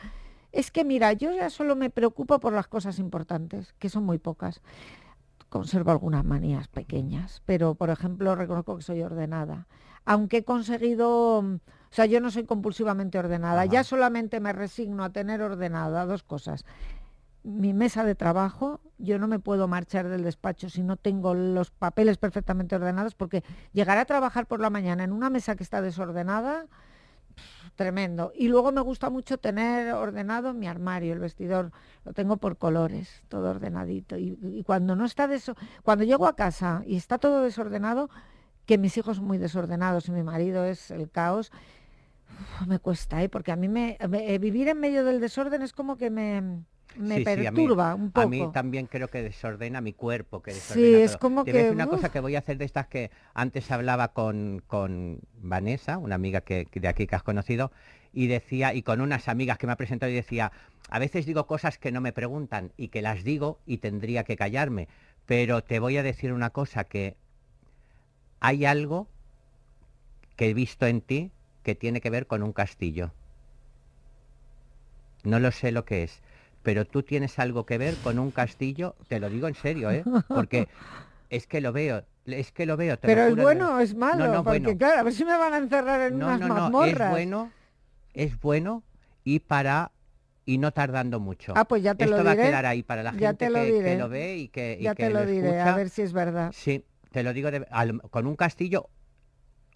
es 0.53 0.71
que 0.71 0.85
mira, 0.85 1.13
yo 1.15 1.33
ya 1.33 1.51
solo 1.51 1.75
me 1.77 1.91
preocupo 1.91 2.39
por 2.39 2.53
las 2.53 2.69
cosas 2.69 2.99
importantes, 2.99 3.75
que 3.79 3.89
son 3.89 4.05
muy 4.05 4.19
pocas. 4.19 4.61
Conservo 5.49 5.91
algunas 5.91 6.25
manías 6.25 6.69
pequeñas, 6.69 7.43
pero 7.45 7.75
por 7.75 7.91
ejemplo 7.91 8.35
reconozco 8.35 8.77
que 8.77 8.83
soy 8.83 9.03
ordenada. 9.03 9.67
Aunque 10.05 10.39
he 10.39 10.45
conseguido, 10.45 11.39
o 11.39 11.61
sea, 11.91 12.07
yo 12.07 12.21
no 12.21 12.31
soy 12.31 12.45
compulsivamente 12.45 13.19
ordenada, 13.19 13.65
ya 13.67 13.85
solamente 13.85 14.41
me 14.41 14.53
resigno 14.53 15.05
a 15.05 15.11
tener 15.11 15.43
ordenada 15.43 16.07
dos 16.07 16.23
cosas. 16.23 16.65
mi 17.45 17.73
mesa 17.73 18.05
de 18.05 18.15
trabajo, 18.15 18.81
yo 18.99 19.19
no 19.19 19.27
me 19.27 19.41
puedo 19.41 19.67
marchar 19.67 20.09
del 20.09 20.23
despacho 20.23 20.69
si 20.71 20.83
no 20.83 20.97
tengo 20.97 21.35
los 21.35 21.71
papeles 21.71 22.17
perfectamente 22.17 22.77
ordenados, 22.77 23.15
porque 23.15 23.43
llegar 23.73 23.99
a 23.99 24.05
trabajar 24.05 24.47
por 24.47 24.61
la 24.61 24.71
mañana 24.71 25.03
en 25.05 25.13
una 25.13 25.29
mesa 25.31 25.57
que 25.57 25.65
está 25.65 25.83
desordenada, 25.83 26.67
tremendo. 27.83 28.33
Y 28.35 28.47
luego 28.47 28.71
me 28.71 28.81
gusta 28.81 29.11
mucho 29.11 29.39
tener 29.39 29.93
ordenado 29.93 30.55
mi 30.55 30.69
armario, 30.69 31.13
el 31.13 31.19
vestidor, 31.19 31.73
lo 32.05 32.13
tengo 32.13 32.37
por 32.37 32.57
colores, 32.57 33.25
todo 33.29 33.51
ordenadito. 33.51 34.17
Y, 34.17 34.63
cuando 34.65 34.95
no 34.95 35.05
está 35.05 35.25
eso, 35.35 35.57
cuando 35.83 36.05
llego 36.05 36.29
a 36.29 36.37
casa 36.37 36.83
y 36.87 36.95
está 36.97 37.19
todo 37.19 37.43
desordenado, 37.43 38.09
que 38.67 38.79
mis 38.79 38.97
hijos 38.97 39.17
son 39.17 39.27
muy 39.27 39.39
desordenados 39.39 40.09
y 40.09 40.13
mi 40.13 40.23
marido 40.23 40.65
es 40.65 40.93
el 40.93 41.11
caos, 41.11 41.51
me 42.69 42.79
cuesta, 42.79 43.21
¿eh? 43.21 43.29
porque 43.29 43.51
a 43.51 43.57
mí 43.57 43.69
me, 43.69 43.99
eh, 44.01 44.39
vivir 44.39 44.69
en 44.69 44.79
medio 44.79 45.05
del 45.05 45.21
desorden 45.21 45.63
es 45.63 45.73
como 45.73 45.97
que 45.97 46.09
me, 46.09 46.63
me 46.97 47.21
perturba 47.23 47.95
un 47.95 48.11
poco. 48.11 48.27
A 48.27 48.31
mí 48.31 48.49
también 48.53 48.87
creo 48.87 49.09
que 49.09 49.23
desordena 49.23 49.81
mi 49.81 49.93
cuerpo, 49.93 50.43
que 50.43 50.53
Sí, 50.53 50.95
es 50.95 51.17
como 51.17 51.45
que... 51.45 51.71
una 51.71 51.87
cosa 51.87 52.11
que 52.11 52.21
voy 52.21 52.37
a 52.37 52.41
hacer 52.41 52.59
de 52.59 52.65
estas 52.65 52.87
que 52.87 53.11
antes 53.35 53.71
hablaba 53.71 54.09
con, 54.09 54.63
con 54.67 55.21
Vanessa, 55.39 55.99
una 55.99 56.15
amiga 56.15 56.41
que, 56.41 56.67
de 56.73 56.89
aquí 56.89 57.07
que 57.07 57.17
has 57.17 57.23
conocido, 57.23 57.73
y 58.13 58.27
decía, 58.27 58.75
y 58.75 58.83
con 58.83 59.01
unas 59.01 59.29
amigas 59.29 59.59
que 59.59 59.67
me 59.67 59.73
ha 59.73 59.77
presentado 59.77 60.13
y 60.13 60.15
decía, 60.15 60.53
a 60.89 60.99
veces 60.99 61.25
digo 61.27 61.47
cosas 61.47 61.79
que 61.79 61.93
no 61.93 62.01
me 62.01 62.13
preguntan 62.13 62.73
y 62.77 62.89
que 62.89 63.03
las 63.03 63.25
digo 63.25 63.59
y 63.67 63.79
tendría 63.79 64.25
que 64.25 64.37
callarme, 64.37 64.89
pero 65.27 65.63
te 65.63 65.79
voy 65.79 65.97
a 65.97 66.03
decir 66.03 66.33
una 66.33 66.51
cosa, 66.51 66.85
que 66.85 67.17
hay 68.41 68.65
algo 68.65 69.09
que 70.37 70.51
he 70.51 70.55
visto 70.55 70.87
en 70.87 71.01
ti 71.01 71.31
que 71.63 71.75
tiene 71.75 72.01
que 72.01 72.11
ver 72.11 72.27
con 72.27 72.43
un 72.43 72.53
castillo. 72.53 73.13
No 75.25 75.39
lo 75.39 75.53
sé 75.53 75.71
lo 75.71 75.85
que 75.85 76.03
es, 76.03 76.21
pero 76.63 76.85
tú 76.85 77.03
tienes 77.03 77.39
algo 77.39 77.67
que 77.67 77.79
ver 77.79 77.95
con 78.03 78.19
un 78.19 78.31
castillo, 78.31 78.95
te 79.09 79.21
lo 79.21 79.29
digo 79.29 79.49
en 79.49 79.55
serio, 79.55 79.91
¿eh? 79.91 80.05
Porque 80.29 80.69
es 81.31 81.47
que 81.47 81.61
lo 81.61 81.73
veo, 81.73 82.05
es 82.27 82.53
que 82.53 82.67
lo 82.67 82.77
veo. 82.77 82.97
pero 83.01 83.27
es 83.27 83.37
bueno 83.37 83.77
o 83.77 83.79
es 83.81 83.95
malo, 83.95 84.45
porque 84.45 84.77
claro, 84.77 85.01
a 85.01 85.03
ver 85.03 85.13
si 85.13 85.25
me 85.25 85.37
van 85.37 85.53
a 85.53 85.57
encerrar 85.59 86.01
en 86.03 86.17
unas 86.17 86.41
mazmorras. 86.41 87.09
Es 87.09 87.11
bueno, 87.11 87.51
es 88.15 88.41
bueno 88.41 88.83
y 89.25 89.41
para 89.41 89.93
y 90.45 90.59
no 90.59 90.73
tardando 90.73 91.21
mucho. 91.21 91.53
Ah, 91.57 91.65
pues 91.65 91.83
ya 91.83 91.95
te 91.95 92.05
Esto 92.05 92.19
lo 92.19 92.25
va 92.25 92.33
a 92.33 92.37
quedar 92.37 92.67
ahí 92.67 92.83
para 92.83 93.03
la 93.03 93.13
gente 93.13 93.47
que, 93.47 93.97
lo 93.97 94.09
ve 94.09 94.37
y 94.37 94.49
que 94.49 94.79
Ya 94.81 94.95
te 94.95 95.11
lo, 95.11 95.25
diré, 95.25 95.61
a 95.61 95.75
ver 95.75 95.89
si 95.89 96.03
es 96.03 96.13
verdad. 96.13 96.53
Sí, 96.53 96.85
te 97.11 97.23
lo 97.23 97.33
digo 97.33 97.51
con 98.11 98.27
un 98.27 98.37
castillo 98.37 98.89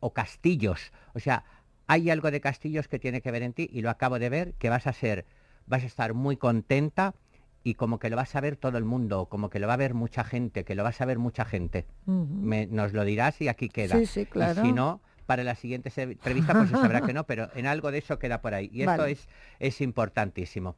o 0.00 0.12
castillos. 0.12 0.92
O 1.14 1.20
sea, 1.20 1.44
hay 1.86 2.10
algo 2.10 2.30
de 2.30 2.40
castillos 2.40 2.88
que 2.88 2.98
tiene 2.98 3.20
que 3.20 3.30
ver 3.30 3.42
en 3.42 3.52
ti 3.52 3.68
y 3.72 3.82
lo 3.82 3.90
acabo 3.90 4.18
de 4.18 4.28
ver, 4.28 4.54
que 4.54 4.68
vas 4.68 4.86
a 4.86 4.92
ser 4.92 5.24
vas 5.66 5.82
a 5.82 5.86
estar 5.86 6.14
muy 6.14 6.36
contenta 6.36 7.14
y 7.62 7.74
como 7.74 7.98
que 7.98 8.10
lo 8.10 8.16
vas 8.16 8.36
a 8.36 8.40
ver 8.40 8.56
todo 8.56 8.78
el 8.78 8.84
mundo, 8.84 9.26
como 9.26 9.50
que 9.50 9.58
lo 9.58 9.66
va 9.66 9.74
a 9.74 9.76
ver 9.76 9.94
mucha 9.94 10.22
gente, 10.22 10.64
que 10.64 10.76
lo 10.76 10.84
vas 10.84 11.00
a 11.00 11.04
ver 11.04 11.18
mucha 11.18 11.44
gente. 11.44 11.86
nos 12.06 12.92
lo 12.92 13.04
dirás 13.04 13.40
y 13.40 13.48
aquí 13.48 13.68
queda. 13.68 13.98
Sí, 13.98 14.06
sí, 14.06 14.26
claro. 14.26 14.62
Y 14.62 14.66
si 14.66 14.72
no, 14.72 15.00
para 15.26 15.42
la 15.42 15.56
siguiente 15.56 15.90
entrevista 15.96 16.52
pues 16.52 16.70
se 16.70 16.76
sabrá 16.76 17.00
que 17.00 17.12
no, 17.12 17.24
pero 17.24 17.48
en 17.56 17.66
algo 17.66 17.90
de 17.90 17.98
eso 17.98 18.18
queda 18.18 18.40
por 18.40 18.54
ahí. 18.54 18.70
Y 18.72 18.82
esto 18.82 19.04
es, 19.06 19.28
es 19.58 19.80
importantísimo. 19.80 20.76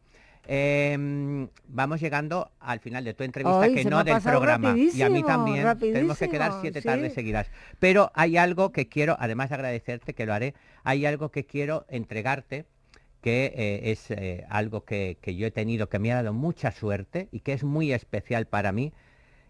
Em, 0.51 1.47
vamos 1.67 2.01
llegando 2.01 2.51
al 2.59 2.81
final 2.81 3.05
de 3.05 3.13
tu 3.13 3.23
entrevista, 3.23 3.69
que 3.69 3.85
no 3.85 4.03
del 4.03 4.23
programa. 4.23 4.75
Y 4.75 5.03
a 5.03 5.11
mí 5.11 5.23
también. 5.23 5.79
Tenemos 5.79 6.19
que 6.19 6.31
quedar 6.31 6.53
siete 6.63 6.81
tardes 6.81 7.13
seguidas. 7.13 7.51
Pero 7.79 8.11
hay 8.15 8.39
algo 8.39 8.73
que 8.73 8.89
quiero, 8.89 9.15
además 9.21 9.51
de 9.51 9.57
agradecerte, 9.57 10.15
que 10.15 10.25
lo 10.25 10.33
haré, 10.33 10.55
hay 10.85 11.05
algo 11.05 11.31
que 11.31 11.45
quiero 11.45 11.85
entregarte 11.91 12.65
que 13.21 13.53
eh, 13.57 13.91
es 13.91 14.11
eh, 14.11 14.47
algo 14.49 14.85
que, 14.85 15.19
que, 15.21 15.35
yo 15.37 15.47
he 15.47 15.51
tenido, 15.51 15.89
que 15.89 15.99
me 15.99 16.13
ha 16.13 16.17
dado 16.17 16.33
mucha 16.33 16.71
suerte 16.71 17.29
y 17.33 17.41
que 17.41 17.53
es 17.53 17.65
muy 17.65 17.93
especial 17.93 18.47
para 18.47 18.73
mí, 18.73 18.93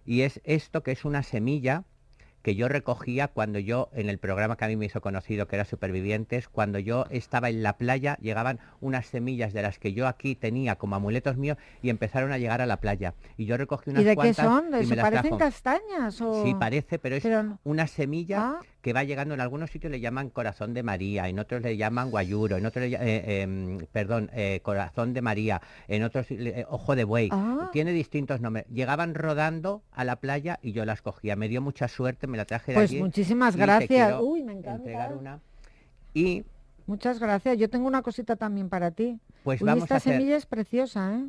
y 0.07 0.23
es 0.23 0.41
esto 0.45 0.83
que 0.83 0.93
es 0.93 1.05
una 1.05 1.23
semilla 1.23 1.85
que 2.43 2.55
yo 2.55 2.69
recogía 2.69 3.29
cuando 3.29 3.59
yo, 3.59 3.91
en 3.93 4.09
el 4.09 4.19
programa 4.19 4.57
que 4.57 4.65
a 4.65 4.69
mí 4.69 4.77
me 4.77 4.87
hizo 4.87 5.01
conocido, 5.01 5.47
que 5.47 5.57
era 5.57 5.65
Supervivientes, 5.65 6.49
cuando 6.49 6.79
yo 6.79 7.05
estaba 7.11 7.51
en 7.51 7.63
la 7.63 7.77
playa, 7.77 8.17
llegaban 8.23 8.61
unas 8.81 9.07
semillas 9.07 9.53
de 9.53 9.63
las 9.63 9.79
que 9.79 9.93
yo 9.93 10.07
aquí 10.07 10.35
tenía 10.35 10.77
como 10.77 10.97
amuletos 10.97 11.37
míos 11.37 11.59
y 11.83 11.91
empezaron 11.91 12.33
a 12.33 12.39
llegar 12.39 12.63
a 12.63 12.67
la 12.67 12.79
playa. 12.79 13.15
Y 13.37 13.47
yo 13.47 13.57
recogí 13.57 13.91
unas 13.91 14.03
¿Y 14.03 14.07
de 14.07 14.17
qué 14.17 14.35
son? 14.35 14.67
¿Se 14.83 14.97
parecen 14.97 15.37
castañas? 15.37 16.21
O... 16.21 16.45
Sí, 16.45 16.55
parece, 16.55 16.99
pero 16.99 17.17
es 17.17 17.29
una 17.65 17.87
semilla 17.87 18.41
ah. 18.41 18.61
Que 18.89 18.95
va 18.95 19.05
llegando 19.05 19.35
en 19.35 19.43
algunos 19.43 19.71
sitios 19.71 19.91
le 19.91 20.01
llaman 20.01 20.31
corazón 20.31 20.73
de 20.73 20.83
María, 20.83 21.29
en 21.29 21.39
otros 21.39 21.61
le 21.61 21.77
llaman 21.77 22.11
guayuro, 22.11 22.57
en 22.57 22.65
otros 22.65 22.89
le, 22.89 22.97
eh, 22.97 23.43
em, 23.43 23.81
perdón, 23.93 24.31
eh, 24.33 24.61
corazón 24.63 25.13
de 25.13 25.21
María, 25.21 25.61
en 25.89 26.05
otros 26.05 26.25
eh, 26.31 26.65
ojo 26.71 26.97
de 26.97 27.05
buey. 27.05 27.29
Ah. 27.31 27.69
Tiene 27.71 27.93
distintos 27.93 28.41
nombres. 28.41 28.65
Llegaban 28.73 29.15
rodando 29.15 29.83
a 29.93 30.05
la 30.05 30.17
playa 30.17 30.59
y 30.63 30.73
yo 30.73 30.87
las 30.87 31.03
cogía. 31.03 31.37
Me 31.37 31.51
dio 31.51 31.61
mucha 31.61 31.87
suerte, 31.87 32.27
me 32.27 32.39
la 32.39 32.47
traje 32.47 32.73
de 32.73 32.79
pues 32.79 32.95
muchísimas 32.95 33.57
gracias. 33.57 34.19
Uy, 34.23 34.43
me 34.43 34.55
encanta. 34.55 35.11
Una. 35.13 35.41
Y 36.15 36.47
Muchas 36.87 37.19
gracias. 37.19 37.59
Yo 37.59 37.69
tengo 37.69 37.87
una 37.87 38.01
cosita 38.01 38.37
también 38.37 38.71
para 38.71 38.91
ti. 38.93 39.21
Pues 39.45 39.61
vamos 39.61 39.83
esta 39.83 39.97
a 39.97 40.01
semilla 40.01 40.35
es 40.35 40.47
preciosa, 40.47 41.15
¿eh? 41.15 41.27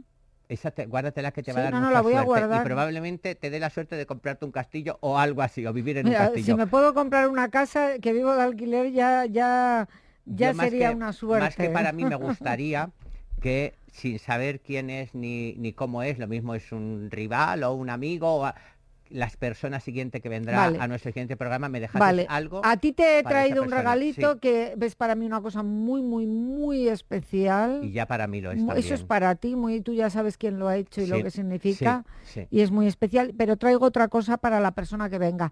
Esa 0.50 0.74
guárdatela 0.88 1.32
que 1.32 1.44
te 1.44 1.54
va 1.54 1.60
a 1.60 1.64
dar 1.64 1.74
no, 1.74 1.80
no, 1.80 1.92
la 1.92 2.02
voy 2.02 2.16
a 2.16 2.24
guardar. 2.24 2.62
y 2.62 2.66
probablemente 2.66 3.36
te 3.36 3.52
dé 3.52 3.60
la 3.60 3.70
suerte 3.70 3.96
de 3.96 4.08
comprarte 4.08 4.46
un 4.46 4.52
castillo 4.52 4.98
o 5.02 5.20
algo 5.20 5.44
así 5.44 5.64
o 5.66 5.72
vivir 5.72 5.98
en 6.00 6.08
un 6.08 6.14
castillo. 6.14 6.44
Si 6.44 6.54
me 6.56 6.66
puedo 6.66 6.96
comprar 6.96 7.30
una 7.30 7.50
casa 7.50 8.00
que 8.02 8.14
vivo 8.14 8.36
de 8.36 8.42
alquiler 8.42 8.92
ya 8.92 9.26
ya 9.26 9.88
ya 10.26 10.54
sería 10.56 10.92
una 10.92 11.14
suerte. 11.14 11.46
Más 11.46 11.56
que 11.56 11.70
para 11.70 11.92
mí 11.92 12.04
me 12.04 12.16
gustaría 12.16 12.90
que 13.40 13.76
sin 13.92 14.18
saber 14.18 14.60
quién 14.60 14.90
es 14.90 15.14
ni, 15.14 15.54
ni 15.54 15.74
cómo 15.74 16.04
es, 16.04 16.18
lo 16.18 16.28
mismo 16.28 16.56
es 16.56 16.72
un 16.72 17.10
rival 17.12 17.64
o 17.64 17.74
un 17.74 17.90
amigo, 17.90 18.38
o 18.38 18.54
las 19.10 19.38
personas 19.38 19.84
siguiente 19.84 20.22
que 20.22 20.30
vendrá 20.30 20.66
a 20.66 20.88
nuestro 20.88 21.12
siguiente 21.12 21.36
programa 21.36 21.70
me 21.70 21.80
dejas 21.80 22.02
algo. 22.28 22.62
A 22.64 22.78
ti 22.78 22.94
te 22.94 23.20
he 23.20 23.24
traído 23.24 23.64
un 23.64 23.72
regalito 23.72 24.40
que 24.40 24.74
ves 24.78 24.96
para 24.96 25.16
mí 25.16 25.26
una 25.26 25.42
cosa 25.42 25.64
muy, 25.64 26.02
muy, 26.02 26.28
muy 26.28 26.88
especial. 26.88 27.82
Y 27.84 27.92
ya 27.92 28.06
para 28.06 28.28
mí 28.28 28.42
lo 28.42 28.52
es. 28.52 28.62
Eso 28.76 28.94
es 28.94 29.04
para 29.04 29.36
ti, 29.36 29.56
muy 29.56 29.82
tú 29.82 29.94
ya 29.94 30.10
sabes 30.10 30.38
quién 30.38 30.60
lo 30.60 30.68
ha 30.68 30.78
hecho 30.78 31.02
y 31.02 31.08
lo 31.08 31.22
que 31.24 31.32
significa. 31.32 32.06
y 32.50 32.62
es 32.62 32.72
muy 32.72 32.88
especial. 32.88 33.34
Pero 33.38 33.58
traigo 33.58 33.86
otra 33.86 34.08
cosa 34.08 34.38
para 34.38 34.60
la 34.60 34.72
persona 34.72 35.10
que 35.10 35.18
venga. 35.18 35.52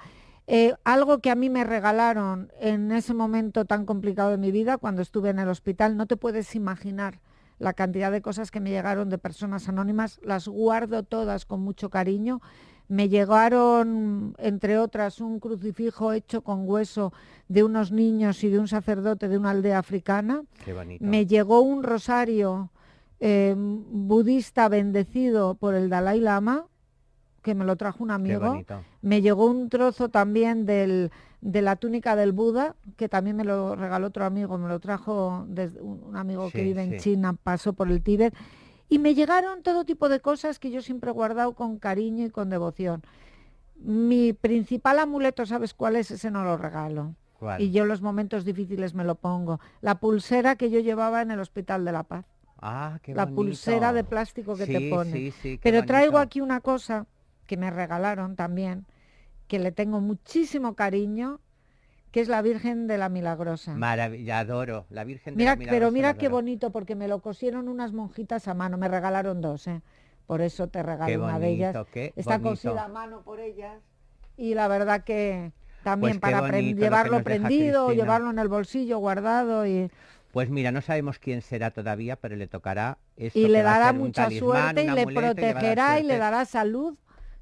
Eh, 0.49 0.73
algo 0.85 1.19
que 1.19 1.29
a 1.29 1.35
mí 1.35 1.49
me 1.49 1.65
regalaron 1.65 2.53
en 2.61 2.91
ese 2.93 3.13
momento 3.13 3.65
tan 3.65 3.85
complicado 3.85 4.31
de 4.31 4.37
mi 4.37 4.51
vida, 4.51 4.77
cuando 4.77 5.01
estuve 5.01 5.29
en 5.29 5.39
el 5.39 5.49
hospital, 5.49 5.97
no 5.97 6.05
te 6.05 6.15
puedes 6.15 6.55
imaginar 6.55 7.19
la 7.59 7.73
cantidad 7.73 8.11
de 8.11 8.21
cosas 8.21 8.49
que 8.49 8.61
me 8.61 8.69
llegaron 8.69 9.09
de 9.09 9.17
personas 9.17 9.67
anónimas, 9.67 10.19
las 10.23 10.47
guardo 10.47 11.03
todas 11.03 11.45
con 11.45 11.59
mucho 11.61 11.89
cariño 11.89 12.39
me 12.87 13.09
llegaron, 13.09 14.33
entre 14.37 14.77
otras, 14.77 15.19
un 15.19 15.39
crucifijo 15.39 16.13
hecho 16.13 16.41
con 16.41 16.67
hueso 16.67 17.11
de 17.47 17.63
unos 17.63 17.91
niños 17.91 18.43
y 18.43 18.49
de 18.49 18.59
un 18.59 18.67
sacerdote 18.67 19.27
de 19.27 19.37
una 19.37 19.51
aldea 19.51 19.79
africana. 19.79 20.43
Me 20.99 21.25
llegó 21.25 21.61
un 21.61 21.83
rosario 21.83 22.71
em, 23.19 23.83
budista 24.07 24.69
bendecido 24.69 25.55
por 25.55 25.75
el 25.75 25.89
Dalai 25.89 26.19
Lama, 26.19 26.65
que 27.41 27.55
me 27.55 27.65
lo 27.65 27.75
trajo 27.75 28.03
un 28.03 28.11
amigo. 28.11 28.63
Me 29.01 29.21
llegó 29.21 29.45
un 29.45 29.69
trozo 29.69 30.09
también 30.09 30.65
del, 30.65 31.11
de 31.41 31.61
la 31.61 31.75
túnica 31.75 32.15
del 32.15 32.31
Buda, 32.31 32.75
que 32.95 33.09
también 33.09 33.35
me 33.35 33.43
lo 33.43 33.75
regaló 33.75 34.07
otro 34.07 34.25
amigo, 34.25 34.57
me 34.57 34.67
lo 34.67 34.79
trajo 34.79 35.45
desde 35.47 35.81
un 35.81 36.15
amigo 36.15 36.49
que 36.51 36.63
vive 36.63 36.83
en 36.83 36.97
China, 36.99 37.35
pasó 37.41 37.73
por 37.73 37.89
el 37.89 38.01
Tíbet. 38.01 38.33
Y 38.89 38.99
me 38.99 39.15
llegaron 39.15 39.63
todo 39.63 39.85
tipo 39.85 40.09
de 40.09 40.19
cosas 40.19 40.59
que 40.59 40.71
yo 40.71 40.81
siempre 40.81 41.09
he 41.09 41.13
guardado 41.13 41.53
con 41.53 41.77
cariño 41.77 42.25
y 42.25 42.29
con 42.29 42.49
devoción. 42.49 43.03
Mi 43.75 44.33
principal 44.33 44.99
amuleto, 44.99 45.45
¿sabes 45.45 45.73
cuál 45.73 45.97
es? 45.97 46.11
Ese 46.11 46.31
no 46.31 46.43
lo 46.43 46.57
regalo. 46.57 47.15
Y 47.59 47.71
yo 47.71 47.83
en 47.83 47.89
los 47.89 48.01
momentos 48.01 48.45
difíciles 48.45 48.93
me 48.95 49.03
lo 49.03 49.15
pongo. 49.15 49.59
La 49.81 49.99
pulsera 49.99 50.55
que 50.55 50.69
yo 50.69 50.79
llevaba 50.79 51.21
en 51.21 51.31
el 51.31 51.39
Hospital 51.39 51.85
de 51.85 51.91
la 51.91 52.03
Paz. 52.03 52.25
Ah, 52.59 52.99
qué 53.03 53.13
la 53.13 53.27
pulsera 53.27 53.93
de 53.93 54.03
plástico 54.03 54.55
que 54.55 54.65
te 54.65 54.89
pone. 54.89 55.33
Pero 55.61 55.85
traigo 55.85 56.17
aquí 56.17 56.41
una 56.41 56.61
cosa 56.61 57.05
que 57.45 57.57
me 57.57 57.69
regalaron 57.69 58.35
también, 58.35 58.85
que 59.47 59.59
le 59.59 59.71
tengo 59.71 60.01
muchísimo 60.01 60.75
cariño 60.75 61.39
que 62.17 62.21
es 62.21 62.29
la 62.29 62.41
Virgen 62.41 62.87
de 62.87 62.97
la 62.97 63.09
Milagrosa. 63.09 63.75
Maravilla, 63.75 64.39
adoro, 64.39 64.87
la 64.89 65.03
Virgen 65.03 65.35
de 65.35 65.37
mira, 65.37 65.51
la 65.51 65.55
Milagrosa. 65.55 65.79
Pero 65.79 65.91
mira 65.91 66.13
qué 66.15 66.29
bonito, 66.29 66.71
porque 66.71 66.95
me 66.95 67.07
lo 67.07 67.21
cosieron 67.21 67.67
unas 67.67 67.93
monjitas 67.93 68.47
a 68.47 68.55
mano, 68.55 68.75
me 68.79 68.87
regalaron 68.87 69.39
dos, 69.39 69.67
¿eh? 69.67 69.83
por 70.25 70.41
eso 70.41 70.67
te 70.67 70.81
regalo 70.81 71.25
una 71.25 71.37
de 71.37 71.49
ellas. 71.49 71.75
Está 72.15 72.39
cosida 72.39 72.85
a 72.85 72.87
mano 72.87 73.21
por 73.21 73.39
ellas 73.39 73.83
y 74.35 74.55
la 74.55 74.67
verdad 74.67 75.03
que 75.03 75.51
también 75.83 76.19
pues 76.19 76.33
para 76.33 76.49
llevarlo 76.59 77.21
prendido, 77.23 77.91
llevarlo 77.91 78.31
en 78.31 78.39
el 78.39 78.47
bolsillo 78.47 78.97
guardado 78.97 79.67
y... 79.67 79.91
Pues 80.31 80.49
mira, 80.49 80.71
no 80.71 80.81
sabemos 80.81 81.19
quién 81.19 81.43
será 81.43 81.69
todavía, 81.69 82.15
pero 82.15 82.35
le 82.35 82.47
tocará 82.47 82.97
esto 83.15 83.37
Y 83.37 83.47
le 83.47 83.61
dará 83.61 83.93
mucha 83.93 84.31
suerte 84.31 84.85
y 84.85 84.89
le 84.89 85.05
protegerá 85.05 85.99
y 85.99 86.03
le 86.03 86.17
dará 86.17 86.45
salud 86.45 86.97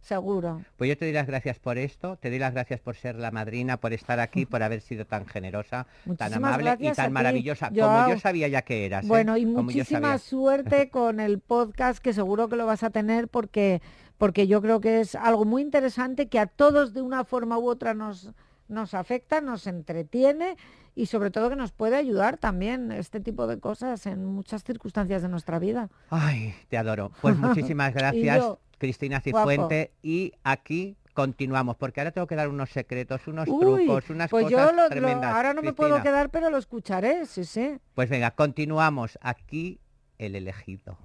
seguro. 0.05 0.61
Pues 0.77 0.89
yo 0.89 0.97
te 0.97 1.05
doy 1.05 1.13
las 1.13 1.27
gracias 1.27 1.59
por 1.59 1.77
esto, 1.77 2.17
te 2.17 2.29
doy 2.29 2.39
las 2.39 2.53
gracias 2.53 2.79
por 2.79 2.95
ser 2.95 3.15
la 3.15 3.31
madrina, 3.31 3.77
por 3.77 3.91
estar 3.91 4.19
aquí, 4.19 4.45
por 4.45 4.61
haber 4.63 4.81
sido 4.81 5.05
tan 5.05 5.25
generosa, 5.25 5.87
tan 6.17 6.33
amable 6.33 6.77
y 6.79 6.91
tan 6.91 7.11
maravillosa, 7.11 7.69
como 7.69 8.09
yo 8.09 8.19
sabía 8.19 8.47
ya 8.47 8.61
que 8.61 8.85
eras. 8.85 9.03
¿eh? 9.03 9.07
Bueno, 9.07 9.35
y 9.35 9.45
Como 9.45 9.63
muchísima 9.63 10.17
suerte 10.19 10.89
con 10.89 11.19
el 11.19 11.39
podcast, 11.39 11.99
que 11.99 12.13
seguro 12.13 12.47
que 12.47 12.55
lo 12.55 12.65
vas 12.65 12.83
a 12.83 12.91
tener 12.91 13.27
porque, 13.27 13.81
porque 14.17 14.47
yo 14.47 14.61
creo 14.61 14.79
que 14.79 15.01
es 15.01 15.15
algo 15.15 15.43
muy 15.43 15.61
interesante 15.61 16.27
que 16.27 16.39
a 16.39 16.45
todos 16.45 16.93
de 16.93 17.01
una 17.01 17.25
forma 17.25 17.57
u 17.57 17.67
otra 17.67 17.93
nos, 17.93 18.31
nos 18.67 18.93
afecta, 18.93 19.41
nos 19.41 19.65
entretiene 19.65 20.55
y 20.95 21.07
sobre 21.07 21.29
todo 21.29 21.49
que 21.49 21.55
nos 21.55 21.71
puede 21.73 21.97
ayudar 21.97 22.37
también 22.37 22.91
este 22.91 23.19
tipo 23.19 23.47
de 23.47 23.59
cosas 23.59 24.05
en 24.05 24.23
muchas 24.25 24.63
circunstancias 24.63 25.21
de 25.21 25.27
nuestra 25.27 25.59
vida. 25.59 25.89
Ay, 26.09 26.55
te 26.69 26.77
adoro. 26.77 27.11
Pues 27.21 27.35
muchísimas 27.37 27.93
gracias, 27.93 28.43
Cristina 28.77 29.21
guapo. 29.25 29.49
Cifuente. 29.49 29.91
Y 30.01 30.33
aquí 30.43 30.97
continuamos, 31.13 31.77
porque 31.77 32.01
ahora 32.01 32.11
tengo 32.11 32.27
que 32.27 32.35
dar 32.35 32.49
unos 32.49 32.69
secretos, 32.69 33.25
unos 33.27 33.47
Uy, 33.47 33.59
trucos, 33.85 34.09
unas 34.09 34.29
pues 34.29 34.45
cosas 34.45 34.59
yo 34.67 34.71
lo- 34.73 34.83
lo- 34.83 34.89
tremendas. 34.89 35.33
ahora 35.33 35.53
no 35.53 35.61
me 35.61 35.71
puedo 35.73 36.01
quedar, 36.01 36.29
pero 36.29 36.49
lo 36.49 36.57
escucharé, 36.57 37.25
sí, 37.25 37.45
sí. 37.45 37.77
Pues 37.93 38.09
venga, 38.09 38.31
continuamos. 38.31 39.17
Aquí 39.21 39.79
el 40.17 40.35
elegido. 40.35 40.97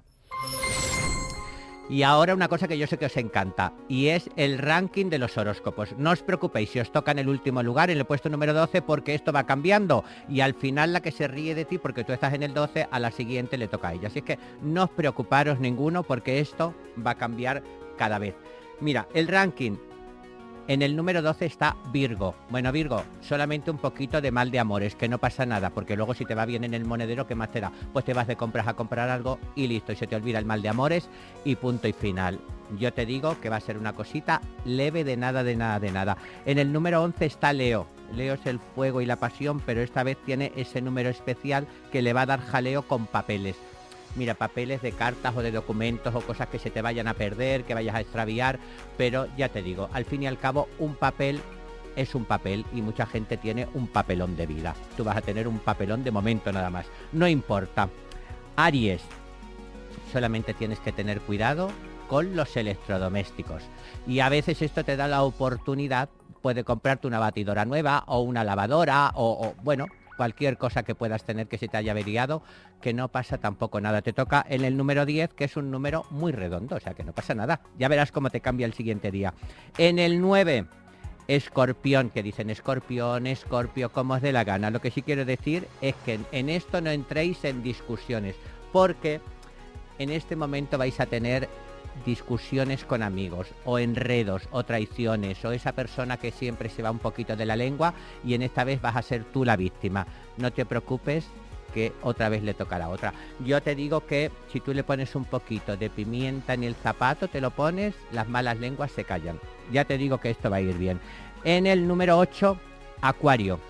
Y 1.90 2.04
ahora 2.04 2.34
una 2.34 2.46
cosa 2.46 2.68
que 2.68 2.78
yo 2.78 2.86
sé 2.86 2.98
que 2.98 3.06
os 3.06 3.16
encanta, 3.16 3.72
y 3.88 4.08
es 4.08 4.30
el 4.36 4.58
ranking 4.58 5.06
de 5.06 5.18
los 5.18 5.36
horóscopos. 5.36 5.98
No 5.98 6.12
os 6.12 6.22
preocupéis 6.22 6.70
si 6.70 6.78
os 6.78 6.92
toca 6.92 7.10
en 7.10 7.18
el 7.18 7.28
último 7.28 7.64
lugar, 7.64 7.90
en 7.90 7.98
el 7.98 8.04
puesto 8.04 8.28
número 8.28 8.54
12, 8.54 8.80
porque 8.80 9.16
esto 9.16 9.32
va 9.32 9.42
cambiando. 9.42 10.04
Y 10.28 10.40
al 10.40 10.54
final 10.54 10.92
la 10.92 11.00
que 11.00 11.10
se 11.10 11.26
ríe 11.26 11.56
de 11.56 11.64
ti, 11.64 11.78
porque 11.78 12.04
tú 12.04 12.12
estás 12.12 12.32
en 12.32 12.44
el 12.44 12.54
12, 12.54 12.86
a 12.88 13.00
la 13.00 13.10
siguiente 13.10 13.58
le 13.58 13.66
toca 13.66 13.88
a 13.88 13.94
ella. 13.94 14.06
Así 14.06 14.22
que 14.22 14.38
no 14.62 14.84
os 14.84 14.90
preocuparos 14.90 15.58
ninguno, 15.58 16.04
porque 16.04 16.38
esto 16.38 16.74
va 17.04 17.10
a 17.10 17.18
cambiar 17.18 17.64
cada 17.98 18.20
vez. 18.20 18.36
Mira, 18.80 19.08
el 19.12 19.26
ranking. 19.26 19.76
En 20.70 20.82
el 20.82 20.94
número 20.94 21.20
12 21.20 21.46
está 21.46 21.76
Virgo. 21.92 22.36
Bueno, 22.48 22.70
Virgo, 22.70 23.02
solamente 23.22 23.72
un 23.72 23.78
poquito 23.78 24.20
de 24.20 24.30
mal 24.30 24.52
de 24.52 24.60
amores, 24.60 24.94
que 24.94 25.08
no 25.08 25.18
pasa 25.18 25.44
nada, 25.44 25.70
porque 25.70 25.96
luego 25.96 26.14
si 26.14 26.24
te 26.24 26.36
va 26.36 26.44
bien 26.44 26.62
en 26.62 26.74
el 26.74 26.84
monedero, 26.84 27.26
¿qué 27.26 27.34
más 27.34 27.50
te 27.50 27.60
da? 27.60 27.72
Pues 27.92 28.04
te 28.04 28.14
vas 28.14 28.28
de 28.28 28.36
compras 28.36 28.68
a 28.68 28.74
comprar 28.74 29.08
algo 29.08 29.40
y 29.56 29.66
listo, 29.66 29.90
y 29.90 29.96
se 29.96 30.06
te 30.06 30.14
olvida 30.14 30.38
el 30.38 30.44
mal 30.44 30.62
de 30.62 30.68
amores 30.68 31.08
y 31.44 31.56
punto 31.56 31.88
y 31.88 31.92
final. 31.92 32.38
Yo 32.78 32.92
te 32.92 33.04
digo 33.04 33.40
que 33.40 33.48
va 33.48 33.56
a 33.56 33.60
ser 33.60 33.78
una 33.78 33.94
cosita 33.94 34.42
leve 34.64 35.02
de 35.02 35.16
nada, 35.16 35.42
de 35.42 35.56
nada, 35.56 35.80
de 35.80 35.90
nada. 35.90 36.16
En 36.46 36.56
el 36.60 36.72
número 36.72 37.02
11 37.02 37.26
está 37.26 37.52
Leo. 37.52 37.88
Leo 38.14 38.34
es 38.34 38.46
el 38.46 38.60
fuego 38.60 39.00
y 39.00 39.06
la 39.06 39.16
pasión, 39.16 39.58
pero 39.66 39.80
esta 39.80 40.04
vez 40.04 40.18
tiene 40.24 40.52
ese 40.54 40.80
número 40.80 41.08
especial 41.08 41.66
que 41.90 42.00
le 42.00 42.12
va 42.12 42.22
a 42.22 42.26
dar 42.26 42.40
jaleo 42.40 42.82
con 42.82 43.06
papeles. 43.06 43.56
Mira, 44.16 44.34
papeles 44.34 44.82
de 44.82 44.92
cartas 44.92 45.36
o 45.36 45.42
de 45.42 45.52
documentos 45.52 46.14
o 46.14 46.20
cosas 46.20 46.48
que 46.48 46.58
se 46.58 46.70
te 46.70 46.82
vayan 46.82 47.06
a 47.06 47.14
perder, 47.14 47.64
que 47.64 47.74
vayas 47.74 47.94
a 47.94 48.00
extraviar, 48.00 48.58
pero 48.96 49.28
ya 49.36 49.48
te 49.48 49.62
digo, 49.62 49.88
al 49.92 50.04
fin 50.04 50.24
y 50.24 50.26
al 50.26 50.38
cabo 50.38 50.68
un 50.78 50.94
papel 50.94 51.40
es 51.96 52.14
un 52.14 52.24
papel 52.24 52.64
y 52.74 52.82
mucha 52.82 53.06
gente 53.06 53.36
tiene 53.36 53.68
un 53.74 53.86
papelón 53.86 54.36
de 54.36 54.46
vida. 54.46 54.74
Tú 54.96 55.04
vas 55.04 55.16
a 55.16 55.22
tener 55.22 55.46
un 55.46 55.58
papelón 55.58 56.04
de 56.04 56.10
momento 56.10 56.52
nada 56.52 56.70
más. 56.70 56.86
No 57.12 57.28
importa. 57.28 57.88
Aries, 58.56 59.02
solamente 60.12 60.54
tienes 60.54 60.80
que 60.80 60.92
tener 60.92 61.20
cuidado 61.20 61.70
con 62.08 62.34
los 62.34 62.56
electrodomésticos. 62.56 63.62
Y 64.06 64.20
a 64.20 64.28
veces 64.28 64.62
esto 64.62 64.84
te 64.84 64.96
da 64.96 65.06
la 65.06 65.22
oportunidad, 65.22 66.08
puede 66.42 66.64
comprarte 66.64 67.06
una 67.06 67.18
batidora 67.18 67.64
nueva 67.64 68.04
o 68.06 68.20
una 68.20 68.44
lavadora 68.44 69.12
o, 69.14 69.46
o, 69.46 69.54
bueno, 69.62 69.86
cualquier 70.20 70.58
cosa 70.58 70.82
que 70.82 70.94
puedas 70.94 71.24
tener 71.24 71.46
que 71.46 71.56
se 71.56 71.66
te 71.66 71.78
haya 71.78 71.92
averiado, 71.92 72.42
que 72.82 72.92
no 72.92 73.08
pasa 73.08 73.38
tampoco 73.38 73.80
nada. 73.80 74.02
Te 74.02 74.12
toca 74.12 74.44
en 74.46 74.66
el 74.66 74.76
número 74.76 75.06
10, 75.06 75.32
que 75.32 75.44
es 75.44 75.56
un 75.56 75.70
número 75.70 76.04
muy 76.10 76.30
redondo, 76.30 76.76
o 76.76 76.78
sea 76.78 76.92
que 76.92 77.04
no 77.04 77.14
pasa 77.14 77.34
nada. 77.34 77.62
Ya 77.78 77.88
verás 77.88 78.12
cómo 78.12 78.28
te 78.28 78.42
cambia 78.42 78.66
el 78.66 78.74
siguiente 78.74 79.10
día. 79.10 79.32
En 79.78 79.98
el 79.98 80.20
9, 80.20 80.66
escorpión, 81.26 82.10
que 82.10 82.22
dicen 82.22 82.50
escorpión, 82.50 83.26
escorpio, 83.26 83.92
como 83.92 84.12
os 84.12 84.20
dé 84.20 84.30
la 84.30 84.44
gana. 84.44 84.68
Lo 84.68 84.82
que 84.82 84.90
sí 84.90 85.00
quiero 85.00 85.24
decir 85.24 85.66
es 85.80 85.94
que 86.04 86.20
en, 86.32 86.50
esto 86.50 86.82
no 86.82 86.90
entréis 86.90 87.42
en 87.46 87.62
discusiones, 87.62 88.36
porque 88.74 89.22
en 89.98 90.10
este 90.10 90.36
momento 90.36 90.76
vais 90.76 91.00
a 91.00 91.06
tener 91.06 91.48
discusiones 92.04 92.84
con 92.84 93.02
amigos 93.02 93.48
o 93.64 93.78
enredos 93.78 94.48
o 94.50 94.64
traiciones 94.64 95.44
o 95.44 95.52
esa 95.52 95.72
persona 95.72 96.16
que 96.16 96.30
siempre 96.30 96.68
se 96.68 96.82
va 96.82 96.90
un 96.90 96.98
poquito 96.98 97.36
de 97.36 97.46
la 97.46 97.56
lengua 97.56 97.94
y 98.24 98.34
en 98.34 98.42
esta 98.42 98.64
vez 98.64 98.80
vas 98.80 98.96
a 98.96 99.02
ser 99.02 99.24
tú 99.24 99.44
la 99.44 99.56
víctima. 99.56 100.06
No 100.36 100.52
te 100.52 100.66
preocupes 100.66 101.26
que 101.74 101.92
otra 102.02 102.28
vez 102.28 102.42
le 102.42 102.54
tocará 102.54 102.88
otra. 102.88 103.12
Yo 103.44 103.62
te 103.62 103.74
digo 103.74 104.06
que 104.06 104.30
si 104.52 104.60
tú 104.60 104.74
le 104.74 104.84
pones 104.84 105.14
un 105.14 105.24
poquito 105.24 105.76
de 105.76 105.88
pimienta 105.88 106.54
en 106.54 106.64
el 106.64 106.74
zapato, 106.74 107.28
te 107.28 107.40
lo 107.40 107.50
pones, 107.50 107.94
las 108.12 108.28
malas 108.28 108.58
lenguas 108.58 108.90
se 108.90 109.04
callan. 109.04 109.38
Ya 109.72 109.84
te 109.84 109.98
digo 109.98 110.18
que 110.18 110.30
esto 110.30 110.50
va 110.50 110.56
a 110.56 110.60
ir 110.60 110.76
bien. 110.76 111.00
En 111.44 111.66
el 111.66 111.86
número 111.86 112.18
8, 112.18 112.58
Acuario. 113.00 113.60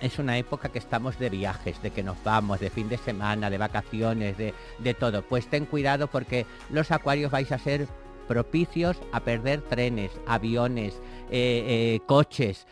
Es 0.00 0.18
una 0.18 0.36
época 0.36 0.68
que 0.68 0.78
estamos 0.78 1.18
de 1.18 1.30
viajes, 1.30 1.80
de 1.82 1.90
que 1.90 2.02
nos 2.02 2.22
vamos, 2.22 2.60
de 2.60 2.70
fin 2.70 2.88
de 2.88 2.98
semana, 2.98 3.48
de 3.48 3.58
vacaciones, 3.58 4.36
de, 4.36 4.52
de 4.78 4.94
todo. 4.94 5.22
Pues 5.22 5.48
ten 5.48 5.64
cuidado 5.64 6.06
porque 6.08 6.46
los 6.70 6.90
acuarios 6.90 7.30
vais 7.30 7.50
a 7.50 7.58
ser 7.58 7.88
propicios 8.26 8.98
a 9.12 9.20
perder 9.20 9.62
trenes, 9.62 10.10
aviones, 10.26 11.00
eh, 11.30 11.64
eh, 11.66 12.00
coches. 12.06 12.66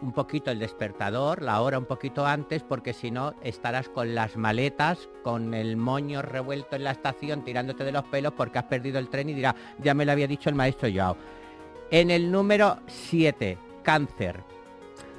Un 0.00 0.12
poquito 0.12 0.50
el 0.50 0.58
despertador, 0.58 1.42
la 1.42 1.60
hora 1.60 1.78
un 1.78 1.86
poquito 1.86 2.26
antes, 2.26 2.62
porque 2.62 2.92
si 2.92 3.10
no 3.10 3.34
estarás 3.42 3.88
con 3.88 4.14
las 4.14 4.36
maletas, 4.36 5.08
con 5.22 5.54
el 5.54 5.76
moño 5.76 6.20
revuelto 6.20 6.76
en 6.76 6.84
la 6.84 6.90
estación, 6.90 7.44
tirándote 7.44 7.84
de 7.84 7.92
los 7.92 8.04
pelos 8.04 8.32
porque 8.34 8.58
has 8.58 8.64
perdido 8.64 8.98
el 8.98 9.08
tren 9.08 9.28
y 9.28 9.34
dirá, 9.34 9.54
ya 9.82 9.94
me 9.94 10.04
lo 10.04 10.12
había 10.12 10.26
dicho 10.26 10.50
el 10.50 10.56
maestro 10.56 10.88
Joao. 10.92 11.16
En 11.90 12.10
el 12.10 12.30
número 12.30 12.78
7, 12.86 13.56
cáncer. 13.82 14.53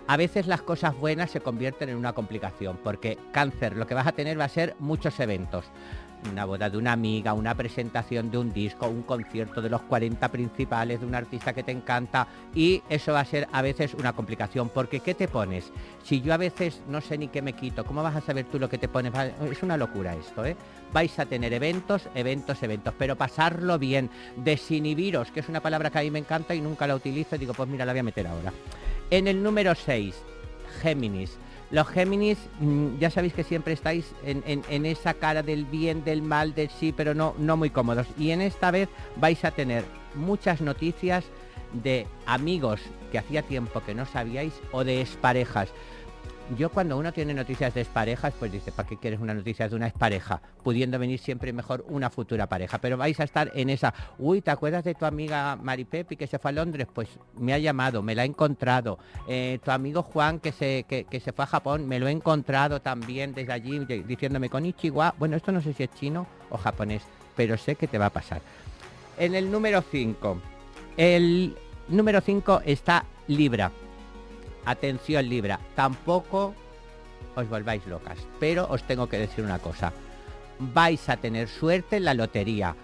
A 0.07 0.17
veces 0.17 0.45
las 0.45 0.61
cosas 0.61 0.95
buenas 0.95 1.31
se 1.31 1.41
convierten 1.41 1.89
en 1.89 1.97
una 1.97 2.13
complicación, 2.13 2.77
porque 2.83 3.17
cáncer 3.31 3.75
lo 3.75 3.87
que 3.87 3.95
vas 3.95 4.05
a 4.05 4.11
tener 4.11 4.39
va 4.39 4.45
a 4.45 4.49
ser 4.49 4.75
muchos 4.77 5.19
eventos. 5.19 5.65
Una 6.31 6.45
boda 6.45 6.69
de 6.69 6.77
una 6.77 6.91
amiga, 6.91 7.33
una 7.33 7.55
presentación 7.55 8.29
de 8.29 8.37
un 8.37 8.53
disco, 8.53 8.87
un 8.87 9.01
concierto 9.01 9.63
de 9.63 9.69
los 9.69 9.81
40 9.81 10.27
principales 10.29 10.99
de 10.99 11.07
un 11.07 11.15
artista 11.15 11.53
que 11.53 11.63
te 11.63 11.71
encanta 11.71 12.27
y 12.53 12.83
eso 12.87 13.13
va 13.13 13.21
a 13.21 13.25
ser 13.25 13.47
a 13.51 13.63
veces 13.63 13.95
una 13.95 14.13
complicación, 14.13 14.69
porque 14.69 14.99
¿qué 14.99 15.15
te 15.15 15.27
pones? 15.27 15.71
Si 16.03 16.21
yo 16.21 16.35
a 16.35 16.37
veces 16.37 16.81
no 16.87 17.01
sé 17.01 17.17
ni 17.17 17.27
qué 17.27 17.41
me 17.41 17.53
quito, 17.53 17.83
¿cómo 17.83 18.03
vas 18.03 18.15
a 18.15 18.21
saber 18.21 18.45
tú 18.45 18.59
lo 18.59 18.69
que 18.69 18.77
te 18.77 18.87
pones? 18.87 19.11
Es 19.51 19.63
una 19.63 19.75
locura 19.75 20.15
esto, 20.15 20.45
¿eh? 20.45 20.55
Vais 20.93 21.17
a 21.17 21.25
tener 21.25 21.51
eventos, 21.51 22.09
eventos, 22.13 22.61
eventos, 22.61 22.93
pero 22.97 23.15
pasarlo 23.15 23.79
bien, 23.79 24.09
desinhibiros, 24.37 25.31
que 25.31 25.39
es 25.39 25.49
una 25.49 25.61
palabra 25.61 25.89
que 25.89 25.99
a 25.99 26.03
mí 26.03 26.11
me 26.11 26.19
encanta 26.19 26.53
y 26.53 26.61
nunca 26.61 26.85
la 26.85 26.95
utilizo, 26.95 27.37
digo, 27.37 27.53
pues 27.53 27.67
mira, 27.69 27.85
la 27.85 27.93
voy 27.93 27.99
a 27.99 28.03
meter 28.03 28.27
ahora. 28.27 28.53
En 29.11 29.27
el 29.27 29.43
número 29.43 29.75
6, 29.75 30.15
Géminis. 30.81 31.37
Los 31.71 31.87
Géminis, 31.87 32.37
mm, 32.59 32.97
ya 32.99 33.09
sabéis 33.09 33.33
que 33.33 33.43
siempre 33.43 33.73
estáis 33.73 34.13
en, 34.23 34.85
esa 34.85 35.13
cara 35.13 35.43
del 35.43 35.65
bien, 35.65 36.03
del 36.03 36.21
mal, 36.21 36.53
del 36.53 36.69
sí, 36.69 36.93
pero 36.95 37.13
no, 37.13 37.35
no 37.37 37.57
muy 37.57 37.69
cómodos. 37.69 38.07
Y 38.17 38.31
en 38.31 38.41
esta 38.41 38.71
vez 38.71 38.89
vais 39.15 39.43
a 39.43 39.51
tener 39.51 39.83
muchas 40.15 40.61
noticias 40.61 41.25
de 41.73 42.07
amigos 42.25 42.81
que 43.11 43.17
hacía 43.17 43.41
tiempo 43.41 43.81
que 43.81 43.95
no 43.95 44.05
sabíais 44.05 44.53
o 44.71 44.83
de 44.83 45.01
exparejas. 45.01 45.69
Yo 46.55 46.69
cuando 46.69 46.95
uno 46.95 47.11
tiene 47.11 47.33
noticias 47.33 47.73
de 47.73 47.81
exparejas, 47.81 48.31
pues 48.37 48.51
dice, 48.51 48.71
¿para 48.71 48.87
qué 48.87 48.97
quieres 48.97 49.19
una 49.19 49.33
noticia 49.33 49.67
de 49.67 49.75
una 49.75 49.87
expareja? 49.87 50.39
Pudiendo 50.63 50.99
venir 50.99 51.17
siempre 51.17 51.51
mejor 51.51 51.83
una 51.89 52.11
futura 52.11 52.45
pareja. 52.45 52.77
Pero 52.77 52.97
vais 52.97 53.19
a 53.19 53.23
estar 53.23 53.51
en 53.55 53.71
esa, 53.71 53.95
uy, 54.19 54.41
¿te 54.41 54.51
acuerdas 54.51 54.83
de 54.83 54.93
tu 54.93 55.05
amiga 55.05 55.55
Mari 55.55 55.85
Pepi 55.85 56.15
que 56.15 56.27
se 56.27 56.37
fue 56.37 56.51
a 56.51 56.53
Londres? 56.53 56.87
Pues 56.93 57.09
me 57.39 57.51
ha 57.53 57.57
llamado, 57.57 58.03
me 58.03 58.13
la 58.13 58.23
he 58.23 58.27
encontrado. 58.27 58.99
Eh, 59.27 59.57
tu 59.65 59.71
amigo 59.71 60.03
Juan 60.03 60.39
que 60.39 60.51
se, 60.51 60.85
que, 60.87 61.19
se 61.19 61.33
fue 61.33 61.45
a 61.45 61.47
Japón, 61.47 61.87
me 61.87 61.99
lo 61.99 62.07
he 62.07 62.11
encontrado 62.11 62.79
también 62.79 63.33
desde 63.33 63.51
allí, 63.51 63.79
diciéndome 63.79 64.47
con 64.47 64.67
Ichiwa. 64.67 65.15
Bueno, 65.17 65.37
esto 65.37 65.51
no 65.51 65.61
sé 65.61 65.73
si 65.73 65.81
es 65.81 65.93
chino 65.95 66.27
o 66.51 66.57
japonés, 66.57 67.01
pero 67.35 67.57
sé 67.57 67.75
que 67.75 67.87
te 67.87 67.97
va 67.97 68.05
a 68.07 68.11
pasar. 68.11 68.41
En 69.17 69.33
el 69.33 69.49
número 69.49 69.81
5, 69.81 70.37
el 70.97 71.55
número 71.87 72.21
5 72.21 72.61
está 72.65 73.03
Libra. 73.27 73.71
Atención 74.65 75.29
Libra, 75.29 75.59
tampoco 75.75 76.53
os 77.35 77.49
volváis 77.49 77.85
locas, 77.85 78.17
pero 78.39 78.67
os 78.69 78.83
tengo 78.83 79.07
que 79.07 79.17
decir 79.17 79.43
una 79.43 79.59
cosa. 79.59 79.93
Vais 80.59 81.09
a 81.09 81.17
tener 81.17 81.47
suerte 81.47 81.97
en 81.97 82.05
la 82.05 82.13
lotería. 82.13 82.75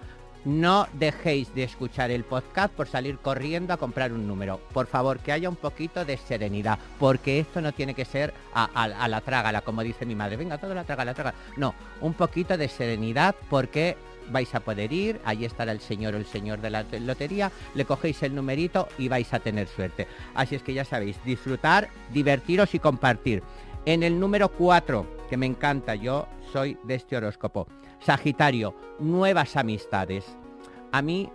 No 0.44 0.88
dejéis 0.94 1.54
de 1.54 1.62
escuchar 1.62 2.10
el 2.10 2.24
podcast 2.24 2.74
por 2.74 2.88
salir 2.88 3.18
corriendo 3.18 3.72
a 3.72 3.76
comprar 3.76 4.12
un 4.12 4.26
número. 4.26 4.58
Por 4.72 4.88
favor, 4.88 5.20
que 5.20 5.30
haya 5.30 5.48
un 5.48 5.56
poquito 5.56 6.04
de 6.04 6.16
serenidad, 6.16 6.80
porque 6.98 7.38
esto 7.38 7.60
no 7.60 7.72
tiene 7.72 7.94
que 7.94 8.04
ser 8.04 8.34
a, 8.52 9.08
la 9.08 9.20
trágala, 9.20 9.60
como 9.60 9.84
dice 9.84 10.04
mi 10.04 10.16
madre. 10.16 10.36
Venga, 10.36 10.58
todo 10.58 10.74
la 10.74 10.84
traga, 10.84 11.04
la 11.04 11.14
traga. 11.14 11.34
No, 11.56 11.74
un 12.00 12.14
poquito 12.14 12.56
de 12.58 12.68
serenidad 12.68 13.36
porque 13.48 13.96
vais 14.32 14.54
a 14.54 14.60
poder 14.60 14.92
ir, 14.92 15.20
ahí 15.24 15.44
estará 15.44 15.72
el 15.72 15.80
señor 15.80 16.14
o 16.14 16.18
el 16.18 16.26
señor 16.26 16.60
de 16.60 16.70
la 16.70 16.84
lotería, 17.00 17.52
le 17.74 17.84
cogéis 17.84 18.22
el 18.22 18.34
numerito 18.34 18.88
y 18.98 19.08
vais 19.08 19.32
a 19.32 19.40
tener 19.40 19.68
suerte. 19.68 20.08
Así 20.34 20.54
es 20.54 20.62
que 20.62 20.74
ya 20.74 20.84
sabéis, 20.84 21.22
disfrutar, 21.24 21.88
divertiros 22.12 22.74
y 22.74 22.78
compartir. 22.78 23.42
En 23.84 24.02
el 24.02 24.18
número 24.18 24.48
4, 24.48 25.06
que 25.28 25.36
me 25.36 25.46
encanta, 25.46 25.94
yo 25.94 26.26
soy 26.52 26.78
de 26.84 26.94
este 26.94 27.16
horóscopo. 27.16 27.66
Sagitario, 28.00 28.74
nuevas 28.98 29.56
amistades. 29.56 30.24
A 30.92 31.02
mí 31.02 31.30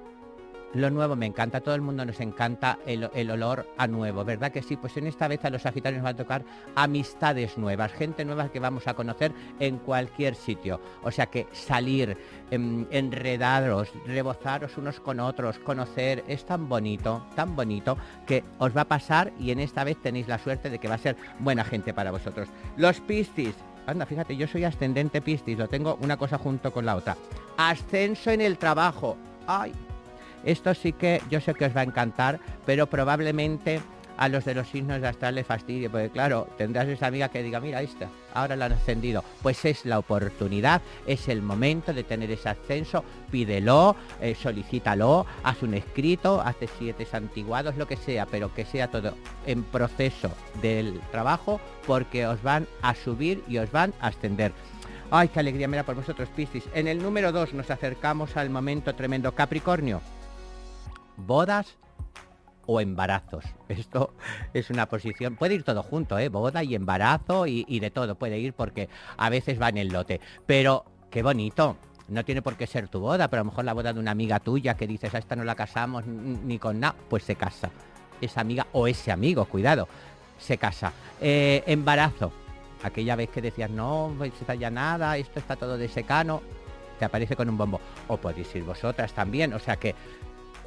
lo 0.74 0.90
nuevo 0.90 1.16
me 1.16 1.26
encanta, 1.26 1.60
a 1.60 1.62
todo 1.62 1.76
el 1.76 1.82
mundo 1.82 2.06
nos 2.06 2.20
encanta 2.20 2.80
el, 2.86 3.32
olor 3.32 3.68
a 3.78 3.88
nuevo, 3.88 4.24
¿verdad 4.24 4.52
que 4.52 4.62
sí? 4.62 4.76
Pues 4.76 4.98
en 4.98 5.08
esta 5.08 5.28
vez 5.28 5.44
a 5.46 5.50
los 5.50 5.62
Sagitarios 5.62 6.02
nos 6.02 6.06
va 6.06 6.12
a 6.12 6.16
tocar 6.16 6.44
amistades 6.76 7.58
nuevas, 7.58 7.94
gente 7.94 8.26
nueva 8.26 8.50
que 8.50 8.60
vamos 8.60 8.88
a 8.88 8.94
conocer 8.94 9.32
en 9.60 9.78
cualquier 9.78 10.36
sitio. 10.36 10.80
O 11.04 11.12
sea 11.12 11.28
que 11.28 11.48
salir, 11.52 12.18
em, 12.52 12.86
enredaros, 12.92 13.92
rebozaros 14.06 14.78
unos 14.78 15.00
con 15.00 15.20
otros, 15.20 15.58
conocer, 15.60 16.24
es 16.28 16.46
tan 16.46 16.68
bonito, 16.68 17.26
tan 17.36 17.56
bonito, 17.56 17.98
que 18.26 18.44
os 18.60 18.76
va 18.76 18.82
a 18.82 18.88
pasar 18.88 19.32
y 19.40 19.52
en 19.52 19.60
esta 19.60 19.84
vez 19.84 19.98
tenéis 20.02 20.28
la 20.28 20.38
suerte 20.38 20.70
de 20.70 20.80
que 20.80 20.88
va 20.88 20.96
a 20.96 21.00
ser 21.00 21.16
buena 21.40 21.64
gente 21.64 21.94
para 21.94 22.12
vosotros. 22.12 22.50
Los 22.76 23.00
Piscis, 23.02 23.56
anda, 23.86 24.06
fíjate, 24.06 24.36
yo 24.36 24.48
soy 24.48 24.66
ascendente 24.66 25.22
Piscis, 25.22 25.58
lo 25.58 25.68
tengo 25.68 25.98
una 26.02 26.18
cosa 26.18 26.38
junto 26.38 26.72
con 26.72 26.86
la 26.86 26.96
otra. 26.96 27.16
Ascenso 27.58 28.32
en 28.32 28.42
el 28.42 28.58
trabajo. 28.58 29.18
Ay, 29.48 29.72
esto 30.48 30.74
sí 30.74 30.94
que 30.94 31.22
yo 31.30 31.42
sé 31.42 31.54
que 31.54 31.66
os 31.66 31.76
va 31.76 31.82
a 31.82 31.84
encantar, 31.84 32.40
pero 32.66 32.88
probablemente 32.88 33.82
a 34.16 34.30
los 34.30 34.46
de 34.46 34.56
los 34.56 34.70
signos 34.70 35.02
de 35.02 35.08
astral 35.10 35.36
les 35.36 35.46
fastidie, 35.46 35.90
porque 35.90 36.10
claro, 36.10 36.48
tendrás 36.58 36.88
esa 36.88 37.08
amiga 37.08 37.28
que 37.28 37.44
diga, 37.44 37.60
mira, 37.60 37.82
esta, 37.82 38.08
ahora 38.34 38.56
la 38.56 38.66
han 38.66 38.72
ascendido. 38.72 39.26
Pues 39.44 39.66
es 39.66 39.86
la 39.86 40.00
oportunidad, 40.00 40.82
es 41.06 41.28
el 41.28 41.42
momento 41.42 41.94
de 41.94 42.06
tener 42.06 42.32
ese 42.32 42.48
ascenso, 42.48 43.04
pídelo, 43.30 43.98
eh, 44.22 44.36
solicítalo, 44.36 45.26
haz 45.44 45.62
un 45.64 45.74
escrito, 45.74 46.40
hazte 46.42 46.70
siete 46.80 47.06
santiguados, 47.06 47.76
lo 47.76 47.86
que 47.86 47.98
sea, 47.98 48.26
pero 48.26 48.54
que 48.54 48.64
sea 48.64 48.90
todo 48.90 49.16
en 49.46 49.64
proceso 49.64 50.32
del 50.62 51.00
trabajo, 51.12 51.60
porque 51.86 52.26
os 52.26 52.42
van 52.42 52.68
a 52.82 52.96
subir 52.96 53.44
y 53.50 53.58
os 53.58 53.70
van 53.70 53.94
a 54.00 54.08
ascender. 54.08 54.54
Ay, 55.12 55.28
qué 55.28 55.42
alegría, 55.42 55.68
mira 55.68 55.84
por 55.84 55.96
vosotros, 55.96 56.30
Piscis. 56.36 56.64
En 56.74 56.88
el 56.88 57.04
número 57.04 57.34
2 57.34 57.54
nos 57.54 57.70
acercamos 57.70 58.38
al 58.38 58.50
momento 58.50 58.96
tremendo 58.96 59.34
Capricornio 59.34 60.02
bodas 61.18 61.78
o 62.66 62.80
embarazos. 62.80 63.44
Esto 63.68 64.14
es 64.54 64.70
una 64.70 64.88
posición, 64.88 65.36
puede 65.36 65.56
ir 65.56 65.64
todo 65.64 65.84
junto, 65.84 66.18
¿eh? 66.18 66.30
boda 66.30 66.64
y 66.64 66.76
embarazo 66.76 67.48
y, 67.48 67.66
y, 67.68 67.80
de 67.80 67.92
todo, 67.92 68.16
puede 68.16 68.40
ir 68.40 68.54
porque 68.54 68.90
a 69.18 69.30
veces 69.30 69.62
va 69.62 69.70
en 69.70 69.78
el 69.78 69.90
lote. 69.90 70.22
Pero 70.46 70.86
qué 71.10 71.24
bonito, 71.24 71.78
no 72.08 72.24
tiene 72.24 72.42
por 72.42 72.56
qué 72.56 72.68
ser 72.68 72.88
tu 72.88 73.00
boda, 73.00 73.28
pero 73.30 73.42
a 73.42 73.44
lo 73.44 73.52
mejor 73.52 73.66
la 73.66 73.74
boda 73.74 73.94
de 73.94 74.00
una 74.00 74.12
amiga 74.12 74.40
tuya 74.40 74.76
que 74.76 74.88
dices, 74.88 75.14
a 75.14 75.18
esta 75.18 75.36
no 75.36 75.44
la 75.44 75.56
casamos 75.56 76.06
ni 76.06 76.60
con 76.60 76.80
nada, 76.80 76.96
pues 77.10 77.24
se 77.24 77.36
casa. 77.36 77.70
Esa 78.22 78.42
amiga 78.42 78.68
o 78.72 78.88
ese 78.88 79.12
amigo, 79.12 79.46
cuidado, 79.46 79.88
se 80.38 80.58
casa. 80.58 80.94
Eh, 81.22 81.64
embarazo, 81.68 82.32
aquella 82.84 83.16
vez 83.16 83.30
que 83.30 83.42
decías, 83.42 83.70
no, 83.70 84.14
pues 84.18 84.34
está 84.40 84.56
ya 84.56 84.70
nada, 84.70 85.18
esto 85.18 85.40
está 85.40 85.56
todo 85.56 85.78
de 85.78 85.88
secano, 85.88 86.42
te 86.98 87.06
aparece 87.06 87.36
con 87.36 87.50
un 87.50 87.58
bombo. 87.58 87.80
O 88.08 88.18
podéis 88.18 88.54
ir 88.56 88.64
vosotras 88.64 89.14
también, 89.14 89.54
o 89.54 89.60
sea 89.60 89.76
que 89.76 89.94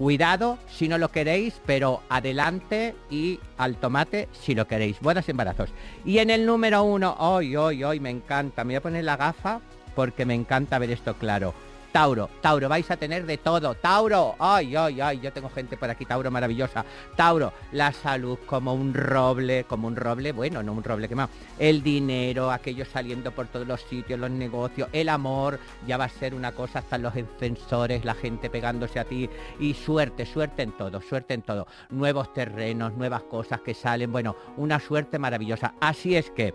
Cuidado 0.00 0.56
si 0.66 0.88
no 0.88 0.96
lo 0.96 1.10
queréis, 1.10 1.60
pero 1.66 2.02
adelante 2.08 2.94
y 3.10 3.38
al 3.58 3.76
tomate 3.76 4.30
si 4.32 4.54
lo 4.54 4.66
queréis. 4.66 4.98
Buenos 5.00 5.28
embarazos. 5.28 5.68
Y 6.06 6.20
en 6.20 6.30
el 6.30 6.46
número 6.46 6.82
uno, 6.84 7.16
hoy, 7.18 7.54
hoy, 7.54 7.84
hoy, 7.84 8.00
me 8.00 8.08
encanta. 8.08 8.64
Me 8.64 8.68
voy 8.68 8.76
a 8.76 8.80
poner 8.80 9.04
la 9.04 9.18
gafa 9.18 9.60
porque 9.94 10.24
me 10.24 10.34
encanta 10.34 10.78
ver 10.78 10.90
esto 10.90 11.12
claro. 11.16 11.52
Tauro, 11.92 12.30
Tauro, 12.40 12.68
vais 12.68 12.90
a 12.90 12.96
tener 12.96 13.26
de 13.26 13.38
todo. 13.38 13.74
Tauro, 13.74 14.36
ay, 14.38 14.76
ay, 14.76 15.00
ay, 15.00 15.20
yo 15.20 15.32
tengo 15.32 15.48
gente 15.50 15.76
por 15.76 15.90
aquí, 15.90 16.04
Tauro 16.04 16.30
maravillosa. 16.30 16.84
Tauro, 17.16 17.52
la 17.72 17.92
salud 17.92 18.38
como 18.46 18.74
un 18.74 18.94
roble, 18.94 19.64
como 19.64 19.88
un 19.88 19.96
roble, 19.96 20.32
bueno, 20.32 20.62
no 20.62 20.72
un 20.72 20.84
roble 20.84 21.08
quemado. 21.08 21.30
El 21.58 21.82
dinero, 21.82 22.50
aquello 22.50 22.84
saliendo 22.84 23.32
por 23.32 23.48
todos 23.48 23.66
los 23.66 23.80
sitios, 23.82 24.18
los 24.20 24.30
negocios, 24.30 24.88
el 24.92 25.08
amor, 25.08 25.58
ya 25.86 25.96
va 25.96 26.04
a 26.04 26.08
ser 26.08 26.34
una 26.34 26.52
cosa, 26.52 26.80
hasta 26.80 26.98
los 26.98 27.14
encensores, 27.16 28.04
la 28.04 28.14
gente 28.14 28.50
pegándose 28.50 29.00
a 29.00 29.04
ti. 29.04 29.28
Y 29.58 29.74
suerte, 29.74 30.26
suerte 30.26 30.62
en 30.62 30.72
todo, 30.72 31.00
suerte 31.00 31.34
en 31.34 31.42
todo. 31.42 31.66
Nuevos 31.90 32.32
terrenos, 32.32 32.94
nuevas 32.94 33.22
cosas 33.22 33.60
que 33.60 33.74
salen, 33.74 34.12
bueno, 34.12 34.36
una 34.56 34.78
suerte 34.80 35.18
maravillosa. 35.18 35.74
Así 35.80 36.16
es 36.16 36.30
que 36.30 36.54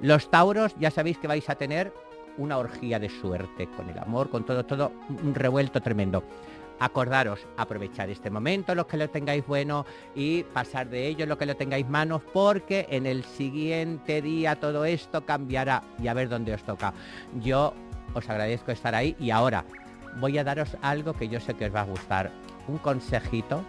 los 0.00 0.30
Tauros 0.30 0.74
ya 0.78 0.90
sabéis 0.90 1.18
que 1.18 1.26
vais 1.26 1.48
a 1.48 1.54
tener 1.54 1.92
una 2.38 2.58
orgía 2.58 2.98
de 2.98 3.08
suerte, 3.08 3.68
con 3.76 3.88
el 3.90 3.98
amor, 3.98 4.30
con 4.30 4.44
todo, 4.44 4.64
todo, 4.64 4.92
un 5.08 5.34
revuelto 5.34 5.80
tremendo. 5.80 6.22
Acordaros, 6.78 7.46
aprovechar 7.56 8.10
este 8.10 8.30
momento, 8.30 8.74
los 8.74 8.86
que 8.86 8.98
lo 8.98 9.08
tengáis 9.08 9.46
bueno, 9.46 9.86
y 10.14 10.42
pasar 10.42 10.90
de 10.90 11.06
ello 11.06 11.24
lo 11.24 11.38
que 11.38 11.46
lo 11.46 11.56
tengáis 11.56 11.88
manos, 11.88 12.20
porque 12.32 12.86
en 12.90 13.06
el 13.06 13.24
siguiente 13.24 14.20
día 14.20 14.56
todo 14.56 14.84
esto 14.84 15.24
cambiará 15.24 15.82
y 16.02 16.08
a 16.08 16.14
ver 16.14 16.28
dónde 16.28 16.52
os 16.52 16.62
toca. 16.62 16.92
Yo 17.40 17.72
os 18.14 18.28
agradezco 18.28 18.72
estar 18.72 18.94
ahí 18.94 19.16
y 19.18 19.30
ahora 19.30 19.64
voy 20.20 20.38
a 20.38 20.44
daros 20.44 20.76
algo 20.82 21.14
que 21.14 21.28
yo 21.28 21.40
sé 21.40 21.54
que 21.54 21.66
os 21.66 21.74
va 21.74 21.80
a 21.80 21.84
gustar. 21.84 22.30
Un 22.68 22.78
consejito 22.78 23.62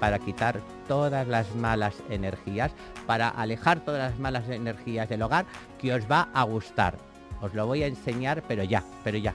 para 0.00 0.18
quitar 0.18 0.60
todas 0.88 1.28
las 1.28 1.54
malas 1.54 2.02
energías, 2.08 2.72
para 3.06 3.28
alejar 3.28 3.80
todas 3.80 4.10
las 4.10 4.18
malas 4.18 4.48
energías 4.48 5.08
del 5.08 5.22
hogar, 5.22 5.44
que 5.78 5.92
os 5.94 6.10
va 6.10 6.28
a 6.32 6.42
gustar. 6.44 7.09
Os 7.40 7.54
lo 7.54 7.66
voy 7.66 7.82
a 7.82 7.86
enseñar, 7.86 8.42
pero 8.46 8.64
ya, 8.64 8.84
pero 9.04 9.18
ya. 9.18 9.34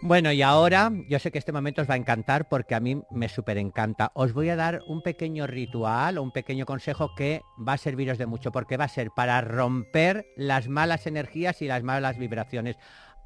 Bueno, 0.00 0.30
y 0.30 0.42
ahora 0.42 0.92
yo 1.08 1.18
sé 1.18 1.32
que 1.32 1.38
este 1.38 1.50
momento 1.50 1.82
os 1.82 1.90
va 1.90 1.94
a 1.94 1.96
encantar 1.96 2.48
porque 2.48 2.76
a 2.76 2.80
mí 2.80 3.02
me 3.10 3.28
súper 3.28 3.58
encanta. 3.58 4.12
Os 4.14 4.32
voy 4.32 4.48
a 4.48 4.54
dar 4.54 4.82
un 4.86 5.02
pequeño 5.02 5.48
ritual 5.48 6.18
o 6.18 6.22
un 6.22 6.30
pequeño 6.30 6.66
consejo 6.66 7.16
que 7.16 7.42
va 7.66 7.72
a 7.72 7.78
serviros 7.78 8.16
de 8.16 8.26
mucho 8.26 8.52
porque 8.52 8.76
va 8.76 8.84
a 8.84 8.88
ser 8.88 9.10
para 9.10 9.40
romper 9.40 10.26
las 10.36 10.68
malas 10.68 11.08
energías 11.08 11.62
y 11.62 11.66
las 11.66 11.82
malas 11.82 12.16
vibraciones. 12.16 12.76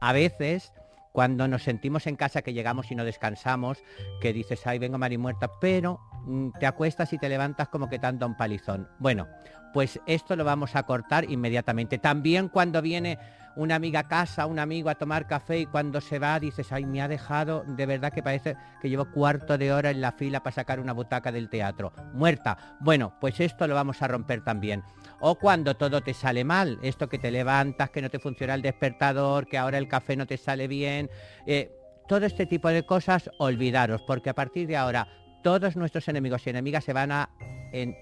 A 0.00 0.14
veces, 0.14 0.72
cuando 1.12 1.46
nos 1.46 1.62
sentimos 1.62 2.06
en 2.06 2.16
casa 2.16 2.42
que 2.42 2.54
llegamos 2.54 2.90
y 2.90 2.94
no 2.94 3.04
descansamos, 3.04 3.82
que 4.20 4.32
dices, 4.32 4.66
ay, 4.66 4.78
vengo 4.78 4.98
mar 4.98 5.12
y 5.12 5.18
muerta, 5.18 5.50
pero 5.60 6.00
mm, 6.24 6.50
te 6.58 6.66
acuestas 6.66 7.12
y 7.12 7.18
te 7.18 7.28
levantas 7.28 7.68
como 7.68 7.88
que 7.88 7.98
tanto 7.98 8.26
un 8.26 8.36
palizón. 8.36 8.88
Bueno, 8.98 9.28
pues 9.72 10.00
esto 10.06 10.36
lo 10.36 10.44
vamos 10.44 10.74
a 10.74 10.82
cortar 10.84 11.30
inmediatamente. 11.30 11.98
También 11.98 12.48
cuando 12.48 12.82
viene 12.82 13.18
una 13.56 13.74
amiga 13.74 14.00
a 14.00 14.08
casa, 14.08 14.46
un 14.46 14.58
amigo 14.58 14.88
a 14.88 14.94
tomar 14.94 15.26
café 15.26 15.60
y 15.60 15.66
cuando 15.66 16.00
se 16.00 16.18
va 16.18 16.40
dices, 16.40 16.72
ay, 16.72 16.84
me 16.84 17.02
ha 17.02 17.08
dejado, 17.08 17.64
de 17.66 17.86
verdad 17.86 18.12
que 18.12 18.22
parece 18.22 18.56
que 18.80 18.88
llevo 18.88 19.10
cuarto 19.10 19.58
de 19.58 19.72
hora 19.72 19.90
en 19.90 20.00
la 20.00 20.12
fila 20.12 20.42
para 20.42 20.54
sacar 20.54 20.80
una 20.80 20.92
butaca 20.92 21.32
del 21.32 21.48
teatro. 21.48 21.92
Muerta. 22.12 22.76
Bueno, 22.80 23.14
pues 23.20 23.40
esto 23.40 23.66
lo 23.66 23.74
vamos 23.74 24.02
a 24.02 24.08
romper 24.08 24.42
también. 24.42 24.82
O 25.20 25.36
cuando 25.36 25.74
todo 25.74 26.00
te 26.00 26.14
sale 26.14 26.44
mal, 26.44 26.78
esto 26.82 27.08
que 27.08 27.18
te 27.18 27.30
levantas, 27.30 27.90
que 27.90 28.02
no 28.02 28.10
te 28.10 28.18
funciona 28.18 28.54
el 28.54 28.62
despertador, 28.62 29.46
que 29.46 29.58
ahora 29.58 29.78
el 29.78 29.88
café 29.88 30.16
no 30.16 30.26
te 30.26 30.36
sale 30.36 30.66
bien. 30.68 31.10
Eh, 31.46 31.70
todo 32.08 32.26
este 32.26 32.46
tipo 32.46 32.68
de 32.68 32.84
cosas, 32.84 33.30
olvidaros, 33.38 34.02
porque 34.02 34.30
a 34.30 34.34
partir 34.34 34.66
de 34.66 34.76
ahora 34.76 35.08
todos 35.42 35.76
nuestros 35.76 36.08
enemigos 36.08 36.46
y 36.46 36.50
enemigas 36.50 36.84
se 36.84 36.92
van 36.92 37.12
a 37.12 37.30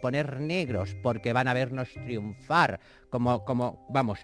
poner 0.03 0.41
negros 0.41 0.97
porque 1.03 1.33
van 1.33 1.49
a 1.49 1.55
vernos 1.55 1.89
triunfar 1.93 2.81
como 3.09 3.45
como 3.45 3.87
vamos 3.89 4.19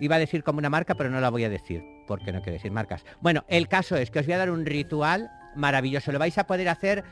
iba 0.00 0.16
a 0.16 0.18
decir 0.18 0.42
como 0.42 0.58
una 0.58 0.70
marca 0.70 0.94
pero 0.94 1.10
no 1.10 1.20
la 1.20 1.30
voy 1.30 1.44
a 1.44 1.48
decir 1.48 1.84
porque 2.06 2.32
no 2.32 2.40
quiero 2.40 2.54
decir 2.54 2.72
marcas. 2.72 3.04
Bueno 3.20 3.44
el 3.48 3.68
caso 3.68 3.96
es 3.96 4.10
que 4.10 4.20
os 4.20 4.26
voy 4.26 4.34
a 4.34 4.38
dar 4.38 4.50
un 4.50 4.66
ritual 4.66 5.30
maravilloso. 5.54 6.12
Lo 6.12 6.18
vais 6.18 6.36
a 6.38 6.46
poder 6.46 6.68
hacer 6.68 7.04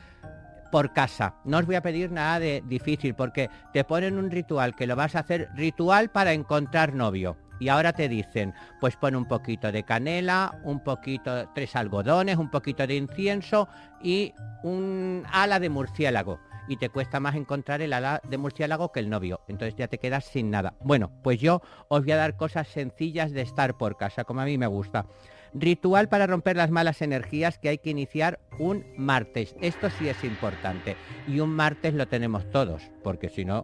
por 0.71 0.93
casa. 0.93 1.35
No 1.45 1.57
os 1.57 1.65
voy 1.65 1.75
a 1.75 1.81
pedir 1.81 2.11
nada 2.11 2.39
de 2.39 2.63
difícil 2.65 3.15
porque 3.15 3.49
te 3.73 3.83
ponen 3.83 4.17
un 4.17 4.29
ritual 4.29 4.75
que 4.75 4.87
lo 4.87 4.95
vas 4.95 5.15
a 5.15 5.19
hacer 5.19 5.49
ritual 5.55 6.09
para 6.09 6.33
encontrar 6.33 6.93
novio. 6.93 7.37
Y 7.59 7.67
ahora 7.67 7.91
te 7.91 8.07
dicen, 8.07 8.53
pues 8.79 8.95
pon 8.95 9.15
un 9.15 9.27
poquito 9.27 9.71
de 9.71 9.83
canela, 9.83 10.59
un 10.63 10.81
poquito, 10.81 11.49
tres 11.53 11.75
algodones, 11.75 12.37
un 12.37 12.49
poquito 12.49 12.87
de 12.87 12.95
incienso 12.95 13.67
y 14.01 14.33
un 14.63 15.23
ala 15.31 15.59
de 15.59 15.69
murciélago 15.69 16.39
y 16.69 16.77
te 16.77 16.89
cuesta 16.89 17.19
más 17.19 17.35
encontrar 17.35 17.81
el 17.81 17.91
ala 17.91 18.21
de 18.29 18.37
murciélago 18.37 18.91
que 18.91 19.01
el 19.01 19.09
novio. 19.09 19.41
Entonces 19.47 19.75
ya 19.75 19.87
te 19.87 19.97
quedas 19.97 20.23
sin 20.23 20.51
nada. 20.51 20.75
Bueno, 20.81 21.11
pues 21.23 21.39
yo 21.39 21.61
os 21.89 22.03
voy 22.03 22.11
a 22.11 22.17
dar 22.17 22.37
cosas 22.37 22.67
sencillas 22.67 23.31
de 23.31 23.41
estar 23.41 23.75
por 23.77 23.97
casa, 23.97 24.23
como 24.23 24.41
a 24.41 24.45
mí 24.45 24.57
me 24.57 24.67
gusta. 24.67 25.07
Ritual 25.53 26.09
para 26.09 26.27
romper 26.27 26.55
las 26.55 26.69
malas 26.69 27.01
energías 27.01 27.57
que 27.57 27.69
hay 27.69 27.79
que 27.79 27.89
iniciar 27.89 28.39
un 28.59 28.85
martes. 28.97 29.55
Esto 29.61 29.89
sí 29.89 30.07
es 30.07 30.23
importante. 30.23 30.95
Y 31.27 31.39
un 31.39 31.49
martes 31.49 31.95
lo 31.95 32.07
tenemos 32.07 32.47
todos, 32.51 32.83
porque 33.03 33.29
si 33.29 33.45
no, 33.45 33.63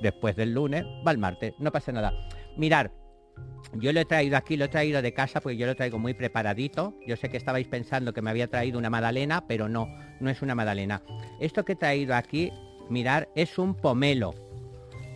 después 0.00 0.36
del 0.36 0.54
lunes 0.54 0.84
va 1.06 1.10
el 1.10 1.18
martes. 1.18 1.54
No 1.58 1.72
pasa 1.72 1.90
nada. 1.90 2.12
Mirar, 2.56 2.92
yo 3.80 3.92
lo 3.92 4.00
he 4.00 4.04
traído 4.04 4.36
aquí, 4.36 4.56
lo 4.56 4.66
he 4.66 4.68
traído 4.68 5.02
de 5.02 5.12
casa 5.12 5.40
porque 5.40 5.56
yo 5.56 5.66
lo 5.66 5.74
traigo 5.74 5.98
muy 5.98 6.14
preparadito. 6.14 6.94
Yo 7.06 7.16
sé 7.16 7.28
que 7.28 7.36
estabais 7.36 7.66
pensando 7.66 8.12
que 8.12 8.22
me 8.22 8.30
había 8.30 8.48
traído 8.48 8.78
una 8.78 8.90
magdalena, 8.90 9.46
pero 9.46 9.68
no, 9.68 9.88
no 10.20 10.30
es 10.30 10.42
una 10.42 10.54
magdalena. 10.54 11.02
Esto 11.40 11.64
que 11.64 11.72
he 11.72 11.76
traído 11.76 12.14
aquí, 12.14 12.52
mirar, 12.88 13.28
es 13.34 13.58
un 13.58 13.74
pomelo. 13.74 14.34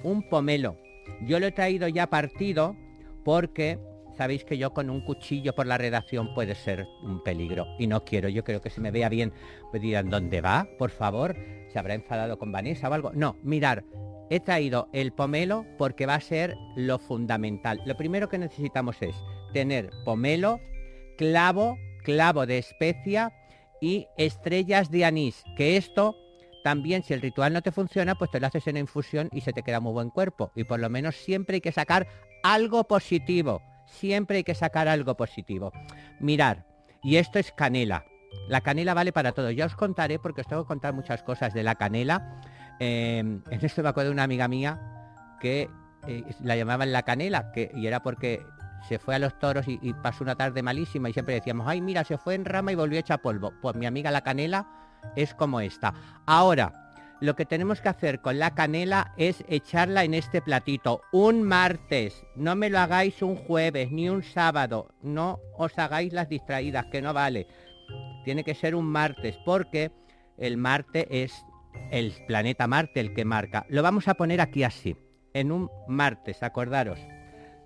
Un 0.02 0.28
pomelo. 0.28 0.76
Yo 1.22 1.38
lo 1.40 1.46
he 1.46 1.52
traído 1.52 1.88
ya 1.88 2.08
partido 2.08 2.76
porque 3.24 3.78
sabéis 4.16 4.44
que 4.44 4.58
yo 4.58 4.72
con 4.72 4.90
un 4.90 5.02
cuchillo 5.02 5.54
por 5.54 5.66
la 5.66 5.78
redacción 5.78 6.34
puede 6.34 6.54
ser 6.54 6.86
un 7.02 7.22
peligro 7.22 7.66
y 7.78 7.86
no 7.86 8.04
quiero. 8.04 8.28
Yo 8.28 8.42
creo 8.42 8.60
que 8.60 8.70
se 8.70 8.80
me 8.80 8.90
vea 8.90 9.08
bien. 9.08 9.32
Me 9.72 9.78
dirán, 9.78 10.10
¿dónde 10.10 10.40
va? 10.40 10.68
Por 10.78 10.90
favor. 10.90 11.36
¿Se 11.72 11.78
habrá 11.78 11.94
enfadado 11.94 12.38
con 12.38 12.50
Vanessa 12.50 12.88
o 12.88 12.94
algo? 12.94 13.12
No, 13.12 13.36
mirar, 13.42 13.84
He 14.30 14.40
traído 14.40 14.88
el 14.92 15.12
pomelo 15.12 15.64
porque 15.78 16.06
va 16.06 16.14
a 16.14 16.20
ser 16.20 16.56
lo 16.76 16.98
fundamental. 16.98 17.80
Lo 17.86 17.96
primero 17.96 18.28
que 18.28 18.38
necesitamos 18.38 18.96
es 19.00 19.16
tener 19.52 19.90
pomelo, 20.04 20.60
clavo, 21.16 21.78
clavo 22.02 22.46
de 22.46 22.58
especia 22.58 23.32
y 23.80 24.06
estrellas 24.16 24.90
de 24.90 25.04
anís, 25.04 25.44
que 25.56 25.76
esto 25.76 26.16
también 26.62 27.02
si 27.02 27.14
el 27.14 27.22
ritual 27.22 27.52
no 27.52 27.62
te 27.62 27.72
funciona, 27.72 28.14
pues 28.14 28.30
te 28.30 28.40
lo 28.40 28.46
haces 28.46 28.66
en 28.66 28.76
infusión 28.76 29.28
y 29.32 29.40
se 29.40 29.52
te 29.52 29.62
queda 29.62 29.80
muy 29.80 29.92
buen 29.92 30.10
cuerpo. 30.10 30.52
Y 30.54 30.64
por 30.64 30.80
lo 30.80 30.90
menos 30.90 31.16
siempre 31.16 31.56
hay 31.56 31.60
que 31.60 31.72
sacar 31.72 32.06
algo 32.42 32.84
positivo. 32.84 33.62
Siempre 33.86 34.38
hay 34.38 34.44
que 34.44 34.54
sacar 34.54 34.86
algo 34.86 35.16
positivo. 35.16 35.72
Mirar, 36.20 36.66
y 37.02 37.16
esto 37.16 37.38
es 37.38 37.52
canela. 37.52 38.04
La 38.48 38.60
canela 38.60 38.94
vale 38.94 39.12
para 39.12 39.32
todo. 39.32 39.50
Ya 39.50 39.66
os 39.66 39.74
contaré, 39.76 40.18
porque 40.18 40.42
os 40.42 40.46
tengo 40.46 40.64
que 40.64 40.68
contar 40.68 40.92
muchas 40.92 41.22
cosas 41.22 41.54
de 41.54 41.62
la 41.62 41.76
canela. 41.76 42.40
En 42.80 43.42
esto 43.48 43.82
me 43.82 43.88
acuerdo 43.88 44.10
de 44.10 44.14
una 44.14 44.24
amiga 44.24 44.48
mía 44.48 44.80
que 45.40 45.70
eh, 46.06 46.24
la 46.42 46.56
llamaban 46.56 46.92
la 46.92 47.02
canela, 47.02 47.52
que, 47.52 47.70
y 47.74 47.86
era 47.86 48.02
porque 48.02 48.44
se 48.88 48.98
fue 48.98 49.14
a 49.14 49.18
los 49.18 49.38
toros 49.38 49.66
y, 49.66 49.78
y, 49.82 49.92
pasó 49.92 50.22
una 50.24 50.36
tarde 50.36 50.62
malísima 50.62 51.10
y 51.10 51.12
siempre 51.12 51.34
decíamos, 51.34 51.66
ay, 51.66 51.80
mira, 51.80 52.04
se 52.04 52.18
fue 52.18 52.34
en 52.34 52.44
rama 52.44 52.72
y 52.72 52.76
volvió 52.76 52.98
hecha 52.98 53.18
polvo. 53.18 53.52
Pues 53.60 53.74
mi 53.76 53.86
amiga 53.86 54.10
la 54.10 54.22
canela 54.22 54.66
es 55.16 55.34
como 55.34 55.60
esta. 55.60 55.92
Ahora, 56.26 56.88
lo 57.20 57.34
que 57.34 57.44
tenemos 57.44 57.80
que 57.80 57.88
hacer 57.88 58.20
con 58.20 58.38
la 58.38 58.54
canela 58.54 59.12
es 59.16 59.42
echarla 59.48 60.04
en 60.04 60.14
este 60.14 60.40
platito 60.40 61.02
un 61.10 61.42
martes. 61.42 62.24
No 62.36 62.54
me 62.54 62.70
lo 62.70 62.78
hagáis 62.78 63.22
un 63.22 63.34
jueves 63.34 63.90
ni 63.90 64.08
un 64.08 64.22
sábado. 64.22 64.94
No 65.02 65.40
os 65.56 65.76
hagáis 65.78 66.12
las 66.12 66.28
distraídas, 66.28 66.86
que 66.86 67.02
no 67.02 67.12
vale. 67.12 67.48
Tiene 68.24 68.44
que 68.44 68.54
ser 68.54 68.76
un 68.76 68.86
martes 68.86 69.36
porque 69.44 69.90
el 70.36 70.56
martes 70.56 71.06
es 71.10 71.44
el 71.90 72.12
planeta 72.26 72.66
Marte 72.66 73.00
el 73.00 73.14
que 73.14 73.24
marca. 73.24 73.66
Lo 73.68 73.82
vamos 73.82 74.08
a 74.08 74.14
poner 74.14 74.40
aquí 74.40 74.64
así, 74.64 74.96
en 75.34 75.52
un 75.52 75.70
martes, 75.88 76.42
acordaros. 76.42 77.00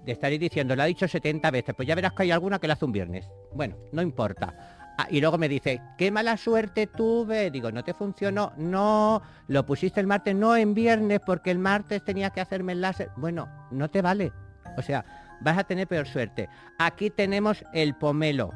De 0.04 0.12
estaréis 0.12 0.40
diciendo, 0.40 0.74
lo 0.74 0.82
ha 0.82 0.86
dicho 0.86 1.06
70 1.06 1.50
veces, 1.50 1.74
pues 1.74 1.86
ya 1.86 1.94
verás 1.94 2.12
que 2.12 2.24
hay 2.24 2.30
alguna 2.30 2.58
que 2.58 2.66
lo 2.66 2.72
hace 2.72 2.84
un 2.84 2.92
viernes. 2.92 3.28
Bueno, 3.54 3.76
no 3.92 4.02
importa. 4.02 4.54
Ah, 4.98 5.06
y 5.10 5.20
luego 5.20 5.38
me 5.38 5.48
dice, 5.48 5.80
qué 5.96 6.10
mala 6.10 6.36
suerte 6.36 6.86
tuve. 6.86 7.50
Digo, 7.50 7.72
¿no 7.72 7.82
te 7.82 7.94
funcionó? 7.94 8.52
No, 8.56 9.22
lo 9.48 9.64
pusiste 9.64 10.00
el 10.00 10.06
martes, 10.06 10.34
no 10.34 10.56
en 10.56 10.74
viernes, 10.74 11.20
porque 11.24 11.50
el 11.50 11.58
martes 11.58 12.04
tenía 12.04 12.30
que 12.30 12.40
hacerme 12.40 12.72
el 12.72 12.80
láser. 12.80 13.10
Bueno, 13.16 13.48
no 13.70 13.88
te 13.88 14.02
vale. 14.02 14.32
O 14.76 14.82
sea, 14.82 15.04
vas 15.40 15.58
a 15.58 15.64
tener 15.64 15.86
peor 15.86 16.06
suerte. 16.06 16.48
Aquí 16.78 17.10
tenemos 17.10 17.64
el 17.72 17.94
pomelo. 17.94 18.52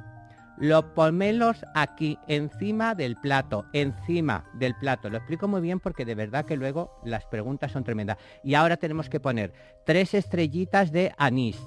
Los 0.59 0.85
pomelos 0.85 1.65
aquí, 1.75 2.19
encima 2.29 2.95
del 2.95 3.17
plato, 3.17 3.67
encima 3.73 4.51
del 4.55 4.75
plato. 4.75 5.11
Lo 5.11 5.19
explico 5.19 5.49
muy 5.49 5.61
bien 5.61 5.81
porque 5.81 6.05
de 6.05 6.15
verdad 6.15 6.47
que 6.47 6.57
luego 6.57 6.99
las 7.05 7.27
preguntas 7.27 7.73
son 7.73 7.85
tremendas. 7.85 8.17
Y 8.43 8.55
ahora 8.55 8.77
tenemos 8.79 9.11
que 9.11 9.21
poner 9.21 9.53
tres 9.85 10.15
estrellitas 10.15 10.93
de 10.93 11.13
anís. 11.19 11.61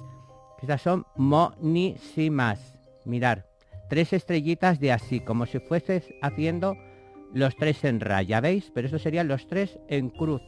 Estas 0.60 0.82
son 0.82 1.06
monísimas. 1.16 2.76
Mirar, 3.04 3.46
tres 3.88 4.12
estrellitas 4.12 4.80
de 4.80 4.92
así, 4.92 5.20
como 5.20 5.46
si 5.46 5.58
fueses 5.60 6.04
haciendo 6.20 6.76
los 7.32 7.56
tres 7.56 7.84
en 7.84 8.00
raya, 8.00 8.40
¿veis? 8.40 8.70
Pero 8.74 8.88
eso 8.88 8.98
serían 8.98 9.28
los 9.28 9.46
tres 9.46 9.78
en 9.88 10.10
cruz. 10.10 10.42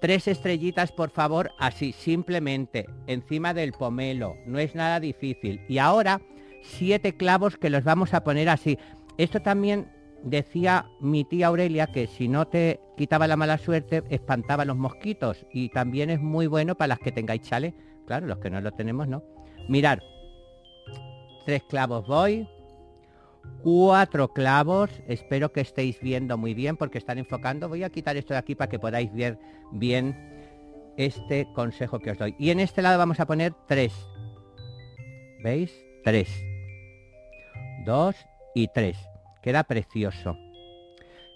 Tres 0.00 0.28
estrellitas, 0.28 0.92
por 0.92 1.10
favor, 1.10 1.50
así, 1.58 1.92
simplemente, 1.92 2.86
encima 3.06 3.54
del 3.54 3.72
pomelo. 3.72 4.34
No 4.46 4.58
es 4.58 4.74
nada 4.74 5.00
difícil. 5.00 5.60
Y 5.68 5.78
ahora, 5.78 6.20
siete 6.62 7.16
clavos 7.16 7.56
que 7.56 7.70
los 7.70 7.84
vamos 7.84 8.14
a 8.14 8.24
poner 8.24 8.48
así. 8.48 8.78
Esto 9.18 9.40
también 9.40 9.90
decía 10.22 10.86
mi 11.00 11.24
tía 11.24 11.48
Aurelia 11.48 11.86
que 11.86 12.06
si 12.06 12.28
no 12.28 12.46
te 12.46 12.80
quitaba 12.96 13.26
la 13.26 13.36
mala 13.36 13.58
suerte, 13.58 14.02
espantaba 14.10 14.64
los 14.64 14.76
mosquitos. 14.76 15.46
Y 15.52 15.68
también 15.70 16.10
es 16.10 16.20
muy 16.20 16.46
bueno 16.46 16.74
para 16.74 16.88
las 16.88 16.98
que 16.98 17.12
tengáis 17.12 17.42
chale. 17.42 17.74
Claro, 18.06 18.26
los 18.26 18.38
que 18.38 18.50
no 18.50 18.60
lo 18.60 18.72
tenemos, 18.72 19.08
¿no? 19.08 19.22
Mirar. 19.68 20.02
Tres 21.44 21.62
clavos 21.68 22.06
voy 22.06 22.46
cuatro 23.62 24.28
clavos. 24.28 24.90
Espero 25.06 25.52
que 25.52 25.60
estéis 25.60 26.00
viendo 26.00 26.38
muy 26.38 26.54
bien 26.54 26.76
porque 26.76 26.98
están 26.98 27.18
enfocando. 27.18 27.68
Voy 27.68 27.82
a 27.82 27.90
quitar 27.90 28.16
esto 28.16 28.34
de 28.34 28.38
aquí 28.38 28.54
para 28.54 28.68
que 28.68 28.78
podáis 28.78 29.12
ver 29.12 29.38
bien 29.72 30.16
este 30.96 31.46
consejo 31.54 31.98
que 31.98 32.12
os 32.12 32.18
doy. 32.18 32.34
Y 32.38 32.50
en 32.50 32.60
este 32.60 32.82
lado 32.82 32.98
vamos 32.98 33.20
a 33.20 33.26
poner 33.26 33.54
tres. 33.66 33.92
¿Veis? 35.42 35.85
Tres. 36.06 36.28
Dos 37.84 38.14
y 38.54 38.68
tres. 38.68 38.96
Queda 39.42 39.64
precioso. 39.64 40.38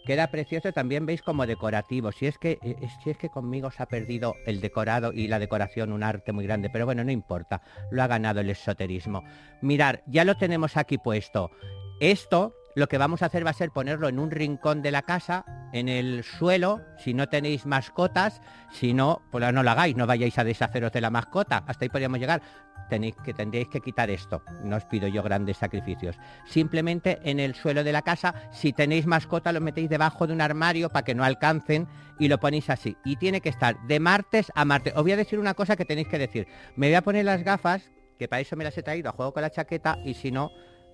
Queda 0.07 0.31
precioso 0.31 0.73
también 0.73 1.07
veis 1.07 1.23
como 1.23 1.45
decorativo. 1.45 2.13
Si 2.13 2.27
es 2.29 2.39
que 2.39 2.61
eh, 2.63 2.77
si 3.03 3.11
es 3.11 3.17
que 3.17 3.31
conmigo 3.31 3.73
se 3.73 3.83
ha 3.83 3.87
perdido 3.87 4.37
el 4.47 4.61
decorado 4.61 5.13
y 5.13 5.27
la 5.27 5.41
decoración 5.41 5.91
un 5.91 6.05
arte 6.05 6.31
muy 6.31 6.45
grande, 6.45 6.71
pero 6.71 6.87
bueno, 6.87 7.03
no 7.03 7.11
importa. 7.11 7.63
Lo 7.91 8.01
ha 8.05 8.07
ganado 8.07 8.43
el 8.43 8.51
esoterismo. 8.51 9.25
Mirar, 9.61 10.05
ya 10.07 10.25
lo 10.25 10.37
tenemos 10.37 10.77
aquí 10.77 10.99
puesto. 10.99 11.51
Esto 11.99 12.55
lo 12.75 12.89
que 12.89 12.99
vamos 12.99 13.23
a 13.23 13.27
hacer 13.27 13.45
va 13.45 13.51
a 13.51 13.55
ser 13.55 13.71
ponerlo 13.71 14.09
en 14.09 14.19
un 14.19 14.31
rincón 14.31 14.83
de 14.83 14.91
la 14.91 15.03
casa, 15.03 15.45
en 15.73 15.89
el 15.89 16.25
suelo, 16.25 16.83
si 16.99 17.15
no 17.15 17.29
tenéis 17.29 17.67
mascotas, 17.67 18.41
si 18.71 18.95
no, 18.95 19.23
pues 19.31 19.53
no 19.53 19.63
lo 19.63 19.71
hagáis, 19.71 19.97
no 19.97 20.07
vayáis 20.07 20.39
a 20.39 20.45
deshaceros 20.45 20.93
de 20.93 21.01
la 21.01 21.11
mascota, 21.11 21.65
hasta 21.67 21.85
ahí 21.85 21.89
podríamos 21.89 22.19
llegar. 22.19 22.43
Tenéis 22.89 23.15
que, 23.25 23.33
tendréis 23.33 23.69
que 23.69 23.81
quitar 23.81 24.11
esto, 24.11 24.43
no 24.65 24.77
os 24.77 24.85
pido 24.85 25.07
yo 25.07 25.23
grandes 25.23 25.59
sacrificios. 25.59 26.17
Simplemente 26.45 27.21
en 27.23 27.39
el 27.39 27.55
suelo 27.55 27.85
de 27.85 27.93
la 27.93 28.03
casa, 28.03 28.35
si 28.51 28.73
tenéis 28.73 29.07
mascota, 29.07 29.53
lo 29.53 29.61
metéis 29.61 29.89
debajo 29.89 30.27
de 30.27 30.33
un 30.33 30.41
armario 30.41 30.89
para 30.89 31.05
que 31.05 31.15
no 31.15 31.23
alcancen 31.23 31.87
y 32.19 32.27
lo 32.27 32.39
ponéis 32.39 32.69
así. 32.69 32.97
Y 33.05 33.15
tiene 33.15 33.41
que 33.41 33.49
estar 33.49 33.81
de 33.87 34.01
martes 34.01 34.51
a 34.57 34.65
martes. 34.65 34.93
Os 34.97 35.03
voy 35.03 35.13
a 35.13 35.17
decir 35.17 35.39
una 35.39 35.55
cosa 35.55 35.77
que 35.77 35.85
tenéis 35.85 36.09
que 36.09 36.19
decir. 36.19 36.49
Me 36.75 36.89
voy 36.89 36.97
a 36.97 37.03
poner 37.03 37.25
las 37.25 37.45
gafas, 37.45 37.93
que 38.19 38.27
para 38.27 38.41
eso 38.41 38.57
me 38.57 38.65
las 38.65 38.77
he 38.77 38.83
traído 38.83 39.09
a 39.09 39.13
juego 39.13 39.33
con 39.33 39.43
la 39.43 39.51
chaqueta, 39.51 39.97
y 40.05 40.15
si 40.15 40.33
no, 40.33 40.51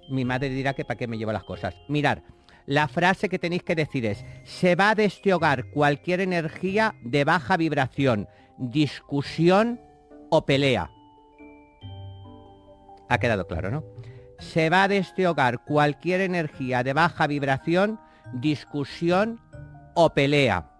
mi 0.09 0.24
madre 0.24 0.48
dirá 0.48 0.74
que 0.74 0.84
para 0.84 0.98
qué 0.98 1.07
me 1.07 1.18
llevo 1.18 1.32
las 1.32 1.44
cosas. 1.44 1.74
Mirar, 1.88 2.22
la 2.66 2.88
frase 2.88 3.28
que 3.28 3.38
tenéis 3.38 3.62
que 3.62 3.74
decir 3.74 4.04
es, 4.07 4.24
se 4.44 4.74
va 4.74 4.94
de 4.94 5.04
este 5.04 5.32
hogar 5.32 5.70
cualquier 5.70 6.20
energía 6.20 6.94
de 7.02 7.24
baja 7.24 7.57
vibración, 7.57 8.28
discusión 8.59 9.80
o 10.30 10.44
pelea. 10.44 10.90
Ha 13.09 13.18
quedado 13.18 13.46
claro, 13.46 13.70
¿no? 13.70 13.84
Se 14.38 14.68
va 14.68 14.88
de 14.88 14.98
este 14.98 15.26
hogar 15.28 15.64
cualquier 15.64 16.20
energía 16.20 16.82
de 16.82 16.92
baja 16.92 17.26
vibración, 17.26 18.00
discusión 18.32 19.40
o 19.94 20.11
pelea. 20.11 20.72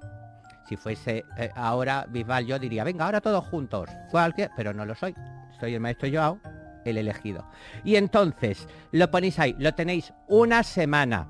Si 0.68 0.76
fuese 0.76 1.24
eh, 1.38 1.50
ahora 1.54 2.06
Bisbal, 2.08 2.46
yo 2.46 2.58
diría, 2.58 2.82
venga, 2.82 3.04
ahora 3.04 3.20
todos 3.20 3.46
juntos. 3.46 3.88
Cualquier, 4.10 4.50
pero 4.56 4.74
no 4.74 4.84
lo 4.84 4.96
soy. 4.96 5.14
Soy 5.60 5.74
el 5.74 5.80
maestro 5.80 6.08
Joao 6.12 6.40
el 6.87 6.99
elegido. 6.99 7.45
Y 7.84 7.97
entonces 7.97 8.68
lo 8.93 9.11
ponéis 9.11 9.39
ahí, 9.39 9.55
lo 9.59 9.74
tenéis 9.74 10.12
una 10.28 10.62
semana. 10.62 11.28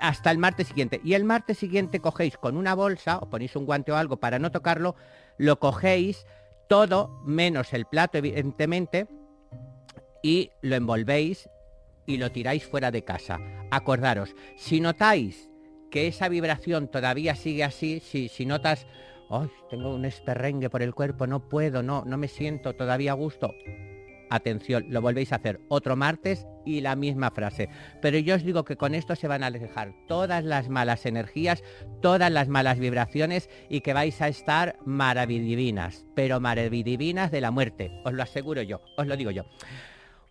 hasta 0.00 0.30
el 0.30 0.38
martes 0.38 0.68
siguiente. 0.68 1.00
Y 1.04 1.14
el 1.14 1.24
martes 1.24 1.58
siguiente 1.58 2.00
cogéis 2.00 2.36
con 2.36 2.56
una 2.56 2.74
bolsa, 2.74 3.18
o 3.18 3.28
ponéis 3.28 3.56
un 3.56 3.66
guante 3.66 3.92
o 3.92 3.96
algo 3.96 4.18
para 4.18 4.38
no 4.38 4.50
tocarlo, 4.52 4.94
lo 5.38 5.58
cogéis 5.58 6.24
todo 6.68 7.20
menos 7.24 7.72
el 7.72 7.84
plato, 7.86 8.18
evidentemente, 8.18 9.08
y 10.22 10.52
lo 10.62 10.76
envolvéis 10.76 11.48
y 12.06 12.18
lo 12.18 12.30
tiráis 12.30 12.66
fuera 12.66 12.90
de 12.90 13.02
casa. 13.02 13.40
Acordaros, 13.70 14.34
si 14.56 14.80
notáis 14.80 15.50
que 15.90 16.06
esa 16.06 16.28
vibración 16.28 16.88
todavía 16.88 17.34
sigue 17.34 17.64
así, 17.64 18.00
si, 18.00 18.28
si 18.28 18.46
notas, 18.46 18.86
¡ay! 19.30 19.50
tengo 19.68 19.94
un 19.94 20.04
esperrengue 20.04 20.70
por 20.70 20.82
el 20.82 20.94
cuerpo, 20.94 21.26
no 21.26 21.48
puedo, 21.48 21.82
no, 21.82 22.04
no 22.06 22.16
me 22.16 22.28
siento 22.28 22.74
todavía 22.74 23.12
a 23.12 23.14
gusto, 23.14 23.52
atención, 24.30 24.86
lo 24.88 25.02
volvéis 25.02 25.32
a 25.32 25.36
hacer 25.36 25.60
otro 25.68 25.96
martes 25.96 26.46
y 26.64 26.80
la 26.80 26.96
misma 26.96 27.30
frase. 27.30 27.68
Pero 28.00 28.18
yo 28.18 28.36
os 28.36 28.44
digo 28.44 28.64
que 28.64 28.76
con 28.76 28.94
esto 28.94 29.16
se 29.16 29.28
van 29.28 29.42
a 29.42 29.48
alejar 29.48 29.92
todas 30.08 30.44
las 30.44 30.68
malas 30.68 31.04
energías, 31.06 31.62
todas 32.00 32.30
las 32.30 32.48
malas 32.48 32.78
vibraciones 32.78 33.50
y 33.68 33.80
que 33.80 33.92
vais 33.92 34.20
a 34.22 34.28
estar 34.28 34.78
maravidivinas, 34.84 36.06
pero 36.14 36.40
maravidivinas 36.40 37.30
de 37.30 37.40
la 37.40 37.50
muerte, 37.50 37.90
os 38.04 38.12
lo 38.12 38.22
aseguro 38.22 38.62
yo, 38.62 38.80
os 38.96 39.06
lo 39.06 39.16
digo 39.16 39.30
yo. 39.30 39.44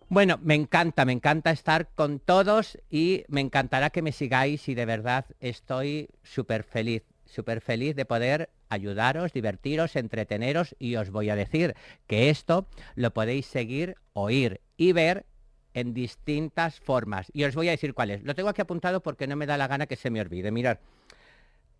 Bueno, 0.08 0.40
me 0.42 0.56
encanta, 0.56 1.04
me 1.04 1.12
encanta 1.12 1.52
estar 1.52 1.88
con 1.94 2.18
todos 2.18 2.78
y 2.90 3.22
me 3.28 3.40
encantará 3.40 3.90
que 3.90 4.02
me 4.02 4.10
sigáis 4.10 4.68
y 4.68 4.74
de 4.74 4.84
verdad 4.84 5.24
estoy 5.38 6.08
súper 6.24 6.64
feliz, 6.64 7.04
súper 7.30 7.60
feliz 7.60 7.96
de 7.96 8.04
poder 8.04 8.50
ayudaros, 8.68 9.32
divertiros, 9.32 9.96
entreteneros 9.96 10.74
y 10.78 10.96
os 10.96 11.10
voy 11.10 11.30
a 11.30 11.36
decir 11.36 11.74
que 12.06 12.30
esto 12.30 12.66
lo 12.94 13.12
podéis 13.12 13.46
seguir, 13.46 13.96
oír 14.12 14.60
y 14.76 14.92
ver 14.92 15.26
en 15.74 15.94
distintas 15.94 16.80
formas. 16.80 17.28
Y 17.32 17.44
os 17.44 17.54
voy 17.54 17.68
a 17.68 17.72
decir 17.72 17.94
cuáles. 17.94 18.22
Lo 18.24 18.34
tengo 18.34 18.48
aquí 18.48 18.62
apuntado 18.62 19.02
porque 19.02 19.26
no 19.26 19.36
me 19.36 19.46
da 19.46 19.56
la 19.56 19.68
gana 19.68 19.86
que 19.86 19.96
se 19.96 20.10
me 20.10 20.20
olvide. 20.20 20.50
Mirad, 20.50 20.78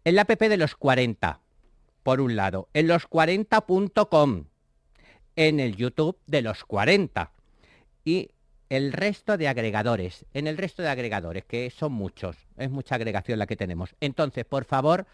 el 0.05 0.19
app 0.19 0.31
de 0.31 0.57
los 0.57 0.77
40, 0.77 1.41
por 2.03 2.21
un 2.21 2.37
lado, 2.37 2.69
en 2.73 2.89
los40.com, 2.89 4.45
en 5.37 5.61
el 5.61 5.77
YouTube 5.77 6.19
de 6.27 6.43
los 6.43 6.65
40 6.65 7.33
y 8.05 8.31
el 8.71 8.93
resto 8.93 9.37
de 9.37 9.49
agregadores, 9.49 10.25
en 10.33 10.47
el 10.47 10.57
resto 10.57 10.83
de 10.83 10.89
agregadores, 10.89 11.45
que 11.45 11.71
son 11.71 11.93
muchos, 11.93 12.37
es 12.57 12.71
mucha 12.71 12.95
agregación 12.95 13.39
la 13.39 13.47
que 13.47 13.57
tenemos. 13.57 13.95
Entonces, 14.01 14.45
por 14.45 14.65
favor, 14.65 15.07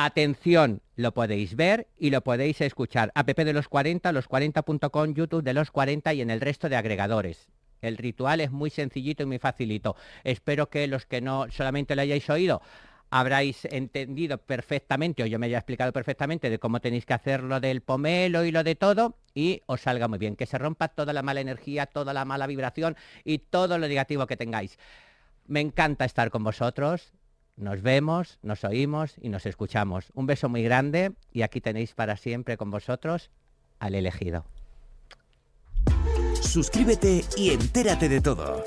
Atención, 0.00 0.80
lo 0.94 1.12
podéis 1.12 1.56
ver 1.56 1.88
y 1.98 2.10
lo 2.10 2.22
podéis 2.22 2.60
escuchar. 2.60 3.10
App 3.16 3.26
de 3.26 3.52
los 3.52 3.66
40, 3.66 4.12
los40.com, 4.12 5.12
YouTube 5.12 5.42
de 5.42 5.52
los 5.52 5.72
40 5.72 6.14
y 6.14 6.20
en 6.20 6.30
el 6.30 6.40
resto 6.40 6.68
de 6.68 6.76
agregadores. 6.76 7.48
El 7.82 7.96
ritual 7.96 8.40
es 8.40 8.52
muy 8.52 8.70
sencillito 8.70 9.24
y 9.24 9.26
muy 9.26 9.40
facilito. 9.40 9.96
Espero 10.22 10.70
que 10.70 10.86
los 10.86 11.04
que 11.04 11.20
no 11.20 11.50
solamente 11.50 11.96
lo 11.96 12.02
hayáis 12.02 12.30
oído, 12.30 12.62
habráis 13.10 13.64
entendido 13.64 14.38
perfectamente, 14.38 15.24
o 15.24 15.26
yo 15.26 15.40
me 15.40 15.46
haya 15.46 15.58
explicado 15.58 15.92
perfectamente 15.92 16.48
de 16.48 16.60
cómo 16.60 16.80
tenéis 16.80 17.04
que 17.04 17.14
hacer 17.14 17.42
lo 17.42 17.58
del 17.58 17.80
pomelo 17.80 18.44
y 18.44 18.52
lo 18.52 18.62
de 18.62 18.76
todo, 18.76 19.16
y 19.34 19.62
os 19.66 19.80
salga 19.80 20.06
muy 20.06 20.18
bien, 20.18 20.36
que 20.36 20.46
se 20.46 20.58
rompa 20.58 20.86
toda 20.86 21.12
la 21.12 21.24
mala 21.24 21.40
energía, 21.40 21.86
toda 21.86 22.12
la 22.12 22.24
mala 22.24 22.46
vibración 22.46 22.96
y 23.24 23.38
todo 23.38 23.78
lo 23.78 23.88
negativo 23.88 24.28
que 24.28 24.36
tengáis. 24.36 24.78
Me 25.48 25.60
encanta 25.60 26.04
estar 26.04 26.30
con 26.30 26.44
vosotros, 26.44 27.12
nos 27.58 27.82
vemos, 27.82 28.38
nos 28.42 28.64
oímos 28.64 29.14
y 29.20 29.28
nos 29.28 29.44
escuchamos. 29.44 30.10
Un 30.14 30.26
beso 30.26 30.48
muy 30.48 30.62
grande 30.62 31.12
y 31.32 31.42
aquí 31.42 31.60
tenéis 31.60 31.92
para 31.92 32.16
siempre 32.16 32.56
con 32.56 32.70
vosotros 32.70 33.30
al 33.78 33.94
elegido. 33.94 34.44
Suscríbete 36.40 37.24
y 37.36 37.50
entérate 37.50 38.08
de 38.08 38.20
todo. 38.20 38.62